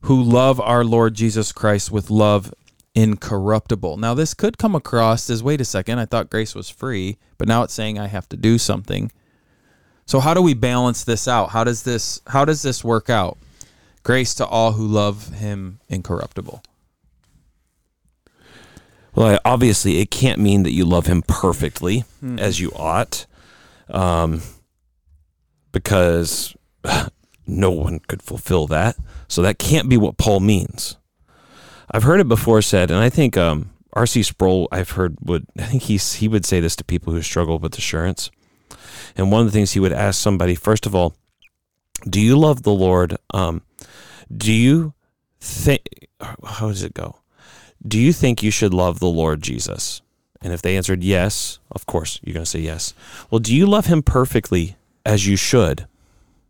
who 0.02 0.22
love 0.22 0.62
our 0.62 0.84
Lord 0.84 1.16
Jesus 1.16 1.52
Christ 1.52 1.92
with 1.92 2.12
love 2.12 2.54
incorruptible. 2.94 3.98
Now, 3.98 4.14
this 4.14 4.34
could 4.34 4.58
come 4.58 4.76
across 4.76 5.30
as 5.30 5.44
wait 5.44 5.62
a 5.62 5.66
second, 5.66 6.00
I 6.00 6.06
thought 6.06 6.30
grace 6.30 6.56
was 6.56 6.70
free, 6.70 7.18
but 7.38 7.48
now 7.48 7.64
it's 7.64 7.74
saying 7.74 7.98
I 8.00 8.08
have 8.08 8.30
to 8.30 8.38
do 8.38 8.58
something. 8.58 9.12
So 10.06 10.20
how 10.20 10.34
do 10.34 10.42
we 10.42 10.54
balance 10.54 11.04
this 11.04 11.28
out? 11.28 11.50
How 11.50 11.64
does 11.64 11.84
this 11.84 12.22
how 12.28 12.46
does 12.46 12.62
this 12.62 12.84
work 12.84 13.10
out? 13.10 13.38
Grace 14.06 14.36
to 14.36 14.46
all 14.46 14.74
who 14.74 14.86
love 14.86 15.30
him 15.34 15.80
incorruptible. 15.90 16.62
Well, 19.16 19.28
I- 19.34 19.40
obviously, 19.44 19.98
it 20.00 20.12
can't 20.12 20.40
mean 20.40 20.62
that 20.62 20.74
you 20.74 20.86
love 20.86 21.08
him 21.08 21.24
perfectly 21.24 22.04
as 22.38 22.60
you 22.60 22.72
ought, 22.76 23.26
um, 23.90 24.44
because 25.72 26.56
no 27.48 27.72
one 27.72 28.00
could 28.08 28.22
fulfill 28.22 28.68
that. 28.68 28.96
So 29.28 29.42
that 29.42 29.58
can't 29.58 29.90
be 29.90 29.98
what 29.98 30.18
Paul 30.18 30.40
means. 30.40 30.98
I've 31.90 32.04
heard 32.04 32.20
it 32.20 32.28
before 32.28 32.62
said, 32.62 32.92
and 32.92 33.00
I 33.00 33.10
think 33.10 33.36
um, 33.38 33.72
R.C. 33.94 34.22
Sproul, 34.22 34.68
I've 34.72 34.92
heard 34.92 35.18
would 35.20 35.48
I 35.58 35.64
think 35.64 35.82
he's 35.82 36.14
he 36.14 36.28
would 36.28 36.46
say 36.46 36.60
this 36.60 36.76
to 36.76 36.84
people 36.84 37.12
who 37.12 37.24
struggle 37.24 37.58
with 37.58 37.76
assurance. 37.76 38.30
And 39.18 39.32
one 39.32 39.42
of 39.42 39.48
the 39.48 39.52
things 39.52 39.72
he 39.72 39.80
would 39.80 39.94
ask 39.94 40.22
somebody, 40.22 40.54
first 40.54 40.86
of 40.86 40.94
all, 40.94 41.16
do 42.08 42.22
you 42.22 42.38
love 42.38 42.62
the 42.62 42.72
Lord? 42.74 43.18
Um, 43.34 43.64
do 44.36 44.52
you 44.52 44.94
think? 45.40 46.08
How 46.22 46.70
does 46.70 46.84
it 46.84 46.94
go? 46.94 47.18
do 47.88 48.00
you 48.00 48.14
think 48.14 48.42
you 48.42 48.52
should 48.52 48.74
love 48.74 49.00
the 49.00 49.08
Lord 49.08 49.42
Jesus? 49.42 50.02
And 50.42 50.54
if 50.54 50.62
they 50.62 50.78
answered 50.78 51.04
yes, 51.04 51.60
of 51.72 51.86
course, 51.86 52.20
you're 52.24 52.34
going 52.34 52.44
to 52.44 52.50
say 52.50 52.60
yes. 52.60 52.94
Well, 53.30 53.40
do 53.40 53.56
you 53.56 53.66
love 53.66 53.88
him 53.88 54.02
perfectly 54.02 54.76
as 55.06 55.28
you 55.28 55.36
should? 55.36 55.88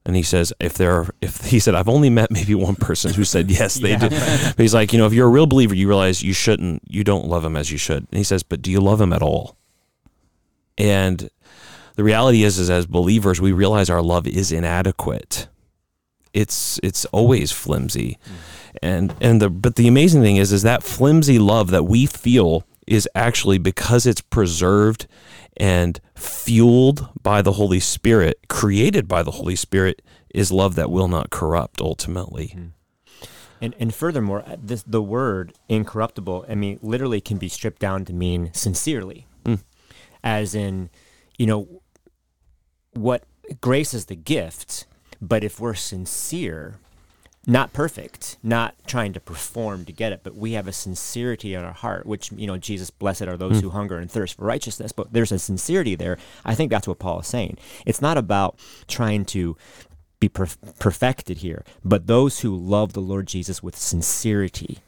And 0.05 0.15
he 0.15 0.23
says, 0.23 0.53
if 0.59 0.73
there 0.73 0.91
are, 0.91 1.15
if 1.21 1.45
he 1.45 1.59
said, 1.59 1.75
I've 1.75 1.89
only 1.89 2.09
met 2.09 2.31
maybe 2.31 2.55
one 2.55 2.75
person 2.75 3.13
who 3.13 3.23
said 3.23 3.49
yes, 3.49 3.75
they 3.75 3.95
do. 3.95 4.09
But 4.09 4.55
he's 4.57 4.73
like, 4.73 4.93
you 4.93 4.99
know, 4.99 5.05
if 5.05 5.13
you're 5.13 5.27
a 5.27 5.31
real 5.31 5.47
believer, 5.47 5.75
you 5.75 5.87
realize 5.87 6.23
you 6.23 6.33
shouldn't, 6.33 6.83
you 6.87 7.03
don't 7.03 7.27
love 7.27 7.43
him 7.43 7.55
as 7.55 7.71
you 7.71 7.77
should. 7.77 8.07
And 8.09 8.17
he 8.17 8.23
says, 8.23 8.43
but 8.43 8.61
do 8.61 8.71
you 8.71 8.79
love 8.79 9.01
him 9.01 9.13
at 9.13 9.21
all? 9.21 9.57
And 10.77 11.29
the 11.95 12.03
reality 12.03 12.43
is, 12.43 12.59
is 12.59 12.69
as 12.69 12.85
believers, 12.85 13.39
we 13.39 13.53
realize 13.53 13.89
our 13.89 14.01
love 14.01 14.27
is 14.27 14.51
inadequate. 14.51 15.47
It's 16.35 16.79
it's 16.83 17.05
always 17.05 17.51
flimsy, 17.53 18.17
and 18.81 19.15
and 19.21 19.41
the 19.41 19.49
but 19.49 19.75
the 19.77 19.87
amazing 19.87 20.21
thing 20.21 20.35
is, 20.35 20.51
is 20.51 20.63
that 20.63 20.83
flimsy 20.83 21.39
love 21.39 21.71
that 21.71 21.83
we 21.83 22.05
feel 22.05 22.63
is 22.85 23.07
actually 23.15 23.57
because 23.57 24.05
it's 24.05 24.21
preserved 24.21 25.07
and 25.57 25.99
fueled 26.13 27.07
by 27.23 27.41
the 27.41 27.53
Holy 27.53 27.79
Spirit, 27.79 28.37
created 28.49 29.07
by 29.07 29.23
the 29.23 29.31
Holy 29.31 29.55
Spirit, 29.55 30.01
is 30.33 30.51
love 30.51 30.75
that 30.75 30.91
will 30.91 31.07
not 31.07 31.29
corrupt 31.29 31.79
ultimately. 31.79 32.53
And 33.61 33.73
and 33.79 33.95
furthermore, 33.95 34.43
uh, 34.45 34.57
this 34.61 34.83
the 34.83 35.01
word 35.01 35.53
incorruptible. 35.69 36.45
I 36.49 36.55
mean, 36.55 36.79
literally 36.81 37.21
can 37.21 37.37
be 37.37 37.47
stripped 37.47 37.79
down 37.79 38.03
to 38.05 38.13
mean 38.13 38.51
sincerely, 38.53 39.25
Mm. 39.45 39.61
as 40.21 40.53
in, 40.53 40.89
you 41.37 41.47
know, 41.47 41.81
what 42.93 43.23
grace 43.61 43.93
is 43.93 44.05
the 44.05 44.15
gift, 44.15 44.85
but 45.27 45.43
if 45.43 45.59
we're 45.59 45.73
sincere, 45.73 46.75
not 47.47 47.73
perfect, 47.73 48.37
not 48.43 48.75
trying 48.87 49.13
to 49.13 49.19
perform 49.19 49.85
to 49.85 49.91
get 49.91 50.11
it, 50.11 50.21
but 50.23 50.35
we 50.35 50.53
have 50.53 50.67
a 50.67 50.73
sincerity 50.73 51.53
in 51.53 51.63
our 51.63 51.73
heart, 51.73 52.05
which 52.05 52.31
you 52.31 52.47
know, 52.47 52.57
Jesus, 52.57 52.89
blessed 52.89 53.23
are 53.23 53.37
those 53.37 53.59
hmm. 53.59 53.65
who 53.65 53.69
hunger 53.69 53.97
and 53.97 54.09
thirst 54.09 54.35
for 54.35 54.45
righteousness. 54.45 54.91
But 54.91 55.13
there's 55.13 55.31
a 55.31 55.39
sincerity 55.39 55.95
there. 55.95 56.17
I 56.43 56.55
think 56.55 56.71
that's 56.71 56.87
what 56.87 56.99
Paul 56.99 57.19
is 57.19 57.27
saying. 57.27 57.57
It's 57.85 58.01
not 58.01 58.17
about 58.17 58.57
trying 58.87 59.25
to 59.25 59.55
be 60.19 60.29
perf- 60.29 60.79
perfected 60.79 61.37
here, 61.37 61.63
but 61.83 62.07
those 62.07 62.39
who 62.39 62.55
love 62.55 62.93
the 62.93 63.01
Lord 63.01 63.27
Jesus 63.27 63.61
with 63.61 63.75
sincerity, 63.77 64.79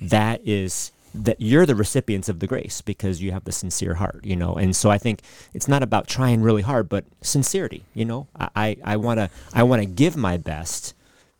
that 0.00 0.40
is 0.44 0.92
that 1.24 1.40
you're 1.40 1.66
the 1.66 1.74
recipients 1.74 2.28
of 2.28 2.40
the 2.40 2.46
grace 2.46 2.80
because 2.80 3.22
you 3.22 3.32
have 3.32 3.44
the 3.44 3.52
sincere 3.52 3.94
heart, 3.94 4.20
you 4.24 4.36
know. 4.36 4.54
And 4.54 4.74
so 4.76 4.90
I 4.90 4.98
think 4.98 5.22
it's 5.54 5.68
not 5.68 5.82
about 5.82 6.06
trying 6.06 6.42
really 6.42 6.62
hard, 6.62 6.88
but 6.88 7.04
sincerity, 7.22 7.84
you 7.94 8.04
know. 8.04 8.28
I 8.38 8.48
I, 8.54 8.76
I 8.84 8.96
wanna 8.96 9.30
I 9.54 9.62
wanna 9.62 9.86
give 9.86 10.16
my 10.16 10.36
best 10.36 10.94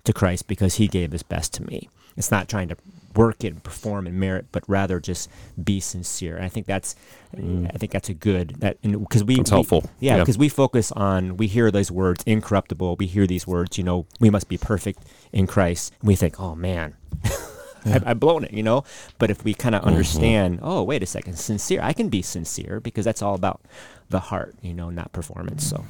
to 0.05 0.13
Christ 0.13 0.47
because 0.49 0.77
He 0.77 0.89
gave 0.89 1.13
His 1.13 1.23
best 1.23 1.53
to 1.55 1.63
me. 1.65 1.89
It's 2.17 2.31
not 2.31 2.49
trying 2.49 2.69
to 2.69 2.77
work 3.15 3.45
and 3.45 3.63
perform 3.63 4.07
and 4.07 4.19
merit, 4.21 4.47
but 4.53 4.63
rather 4.69 5.01
just 5.01 5.31
be 5.63 5.81
sincere. 5.81 6.37
And 6.37 6.45
I 6.45 6.49
think 6.51 6.67
that's, 6.67 6.95
mm. 7.35 7.67
I 7.75 7.79
think 7.79 7.91
that's 7.93 8.11
a 8.11 8.15
good 8.15 8.57
that 8.61 8.81
because 8.83 9.25
we 9.25 9.37
we- 9.37 9.45
helpful. 9.49 9.85
yeah, 10.01 10.17
Yeah. 10.17 10.21
because 10.23 10.37
we 10.39 10.49
focus 10.51 10.93
on 10.93 11.37
we 11.39 11.47
hear 11.47 11.71
those 11.71 11.91
words 11.91 12.23
incorruptible. 12.27 12.97
We 12.99 13.07
hear 13.07 13.27
these 13.27 13.47
words, 13.47 13.79
you 13.79 13.85
know, 13.85 14.07
we 14.21 14.29
must 14.31 14.49
be 14.49 14.59
perfect 14.59 15.03
in 15.33 15.47
Christ. 15.47 15.93
And 16.01 16.09
we 16.09 16.15
think, 16.17 16.39
oh 16.41 16.55
man, 16.55 16.95
I, 17.87 18.11
I've 18.11 18.21
blown 18.21 18.45
it, 18.45 18.53
you 18.53 18.63
know. 18.63 18.85
But 19.19 19.31
if 19.31 19.45
we 19.45 19.55
kind 19.55 19.75
of 19.75 19.81
mm-hmm. 19.81 19.91
understand, 19.91 20.59
oh 20.63 20.83
wait 20.83 21.03
a 21.03 21.07
second, 21.07 21.39
sincere, 21.39 21.81
I 21.83 21.93
can 21.93 22.09
be 22.09 22.23
sincere 22.23 22.81
because 22.81 23.05
that's 23.05 23.23
all 23.23 23.35
about 23.35 23.61
the 24.11 24.21
heart, 24.21 24.55
you 24.63 24.75
know, 24.75 24.91
not 24.91 25.13
performance. 25.13 25.69
So 25.69 25.85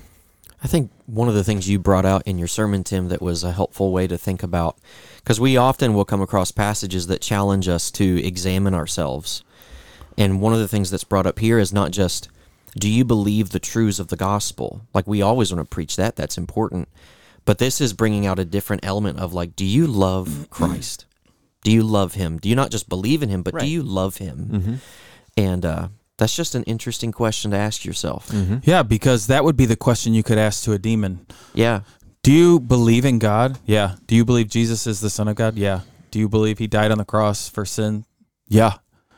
I 0.62 0.68
think 0.68 0.90
one 1.06 1.28
of 1.28 1.34
the 1.34 1.44
things 1.44 1.68
you 1.68 1.78
brought 1.78 2.06
out 2.06 2.22
in 2.26 2.38
your 2.38 2.48
sermon, 2.48 2.82
Tim, 2.82 3.08
that 3.08 3.20
was 3.20 3.44
a 3.44 3.52
helpful 3.52 3.92
way 3.92 4.06
to 4.06 4.16
think 4.16 4.42
about, 4.42 4.76
because 5.18 5.38
we 5.38 5.56
often 5.56 5.94
will 5.94 6.04
come 6.04 6.22
across 6.22 6.50
passages 6.50 7.06
that 7.08 7.20
challenge 7.20 7.68
us 7.68 7.90
to 7.92 8.24
examine 8.24 8.74
ourselves. 8.74 9.44
And 10.18 10.40
one 10.40 10.54
of 10.54 10.58
the 10.58 10.68
things 10.68 10.90
that's 10.90 11.04
brought 11.04 11.26
up 11.26 11.38
here 11.38 11.58
is 11.58 11.72
not 11.72 11.90
just, 11.90 12.30
do 12.78 12.88
you 12.88 13.04
believe 13.04 13.50
the 13.50 13.58
truths 13.58 13.98
of 13.98 14.08
the 14.08 14.16
gospel? 14.16 14.82
Like 14.94 15.06
we 15.06 15.22
always 15.22 15.52
want 15.52 15.68
to 15.68 15.74
preach 15.74 15.96
that, 15.96 16.16
that's 16.16 16.38
important. 16.38 16.88
But 17.44 17.58
this 17.58 17.80
is 17.80 17.92
bringing 17.92 18.26
out 18.26 18.38
a 18.38 18.44
different 18.44 18.84
element 18.84 19.18
of 19.18 19.32
like, 19.32 19.56
do 19.56 19.64
you 19.64 19.86
love 19.86 20.48
Christ? 20.50 21.05
Do 21.66 21.72
you 21.72 21.82
love 21.82 22.14
him? 22.14 22.38
Do 22.38 22.48
you 22.48 22.54
not 22.54 22.70
just 22.70 22.88
believe 22.88 23.24
in 23.24 23.28
him, 23.28 23.42
but 23.42 23.58
do 23.58 23.66
you 23.66 23.82
love 23.82 24.18
him? 24.18 24.48
Mm-hmm. 24.52 24.74
And 25.36 25.66
uh, 25.66 25.88
that's 26.16 26.36
just 26.36 26.54
an 26.54 26.62
interesting 26.62 27.10
question 27.10 27.50
to 27.50 27.56
ask 27.56 27.84
yourself. 27.84 28.28
Mm-hmm. 28.28 28.58
Yeah, 28.62 28.84
because 28.84 29.26
that 29.26 29.42
would 29.42 29.56
be 29.56 29.66
the 29.66 29.74
question 29.74 30.14
you 30.14 30.22
could 30.22 30.38
ask 30.38 30.62
to 30.62 30.74
a 30.74 30.78
demon. 30.78 31.26
Yeah. 31.54 31.80
Do 32.22 32.30
you 32.30 32.60
believe 32.60 33.04
in 33.04 33.18
God? 33.18 33.58
Yeah. 33.66 33.96
Do 34.06 34.14
you 34.14 34.24
believe 34.24 34.46
Jesus 34.46 34.86
is 34.86 35.00
the 35.00 35.10
Son 35.10 35.26
of 35.26 35.34
God? 35.34 35.56
Yeah. 35.56 35.80
Do 36.12 36.20
you 36.20 36.28
believe 36.28 36.58
he 36.58 36.68
died 36.68 36.92
on 36.92 36.98
the 36.98 37.04
cross 37.04 37.48
for 37.48 37.64
sin? 37.64 38.04
Yeah. 38.46 38.74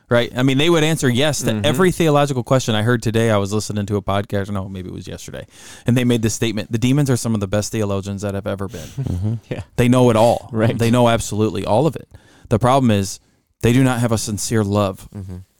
Right. 0.08 0.32
I 0.34 0.42
mean, 0.42 0.56
they 0.56 0.70
would 0.70 0.84
answer 0.84 1.10
yes 1.10 1.42
to 1.42 1.50
mm-hmm. 1.50 1.66
every 1.66 1.92
theological 1.92 2.42
question 2.44 2.74
I 2.74 2.80
heard 2.80 3.02
today. 3.02 3.30
I 3.30 3.36
was 3.36 3.52
listening 3.52 3.84
to 3.84 3.96
a 3.96 4.02
podcast. 4.02 4.50
No, 4.50 4.70
maybe 4.70 4.88
it 4.88 4.94
was 4.94 5.06
yesterday. 5.06 5.46
And 5.86 5.98
they 5.98 6.04
made 6.04 6.22
this 6.22 6.32
statement 6.32 6.72
The 6.72 6.78
demons 6.78 7.10
are 7.10 7.16
some 7.18 7.34
of 7.34 7.40
the 7.40 7.46
best 7.46 7.72
theologians 7.72 8.22
that 8.22 8.32
have 8.32 8.46
ever 8.46 8.68
been. 8.68 9.40
yeah, 9.50 9.64
They 9.76 9.88
know 9.88 10.08
it 10.08 10.16
all. 10.16 10.48
Right. 10.50 10.78
They 10.78 10.90
know 10.90 11.10
absolutely 11.10 11.66
all 11.66 11.86
of 11.86 11.94
it. 11.94 12.08
The 12.48 12.58
problem 12.58 12.90
is 12.90 13.20
they 13.62 13.72
do 13.72 13.82
not 13.84 14.00
have 14.00 14.12
a 14.12 14.18
sincere 14.18 14.64
love 14.64 15.08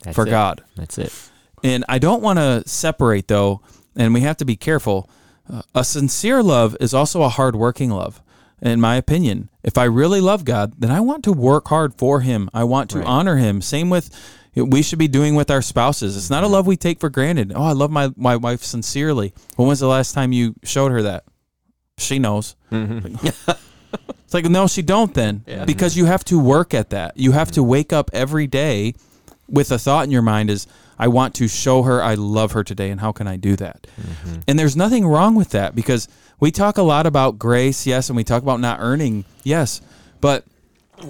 that's 0.03 0.15
for 0.15 0.25
it. 0.25 0.29
God. 0.29 0.63
That's 0.75 0.97
it. 0.97 1.13
And 1.63 1.83
I 1.89 1.99
don't 1.99 2.21
want 2.21 2.39
to 2.39 2.63
separate 2.67 3.27
though, 3.27 3.61
and 3.95 4.13
we 4.13 4.21
have 4.21 4.37
to 4.37 4.45
be 4.45 4.55
careful. 4.55 5.09
Uh, 5.51 5.61
a 5.75 5.83
sincere 5.83 6.41
love 6.43 6.77
is 6.79 6.93
also 6.93 7.23
a 7.23 7.29
hard-working 7.29 7.89
love. 7.89 8.21
In 8.61 8.79
my 8.81 8.95
opinion, 8.97 9.49
if 9.63 9.77
I 9.77 9.85
really 9.85 10.19
love 10.21 10.45
God, 10.45 10.73
then 10.77 10.91
I 10.91 10.99
want 10.99 11.23
to 11.23 11.33
work 11.33 11.67
hard 11.69 11.93
for 11.95 12.19
Him. 12.21 12.49
I 12.53 12.65
want 12.65 12.89
to 12.91 12.99
Right. 12.99 13.07
honor 13.07 13.37
Him. 13.37 13.61
Same 13.61 13.89
with 13.89 14.09
we 14.55 14.81
should 14.81 14.99
be 14.99 15.07
doing 15.07 15.35
with 15.35 15.49
our 15.49 15.61
spouses. 15.61 16.17
It's 16.17 16.29
not 16.29 16.43
a 16.43 16.47
love 16.47 16.67
we 16.67 16.75
take 16.75 16.99
for 16.99 17.09
granted. 17.09 17.53
Oh, 17.55 17.63
I 17.63 17.71
love 17.71 17.91
my 17.91 18.09
my 18.17 18.35
wife 18.35 18.63
sincerely. 18.63 19.33
When 19.55 19.67
was 19.67 19.79
the 19.79 19.87
last 19.87 20.13
time 20.13 20.33
you 20.33 20.55
showed 20.63 20.91
her 20.91 21.01
that? 21.03 21.23
She 21.97 22.19
knows. 22.19 22.55
It's 23.93 24.33
like 24.35 24.45
no, 24.45 24.67
she 24.67 24.83
don't 24.83 25.11
then 25.15 25.39
mm-hmm. 25.39 25.65
because 25.65 25.97
you 25.97 26.05
have 26.05 26.23
to 26.25 26.37
work 26.37 26.75
at 26.75 26.91
that. 26.91 27.17
You 27.17 27.31
have 27.31 27.49
to 27.53 27.61
mm-hmm. 27.61 27.69
wake 27.69 27.91
up 27.91 28.11
every 28.13 28.45
day 28.45 28.93
with 29.47 29.71
a 29.71 29.79
thought 29.79 30.03
in 30.03 30.11
your 30.11 30.21
mind 30.21 30.51
is 30.51 30.67
I 30.99 31.07
want 31.07 31.33
to 31.35 31.47
show 31.47 31.81
her 31.83 32.03
I 32.03 32.13
love 32.13 32.51
her 32.51 32.63
today 32.63 32.91
and 32.91 33.01
how 33.01 33.11
can 33.11 33.27
I 33.27 33.37
do 33.37 33.55
that? 33.55 33.87
Mm-hmm. 33.99 34.41
And 34.47 34.59
there's 34.59 34.75
nothing 34.75 35.07
wrong 35.07 35.33
with 35.33 35.49
that 35.49 35.73
because 35.73 36.07
we 36.39 36.51
talk 36.51 36.77
a 36.77 36.83
lot 36.83 37.05
about 37.05 37.39
grace, 37.39 37.87
yes, 37.87 38.09
and 38.09 38.15
we 38.15 38.23
talk 38.23 38.43
about 38.43 38.59
not 38.59 38.79
earning, 38.79 39.25
yes. 39.43 39.81
But 40.21 40.45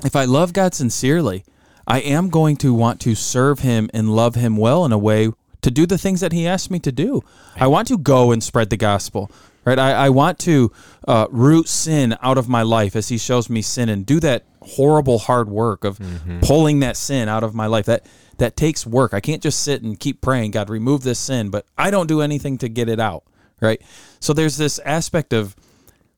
if 0.06 0.16
I 0.16 0.26
love 0.26 0.54
God 0.54 0.74
sincerely, 0.74 1.44
I 1.88 2.00
am 2.00 2.30
going 2.30 2.56
to 2.58 2.74
want 2.74 3.02
to 3.02 3.16
serve 3.16 3.60
him 3.60 3.90
and 3.94 4.16
love 4.16 4.36
him 4.36 4.58
well 4.58 4.86
in 4.86 4.92
a 4.92 4.98
way 4.98 5.32
to 5.62 5.72
do 5.72 5.86
the 5.86 5.98
things 5.98 6.22
that 6.22 6.32
he 6.32 6.48
asked 6.48 6.72
me 6.72 6.80
to 6.80 6.92
do. 6.92 7.22
I 7.56 7.68
want 7.68 7.88
to 7.90 7.98
go 7.98 8.32
and 8.32 8.44
spread 8.44 8.70
the 8.70 8.78
gospel. 8.78 9.32
Right, 9.66 9.78
I, 9.78 9.92
I 9.92 10.10
want 10.10 10.40
to 10.40 10.72
uh, 11.06 11.28
root 11.30 11.68
sin 11.68 12.18
out 12.22 12.38
of 12.38 12.48
my 12.48 12.64
life 12.64 12.96
as 12.96 13.10
He 13.10 13.18
shows 13.18 13.50
me 13.50 13.62
sin, 13.62 13.90
and 13.90 14.06
do 14.06 14.20
that 14.22 14.46
horrible 14.62 15.20
hard 15.20 15.50
work 15.50 15.84
of 15.84 16.00
mm-hmm. 16.00 16.40
pulling 16.40 16.80
that 16.80 16.96
sin 16.96 17.28
out 17.28 17.44
of 17.44 17.54
my 17.54 17.66
life. 17.66 17.86
That 17.86 18.06
that 18.38 18.56
takes 18.56 18.88
work. 18.88 19.14
I 19.14 19.20
can't 19.20 19.44
just 19.44 19.62
sit 19.62 19.84
and 19.84 20.00
keep 20.00 20.22
praying, 20.22 20.52
God, 20.52 20.70
remove 20.70 21.04
this 21.04 21.20
sin, 21.20 21.50
but 21.50 21.66
I 21.78 21.92
don't 21.92 22.08
do 22.08 22.22
anything 22.22 22.58
to 22.60 22.70
get 22.70 22.88
it 22.88 23.02
out. 23.02 23.26
Right, 23.60 23.82
so 24.22 24.32
there's 24.32 24.56
this 24.56 24.80
aspect 24.80 25.34
of 25.34 25.58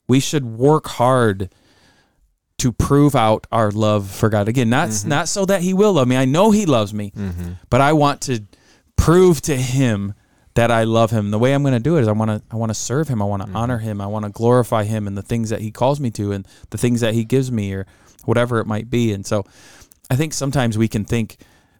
we 0.08 0.20
should 0.20 0.46
work 0.46 0.88
hard 0.88 1.50
to 2.60 2.72
prove 2.72 3.16
out 3.16 3.48
our 3.52 3.72
love 3.72 4.08
for 4.10 4.30
God. 4.30 4.48
Again, 4.48 4.70
not 4.70 4.90
mm-hmm. 4.90 5.10
not 5.10 5.28
so 5.28 5.46
that 5.46 5.64
He 5.64 5.74
will 5.74 5.94
love 5.94 6.08
me. 6.08 6.16
I 6.16 6.26
know 6.26 6.52
He 6.52 6.68
loves 6.68 6.94
me, 6.94 7.12
mm-hmm. 7.18 7.54
but 7.72 7.82
I 7.82 7.94
want 7.94 8.22
to 8.22 8.44
prove 9.02 9.42
to 9.42 9.56
Him 9.58 10.14
that 10.54 10.70
I 10.70 10.84
love 10.84 11.12
him. 11.12 11.32
The 11.32 11.40
way 11.40 11.54
I'm 11.54 11.64
going 11.64 11.74
to 11.74 11.80
do 11.80 11.96
it 11.98 12.02
is 12.02 12.08
I 12.10 12.12
want 12.12 12.30
to 12.30 12.42
I 12.52 12.58
want 12.58 12.72
to 12.72 12.74
serve 12.74 13.08
him. 13.08 13.22
I 13.22 13.26
want 13.26 13.42
to 13.42 13.48
Mm-hmm. 13.48 13.56
honor 13.56 13.78
him. 13.78 14.02
I 14.02 14.08
want 14.08 14.26
to 14.26 14.32
glorify 14.32 14.84
him 14.84 15.08
and 15.08 15.18
the 15.18 15.22
things 15.22 15.50
that 15.50 15.62
he 15.62 15.72
calls 15.72 16.00
me 16.02 16.12
to 16.12 16.34
and 16.34 16.46
the 16.72 16.78
things 16.78 17.00
that 17.02 17.14
he 17.14 17.24
gives 17.24 17.50
me 17.52 17.74
or 17.74 17.86
whatever 18.26 18.60
it 18.60 18.68
might 18.68 18.90
be. 18.90 19.14
And 19.14 19.26
so 19.26 19.46
I 20.10 20.18
think 20.18 20.34
sometimes 20.34 20.78
we 20.78 20.90
can 20.90 21.06
think 21.06 21.38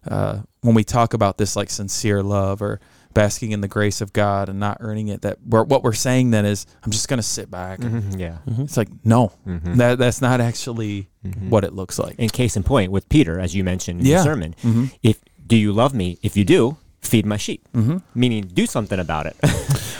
uh, 0.08 0.40
when 0.62 0.74
we 0.74 0.84
talk 0.84 1.12
about 1.12 1.36
this 1.36 1.54
like 1.54 1.68
sincere 1.68 2.22
love 2.22 2.62
or 2.62 2.80
basking 3.12 3.52
in 3.52 3.60
the 3.60 3.68
grace 3.68 4.00
of 4.00 4.14
God 4.14 4.48
and 4.48 4.58
not 4.58 4.78
earning 4.80 5.08
it 5.08 5.20
that 5.20 5.36
we're, 5.46 5.64
what 5.64 5.82
we're 5.82 5.92
saying 5.92 6.30
then 6.30 6.46
is 6.46 6.64
I'm 6.82 6.90
just 6.90 7.08
going 7.08 7.18
to 7.18 7.22
sit 7.22 7.50
back. 7.50 7.80
Mhm, 7.80 8.18
Yeah. 8.18 8.38
It's 8.58 8.78
like 8.78 8.88
no. 9.04 9.32
Mhm. 9.46 9.76
That 9.76 9.98
that's 9.98 10.22
not 10.22 10.40
actually 10.40 11.10
Mhm. 11.26 11.50
what 11.50 11.62
it 11.62 11.74
looks 11.74 11.98
like. 11.98 12.14
In 12.18 12.30
case 12.30 12.56
in 12.56 12.62
point, 12.62 12.90
with 12.90 13.06
Peter, 13.10 13.38
as 13.38 13.54
you 13.54 13.64
mentioned 13.64 14.00
in 14.00 14.06
Yeah. 14.06 14.16
the 14.16 14.24
sermon, 14.24 14.54
Mm-hmm. 14.62 14.84
if 15.02 15.20
do 15.46 15.56
you 15.56 15.74
love 15.74 15.92
me? 15.92 16.16
If 16.22 16.38
you 16.38 16.44
do, 16.46 16.78
feed 17.02 17.26
my 17.26 17.36
sheep. 17.36 17.66
Mm-hmm. 17.74 17.98
Meaning, 18.14 18.44
do 18.52 18.66
something 18.66 18.98
about 18.98 19.26
it. 19.26 19.36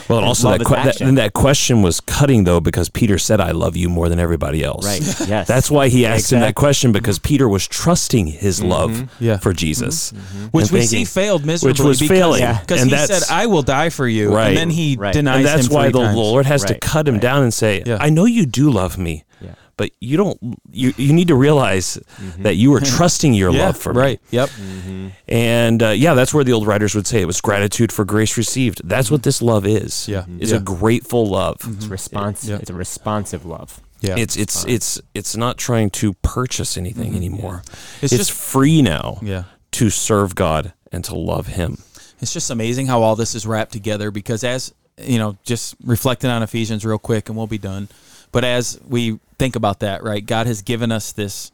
Well, 0.09 0.17
and 0.19 0.27
also 0.27 0.49
Love 0.49 0.59
that, 0.59 0.61
is 0.63 0.67
que- 0.67 0.75
that 0.83 1.01
and 1.01 1.17
that 1.17 1.31
question 1.31 1.81
was 1.81 2.01
cutting 2.01 2.43
though 2.43 2.59
because 2.59 2.89
Peter 2.89 3.17
said, 3.17 3.39
"I 3.39 3.51
love 3.51 3.77
you 3.77 3.87
more 3.87 4.09
than 4.09 4.19
everybody 4.19 4.61
else." 4.61 4.85
right. 4.85 5.01
Yes. 5.29 5.47
That's 5.47 5.71
why 5.71 5.87
he 5.87 6.05
asked 6.05 6.31
him 6.33 6.41
that 6.41 6.55
question 6.55 6.89
mm-hmm. 6.89 6.99
because 6.99 7.19
Peter 7.19 7.47
was 7.47 7.65
trusting 7.67 8.27
his 8.27 8.59
mm-hmm. 8.59 8.69
love 8.69 9.09
Yeah. 9.21 9.37
for 9.37 9.53
Jesus, 9.53 10.11
mm-hmm. 10.11 10.47
Which 10.47 10.65
and 10.65 10.71
we 10.73 10.79
thinking- 10.81 11.05
see 11.05 11.19
failed 11.21 11.45
miserably 11.45 11.71
Which 11.71 11.79
was 11.79 11.99
because, 11.99 12.17
failing. 12.17 12.41
Yeah. 12.41 12.59
because 12.59 12.81
And 12.81 12.91
he 12.91 12.97
said, 12.97 13.23
"I 13.31 13.45
will 13.45 13.61
die 13.63 13.89
for 13.89 14.05
you," 14.07 14.35
Right. 14.35 14.49
and 14.49 14.57
then 14.57 14.69
he 14.69 14.97
Right. 14.97 15.13
denies 15.13 15.37
and 15.37 15.45
that's 15.45 15.67
him 15.67 15.73
why 15.73 15.83
three 15.85 15.93
the 15.93 16.05
times. 16.07 16.17
Lord 16.17 16.45
has 16.47 16.65
to 16.65 16.77
cut 16.77 17.07
him 17.07 17.15
right. 17.15 17.21
down 17.21 17.43
and 17.43 17.53
say, 17.53 17.81
Yeah. 17.85 17.97
"I 18.01 18.09
know 18.09 18.25
you 18.25 18.45
do 18.45 18.69
love 18.69 18.97
me, 18.97 19.23
Yeah. 19.32 19.32
But 19.77 19.91
you 19.99 20.17
don't. 20.17 20.39
You 20.71 20.93
you 20.97 21.13
need 21.13 21.27
to 21.29 21.35
realize 21.35 21.97
mm-hmm. 22.17 22.43
that 22.43 22.55
you 22.55 22.73
are 22.73 22.79
trusting 22.97 23.33
your 23.33 23.51
Yeah, 23.51 23.65
love 23.65 23.77
for 23.77 23.93
me." 23.93 23.99
right. 23.99 24.21
Yep. 24.31 24.49
Mm-hmm. 24.49 25.07
And 25.27 25.83
uh, 25.83 25.89
yeah, 25.89 26.13
that's 26.13 26.33
where 26.33 26.43
the 26.43 26.53
old 26.53 26.67
writers 26.67 26.95
would 26.95 27.07
say 27.07 27.21
it 27.21 27.25
was 27.25 27.41
gratitude 27.41 27.91
for 27.91 28.05
grace 28.05 28.37
received. 28.37 28.87
That's 28.87 29.09
what 29.09 29.21
mm-hmm. 29.21 29.27
this 29.27 29.41
love 29.41 29.65
is. 29.65 30.07
Yeah. 30.07 30.25
is 30.39 30.51
Yeah. 30.51 30.57
a 30.57 30.59
grateful 30.59 31.27
love. 31.27 31.57
It's 31.67 31.87
response. 31.87 32.45
Yeah. 32.45 32.57
It's 32.57 32.69
a 32.69 32.73
responsive 32.73 33.45
love. 33.45 33.81
Yeah. 34.01 34.15
It's 34.17 34.35
it's 34.35 34.65
it's 34.65 35.01
it's 35.13 35.35
not 35.35 35.57
trying 35.57 35.89
to 35.91 36.13
purchase 36.15 36.77
anything 36.77 37.15
anymore. 37.15 37.63
It's 38.01 38.11
It's, 38.13 38.27
just- 38.27 38.31
free 38.31 38.81
now 38.81 39.19
yeah. 39.21 39.43
to 39.71 39.89
serve 39.89 40.35
God 40.35 40.73
and 40.91 41.03
to 41.05 41.15
love 41.15 41.47
Him. 41.47 41.77
It's 42.21 42.33
just 42.33 42.49
amazing 42.49 42.87
how 42.87 43.01
all 43.01 43.15
this 43.15 43.33
is 43.35 43.45
wrapped 43.47 43.71
together 43.71 44.11
because 44.11 44.43
as 44.43 44.73
you 44.97 45.17
know, 45.17 45.37
just 45.43 45.75
reflecting 45.83 46.29
on 46.29 46.43
Ephesians 46.43 46.85
real 46.85 46.99
quick 46.99 47.29
and 47.29 47.37
we'll 47.37 47.47
be 47.47 47.57
done. 47.57 47.87
But 48.33 48.43
as 48.43 48.81
we 48.85 49.19
think 49.39 49.55
about 49.55 49.79
that, 49.79 50.03
right, 50.03 50.25
God 50.25 50.47
has 50.47 50.61
given 50.61 50.91
us 50.91 51.13
this 51.13 51.53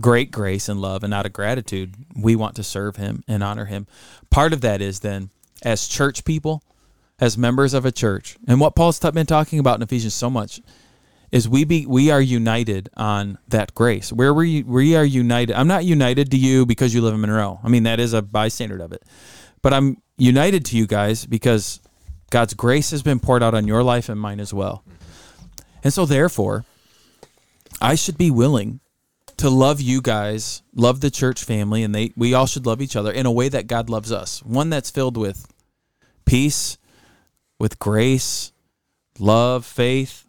great 0.00 0.32
grace 0.32 0.68
and 0.68 0.80
love 0.80 1.04
and 1.04 1.14
out 1.14 1.26
of 1.26 1.32
gratitude, 1.32 1.94
we 2.16 2.34
want 2.34 2.56
to 2.56 2.64
serve 2.64 2.96
him 2.96 3.22
and 3.28 3.44
honor 3.44 3.66
him. 3.66 3.86
Part 4.30 4.52
of 4.52 4.62
that 4.62 4.80
is 4.80 5.00
then 5.00 5.30
as 5.62 5.86
church 5.86 6.24
people, 6.24 6.62
as 7.20 7.38
members 7.38 7.74
of 7.74 7.84
a 7.84 7.92
church, 7.92 8.36
and 8.48 8.60
what 8.60 8.74
Paul's 8.74 8.98
been 8.98 9.26
talking 9.26 9.58
about 9.58 9.76
in 9.76 9.82
Ephesians 9.82 10.14
so 10.14 10.28
much 10.28 10.60
is 11.32 11.48
we 11.48 11.64
be 11.64 11.86
we 11.86 12.10
are 12.10 12.20
united 12.20 12.88
on 12.96 13.36
that 13.48 13.74
grace. 13.74 14.12
Where 14.12 14.32
we 14.32 14.62
we 14.62 14.96
are 14.96 15.04
united. 15.04 15.54
I'm 15.54 15.68
not 15.68 15.84
united 15.84 16.30
to 16.30 16.36
you 16.36 16.64
because 16.64 16.94
you 16.94 17.02
live 17.02 17.14
in 17.14 17.20
Monroe. 17.20 17.60
I 17.62 17.68
mean 17.68 17.82
that 17.82 18.00
is 18.00 18.12
a 18.12 18.22
bystander 18.22 18.82
of 18.82 18.92
it. 18.92 19.02
But 19.60 19.74
I'm 19.74 20.00
united 20.16 20.64
to 20.66 20.76
you 20.76 20.86
guys 20.86 21.26
because 21.26 21.80
God's 22.30 22.54
grace 22.54 22.90
has 22.90 23.02
been 23.02 23.20
poured 23.20 23.42
out 23.42 23.54
on 23.54 23.66
your 23.66 23.82
life 23.82 24.08
and 24.08 24.20
mine 24.20 24.40
as 24.40 24.54
well. 24.54 24.84
And 25.86 25.92
so 25.92 26.04
therefore, 26.04 26.64
I 27.80 27.94
should 27.94 28.18
be 28.18 28.28
willing 28.28 28.80
to 29.36 29.48
love 29.48 29.80
you 29.80 30.02
guys, 30.02 30.64
love 30.74 31.00
the 31.00 31.12
church 31.12 31.44
family, 31.44 31.84
and 31.84 31.94
they 31.94 32.12
we 32.16 32.34
all 32.34 32.46
should 32.46 32.66
love 32.66 32.82
each 32.82 32.96
other 32.96 33.12
in 33.12 33.24
a 33.24 33.30
way 33.30 33.48
that 33.48 33.68
God 33.68 33.88
loves 33.88 34.10
us. 34.10 34.42
One 34.42 34.68
that's 34.68 34.90
filled 34.90 35.16
with 35.16 35.46
peace, 36.24 36.76
with 37.60 37.78
grace, 37.78 38.50
love, 39.20 39.64
faith. 39.64 40.26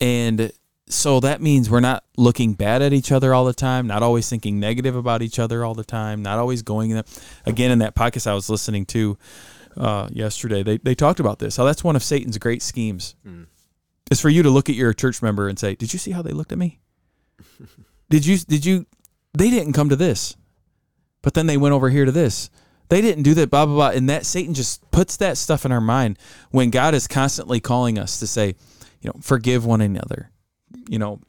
And 0.00 0.52
so 0.88 1.18
that 1.18 1.42
means 1.42 1.68
we're 1.68 1.80
not 1.80 2.04
looking 2.16 2.52
bad 2.52 2.80
at 2.80 2.92
each 2.92 3.10
other 3.10 3.34
all 3.34 3.44
the 3.44 3.52
time, 3.52 3.88
not 3.88 4.04
always 4.04 4.30
thinking 4.30 4.60
negative 4.60 4.94
about 4.94 5.20
each 5.20 5.40
other 5.40 5.64
all 5.64 5.74
the 5.74 5.82
time, 5.82 6.22
not 6.22 6.38
always 6.38 6.62
going 6.62 6.92
in. 6.92 7.02
Again, 7.44 7.72
in 7.72 7.80
that 7.80 7.96
podcast 7.96 8.28
I 8.28 8.34
was 8.34 8.48
listening 8.48 8.86
to 8.86 9.18
uh, 9.76 10.08
yesterday, 10.12 10.62
they, 10.62 10.76
they 10.78 10.94
talked 10.94 11.18
about 11.18 11.40
this. 11.40 11.56
How 11.56 11.64
that's 11.64 11.82
one 11.82 11.96
of 11.96 12.04
Satan's 12.04 12.38
great 12.38 12.62
schemes 12.62 13.16
is 14.10 14.20
for 14.20 14.28
you 14.28 14.42
to 14.42 14.50
look 14.50 14.68
at 14.68 14.74
your 14.74 14.92
church 14.92 15.22
member 15.22 15.48
and 15.48 15.58
say, 15.58 15.74
"Did 15.74 15.92
you 15.92 15.98
see 15.98 16.12
how 16.12 16.22
they 16.22 16.32
looked 16.32 16.52
at 16.52 16.58
me? 16.58 16.80
Did 18.10 18.24
you 18.24 18.38
did 18.38 18.64
you 18.64 18.86
they 19.34 19.50
didn't 19.50 19.74
come 19.74 19.88
to 19.88 19.96
this. 19.96 20.36
But 21.22 21.34
then 21.34 21.46
they 21.46 21.56
went 21.56 21.74
over 21.74 21.90
here 21.90 22.04
to 22.04 22.12
this. 22.12 22.48
They 22.88 23.00
didn't 23.00 23.24
do 23.24 23.34
that 23.34 23.50
blah 23.50 23.66
blah 23.66 23.74
blah 23.74 23.90
and 23.90 24.08
that 24.08 24.24
Satan 24.24 24.54
just 24.54 24.88
puts 24.90 25.18
that 25.18 25.36
stuff 25.36 25.66
in 25.66 25.72
our 25.72 25.80
mind 25.80 26.18
when 26.50 26.70
God 26.70 26.94
is 26.94 27.06
constantly 27.06 27.60
calling 27.60 27.98
us 27.98 28.18
to 28.20 28.26
say, 28.26 28.54
you 29.00 29.10
know, 29.10 29.20
forgive 29.20 29.66
one 29.66 29.80
another. 29.80 30.30
You 30.88 30.98
know, 30.98 31.20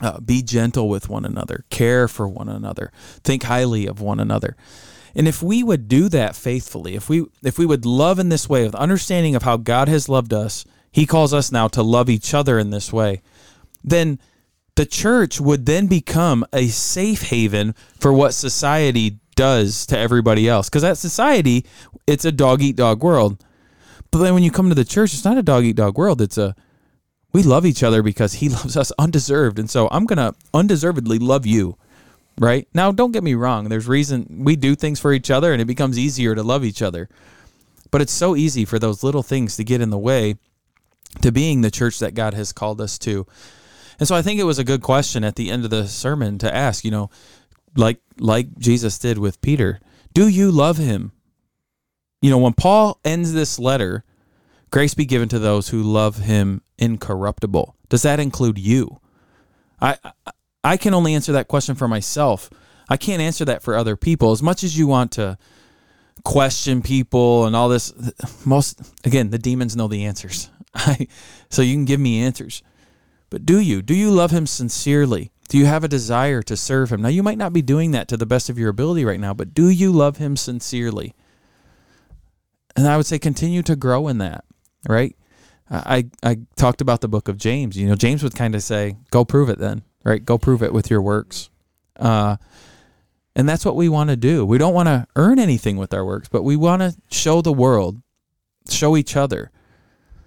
uh, 0.00 0.20
be 0.20 0.42
gentle 0.42 0.88
with 0.88 1.08
one 1.08 1.24
another, 1.24 1.64
care 1.70 2.08
for 2.08 2.28
one 2.28 2.48
another, 2.48 2.92
think 3.24 3.44
highly 3.44 3.86
of 3.86 4.00
one 4.00 4.20
another. 4.20 4.56
And 5.14 5.28
if 5.28 5.42
we 5.42 5.62
would 5.62 5.88
do 5.88 6.08
that 6.08 6.36
faithfully, 6.36 6.94
if 6.94 7.08
we 7.08 7.26
if 7.42 7.58
we 7.58 7.66
would 7.66 7.84
love 7.84 8.18
in 8.18 8.28
this 8.28 8.48
way 8.48 8.64
with 8.64 8.74
understanding 8.74 9.34
of 9.34 9.42
how 9.42 9.56
God 9.56 9.88
has 9.88 10.08
loved 10.08 10.32
us, 10.32 10.64
he 10.92 11.06
calls 11.06 11.32
us 11.32 11.50
now 11.50 11.68
to 11.68 11.82
love 11.82 12.08
each 12.10 12.34
other 12.34 12.58
in 12.58 12.70
this 12.70 12.92
way, 12.92 13.22
then 13.82 14.18
the 14.76 14.86
church 14.86 15.40
would 15.40 15.66
then 15.66 15.86
become 15.86 16.44
a 16.52 16.68
safe 16.68 17.22
haven 17.22 17.74
for 17.98 18.12
what 18.12 18.34
society 18.34 19.18
does 19.34 19.86
to 19.86 19.98
everybody 19.98 20.48
else. 20.48 20.68
Because 20.68 20.82
that 20.82 20.98
society, 20.98 21.66
it's 22.06 22.24
a 22.24 22.32
dog 22.32 22.62
eat 22.62 22.76
dog 22.76 23.02
world. 23.02 23.42
But 24.10 24.18
then 24.18 24.34
when 24.34 24.42
you 24.42 24.50
come 24.50 24.68
to 24.68 24.74
the 24.74 24.84
church, 24.84 25.14
it's 25.14 25.24
not 25.24 25.38
a 25.38 25.42
dog 25.42 25.64
eat 25.64 25.76
dog 25.76 25.96
world. 25.96 26.20
It's 26.20 26.38
a 26.38 26.54
we 27.32 27.42
love 27.42 27.64
each 27.64 27.82
other 27.82 28.02
because 28.02 28.34
he 28.34 28.48
loves 28.50 28.76
us 28.76 28.92
undeserved. 28.98 29.58
And 29.58 29.70
so 29.70 29.88
I'm 29.90 30.04
going 30.04 30.18
to 30.18 30.38
undeservedly 30.52 31.18
love 31.18 31.46
you. 31.46 31.76
Right? 32.38 32.66
Now, 32.72 32.92
don't 32.92 33.12
get 33.12 33.22
me 33.22 33.34
wrong. 33.34 33.68
There's 33.68 33.86
reason 33.86 34.26
we 34.44 34.56
do 34.56 34.74
things 34.74 34.98
for 34.98 35.12
each 35.12 35.30
other 35.30 35.52
and 35.52 35.60
it 35.60 35.66
becomes 35.66 35.98
easier 35.98 36.34
to 36.34 36.42
love 36.42 36.64
each 36.64 36.80
other. 36.80 37.08
But 37.90 38.00
it's 38.00 38.12
so 38.12 38.36
easy 38.36 38.64
for 38.64 38.78
those 38.78 39.02
little 39.02 39.22
things 39.22 39.56
to 39.56 39.64
get 39.64 39.82
in 39.82 39.90
the 39.90 39.98
way 39.98 40.36
to 41.22 41.32
being 41.32 41.60
the 41.60 41.70
church 41.70 41.98
that 41.98 42.14
God 42.14 42.34
has 42.34 42.52
called 42.52 42.80
us 42.80 42.98
to. 43.00 43.26
And 43.98 44.08
so 44.08 44.14
I 44.14 44.22
think 44.22 44.40
it 44.40 44.44
was 44.44 44.58
a 44.58 44.64
good 44.64 44.82
question 44.82 45.24
at 45.24 45.36
the 45.36 45.50
end 45.50 45.64
of 45.64 45.70
the 45.70 45.86
sermon 45.86 46.38
to 46.38 46.54
ask, 46.54 46.84
you 46.84 46.90
know, 46.90 47.10
like 47.76 48.00
like 48.18 48.58
Jesus 48.58 48.98
did 48.98 49.18
with 49.18 49.40
Peter, 49.40 49.80
do 50.12 50.28
you 50.28 50.50
love 50.50 50.76
him? 50.76 51.12
You 52.20 52.30
know, 52.30 52.38
when 52.38 52.52
Paul 52.52 53.00
ends 53.04 53.32
this 53.32 53.58
letter, 53.58 54.04
grace 54.70 54.94
be 54.94 55.04
given 55.04 55.28
to 55.30 55.38
those 55.38 55.68
who 55.68 55.82
love 55.82 56.18
him 56.18 56.62
incorruptible. 56.78 57.76
Does 57.88 58.02
that 58.02 58.20
include 58.20 58.58
you? 58.58 59.00
I 59.80 59.98
I- 60.64 60.76
can 60.76 60.94
only 60.94 61.14
answer 61.14 61.32
that 61.32 61.48
question 61.48 61.74
for 61.74 61.88
myself. 61.88 62.50
I 62.88 62.96
can't 62.96 63.22
answer 63.22 63.44
that 63.44 63.62
for 63.62 63.76
other 63.76 63.96
people. 63.96 64.32
As 64.32 64.42
much 64.42 64.62
as 64.64 64.76
you 64.76 64.86
want 64.86 65.12
to 65.12 65.38
question 66.24 66.82
people 66.82 67.46
and 67.46 67.56
all 67.56 67.68
this 67.68 67.92
most 68.44 68.80
again, 69.04 69.30
the 69.30 69.38
demons 69.38 69.76
know 69.76 69.88
the 69.88 70.04
answers. 70.04 70.50
So 71.50 71.60
you 71.60 71.74
can 71.74 71.84
give 71.84 72.00
me 72.00 72.22
answers. 72.22 72.62
But 73.28 73.44
do 73.44 73.60
you? 73.60 73.82
Do 73.82 73.94
you 73.94 74.10
love 74.10 74.30
him 74.30 74.46
sincerely? 74.46 75.30
Do 75.48 75.58
you 75.58 75.66
have 75.66 75.84
a 75.84 75.88
desire 75.88 76.40
to 76.42 76.56
serve 76.56 76.90
him? 76.90 77.02
Now, 77.02 77.10
you 77.10 77.22
might 77.22 77.36
not 77.36 77.52
be 77.52 77.60
doing 77.60 77.90
that 77.90 78.08
to 78.08 78.16
the 78.16 78.24
best 78.24 78.48
of 78.48 78.58
your 78.58 78.70
ability 78.70 79.04
right 79.04 79.20
now, 79.20 79.34
but 79.34 79.52
do 79.52 79.68
you 79.68 79.92
love 79.92 80.16
him 80.16 80.34
sincerely? 80.34 81.14
And 82.74 82.88
I 82.88 82.96
would 82.96 83.04
say 83.04 83.18
continue 83.18 83.62
to 83.64 83.76
grow 83.76 84.08
in 84.08 84.16
that, 84.18 84.44
right? 84.88 85.14
I, 85.70 86.06
I 86.22 86.38
talked 86.56 86.80
about 86.80 87.00
the 87.00 87.08
book 87.08 87.28
of 87.28 87.38
James. 87.38 87.76
You 87.76 87.86
know, 87.86 87.96
James 87.96 88.22
would 88.22 88.34
kind 88.34 88.54
of 88.54 88.62
say, 88.62 88.96
go 89.10 89.24
prove 89.24 89.48
it 89.48 89.58
then, 89.58 89.82
right? 90.04 90.24
Go 90.24 90.36
prove 90.38 90.62
it 90.62 90.72
with 90.72 90.90
your 90.90 91.00
works. 91.00 91.50
Uh, 91.96 92.36
and 93.34 93.48
that's 93.48 93.64
what 93.64 93.76
we 93.76 93.88
want 93.88 94.10
to 94.10 94.16
do. 94.16 94.44
We 94.44 94.58
don't 94.58 94.74
want 94.74 94.88
to 94.88 95.06
earn 95.16 95.38
anything 95.38 95.76
with 95.76 95.94
our 95.94 96.04
works, 96.04 96.28
but 96.28 96.42
we 96.42 96.56
want 96.56 96.82
to 96.82 96.94
show 97.10 97.40
the 97.40 97.52
world, 97.52 98.02
show 98.68 98.96
each 98.96 99.16
other. 99.16 99.50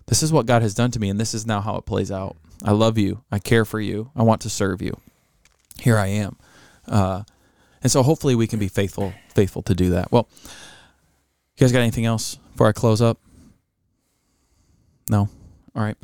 This 0.08 0.22
is 0.22 0.32
what 0.32 0.46
God 0.46 0.62
has 0.62 0.74
done 0.74 0.92
to 0.92 1.00
me, 1.00 1.10
and 1.10 1.20
this 1.20 1.34
is 1.34 1.46
now 1.46 1.62
how 1.62 1.76
it 1.78 1.86
plays 1.86 2.12
out. 2.12 2.38
I 2.64 2.72
love 2.72 2.98
you. 2.98 3.24
I 3.32 3.40
care 3.40 3.66
for 3.66 3.80
you. 3.80 4.12
I 4.16 4.24
want 4.24 4.42
to 4.42 4.50
serve 4.50 4.82
you. 4.82 5.00
Here 5.80 5.98
I 5.98 6.08
am. 6.08 6.38
Uh, 6.88 7.24
and 7.82 7.92
so 7.92 8.04
hopefully 8.04 8.36
we 8.36 8.48
can 8.48 8.60
be 8.60 8.68
faithful, 8.68 9.14
faithful 9.34 9.62
to 9.64 9.76
do 9.76 9.92
that. 9.92 10.12
Well, 10.12 10.28
you 10.44 11.60
guys 11.60 11.72
got 11.72 11.80
anything 11.80 12.06
else 12.06 12.36
before 12.52 12.68
I 12.68 12.72
close 12.72 13.02
up? 13.02 13.20
No. 15.10 15.30
All 15.76 15.84
right. 15.84 15.98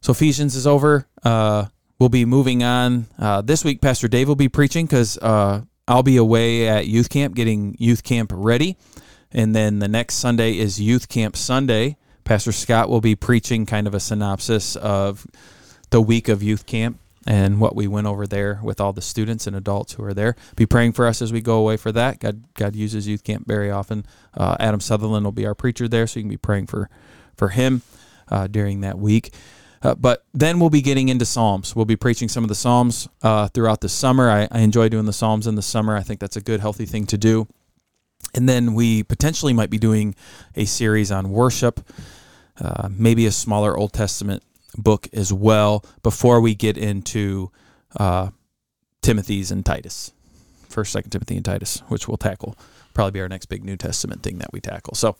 So 0.00 0.12
Ephesians 0.12 0.54
is 0.56 0.66
over. 0.66 1.06
Uh, 1.22 1.66
we'll 1.98 2.08
be 2.08 2.24
moving 2.24 2.62
on. 2.62 3.06
Uh, 3.18 3.40
this 3.42 3.64
week, 3.64 3.80
Pastor 3.80 4.08
Dave 4.08 4.28
will 4.28 4.36
be 4.36 4.48
preaching 4.48 4.86
because 4.86 5.18
uh, 5.18 5.62
I'll 5.88 6.02
be 6.02 6.16
away 6.16 6.68
at 6.68 6.86
youth 6.86 7.08
camp 7.08 7.34
getting 7.34 7.76
youth 7.78 8.02
camp 8.02 8.30
ready. 8.34 8.76
And 9.32 9.54
then 9.54 9.80
the 9.80 9.88
next 9.88 10.14
Sunday 10.16 10.58
is 10.58 10.80
youth 10.80 11.08
camp 11.08 11.36
Sunday. 11.36 11.96
Pastor 12.26 12.50
Scott 12.50 12.88
will 12.88 13.00
be 13.00 13.14
preaching 13.14 13.66
kind 13.66 13.86
of 13.86 13.94
a 13.94 14.00
synopsis 14.00 14.74
of 14.74 15.26
the 15.90 16.02
week 16.02 16.28
of 16.28 16.42
youth 16.42 16.66
camp. 16.66 16.98
and 17.26 17.60
what 17.60 17.74
we 17.74 17.88
went 17.88 18.06
over 18.06 18.26
there 18.26 18.60
with 18.62 18.80
all 18.80 18.92
the 18.92 19.02
students 19.02 19.46
and 19.46 19.56
adults 19.56 19.94
who 19.94 20.04
are 20.04 20.14
there. 20.14 20.36
Be 20.54 20.64
praying 20.64 20.92
for 20.92 21.06
us 21.06 21.20
as 21.20 21.32
we 21.32 21.40
go 21.40 21.58
away 21.58 21.76
for 21.76 21.90
that. 21.92 22.20
God 22.20 22.44
God 22.54 22.76
uses 22.76 23.08
youth 23.08 23.24
camp 23.24 23.46
very 23.46 23.70
often. 23.70 24.06
Uh, 24.34 24.56
Adam 24.60 24.80
Sutherland 24.80 25.24
will 25.24 25.32
be 25.32 25.46
our 25.46 25.54
preacher 25.54 25.88
there, 25.88 26.06
so 26.06 26.20
you 26.20 26.22
can 26.22 26.30
be 26.30 26.36
praying 26.36 26.66
for 26.68 26.88
for 27.36 27.48
him 27.48 27.82
uh, 28.28 28.46
during 28.46 28.80
that 28.82 28.98
week. 28.98 29.34
Uh, 29.82 29.94
but 29.94 30.24
then 30.32 30.58
we'll 30.58 30.70
be 30.70 30.82
getting 30.82 31.08
into 31.08 31.24
Psalms. 31.26 31.76
We'll 31.76 31.84
be 31.84 31.96
preaching 31.96 32.28
some 32.28 32.44
of 32.44 32.48
the 32.48 32.54
Psalms 32.54 33.08
uh, 33.22 33.48
throughout 33.48 33.80
the 33.80 33.88
summer. 33.88 34.30
I, 34.30 34.48
I 34.50 34.60
enjoy 34.60 34.88
doing 34.88 35.06
the 35.06 35.12
Psalms 35.12 35.46
in 35.46 35.54
the 35.54 35.62
summer. 35.62 35.96
I 35.96 36.02
think 36.02 36.18
that's 36.20 36.36
a 36.36 36.40
good, 36.40 36.60
healthy 36.60 36.86
thing 36.86 37.06
to 37.06 37.18
do. 37.18 37.46
And 38.34 38.48
then 38.48 38.74
we 38.74 39.02
potentially 39.02 39.52
might 39.52 39.70
be 39.70 39.78
doing 39.78 40.14
a 40.54 40.64
series 40.64 41.12
on 41.12 41.30
worship, 41.30 41.80
uh, 42.60 42.88
maybe 42.90 43.26
a 43.26 43.32
smaller 43.32 43.76
Old 43.76 43.92
Testament 43.92 44.42
book 44.76 45.08
as 45.12 45.32
well, 45.32 45.84
before 46.02 46.40
we 46.40 46.54
get 46.54 46.76
into 46.76 47.50
uh, 47.98 48.30
Timothy's 49.02 49.50
and 49.50 49.64
Titus, 49.64 50.12
First, 50.68 50.92
Second 50.92 51.10
Timothy, 51.10 51.36
and 51.36 51.44
Titus, 51.44 51.82
which 51.88 52.08
we'll 52.08 52.16
tackle. 52.16 52.56
Probably 52.92 53.12
be 53.12 53.20
our 53.20 53.28
next 53.28 53.46
big 53.46 53.64
New 53.64 53.76
Testament 53.76 54.22
thing 54.22 54.38
that 54.38 54.52
we 54.52 54.60
tackle. 54.60 54.94
So, 54.94 55.16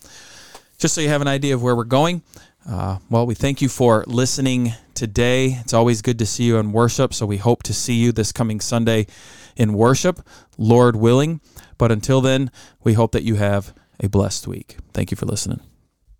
just 0.78 0.94
so 0.94 1.00
you 1.00 1.08
have 1.08 1.22
an 1.22 1.28
idea 1.28 1.54
of 1.54 1.62
where 1.62 1.74
we're 1.74 1.84
going. 1.84 2.22
Uh, 2.68 2.98
well, 3.10 3.26
we 3.26 3.34
thank 3.34 3.62
you 3.62 3.68
for 3.68 4.04
listening 4.06 4.72
today. 4.94 5.58
It's 5.60 5.72
always 5.72 6.02
good 6.02 6.18
to 6.18 6.26
see 6.26 6.44
you 6.44 6.58
in 6.58 6.72
worship. 6.72 7.14
So 7.14 7.24
we 7.24 7.36
hope 7.36 7.62
to 7.64 7.72
see 7.72 7.94
you 7.94 8.12
this 8.12 8.32
coming 8.32 8.60
Sunday 8.60 9.06
in 9.56 9.72
worship, 9.72 10.20
Lord 10.58 10.96
willing. 10.96 11.40
But 11.78 11.92
until 11.92 12.20
then, 12.20 12.50
we 12.82 12.94
hope 12.94 13.12
that 13.12 13.22
you 13.22 13.36
have 13.36 13.72
a 14.00 14.08
blessed 14.08 14.48
week. 14.48 14.76
Thank 14.92 15.10
you 15.10 15.16
for 15.16 15.26
listening. 15.26 15.60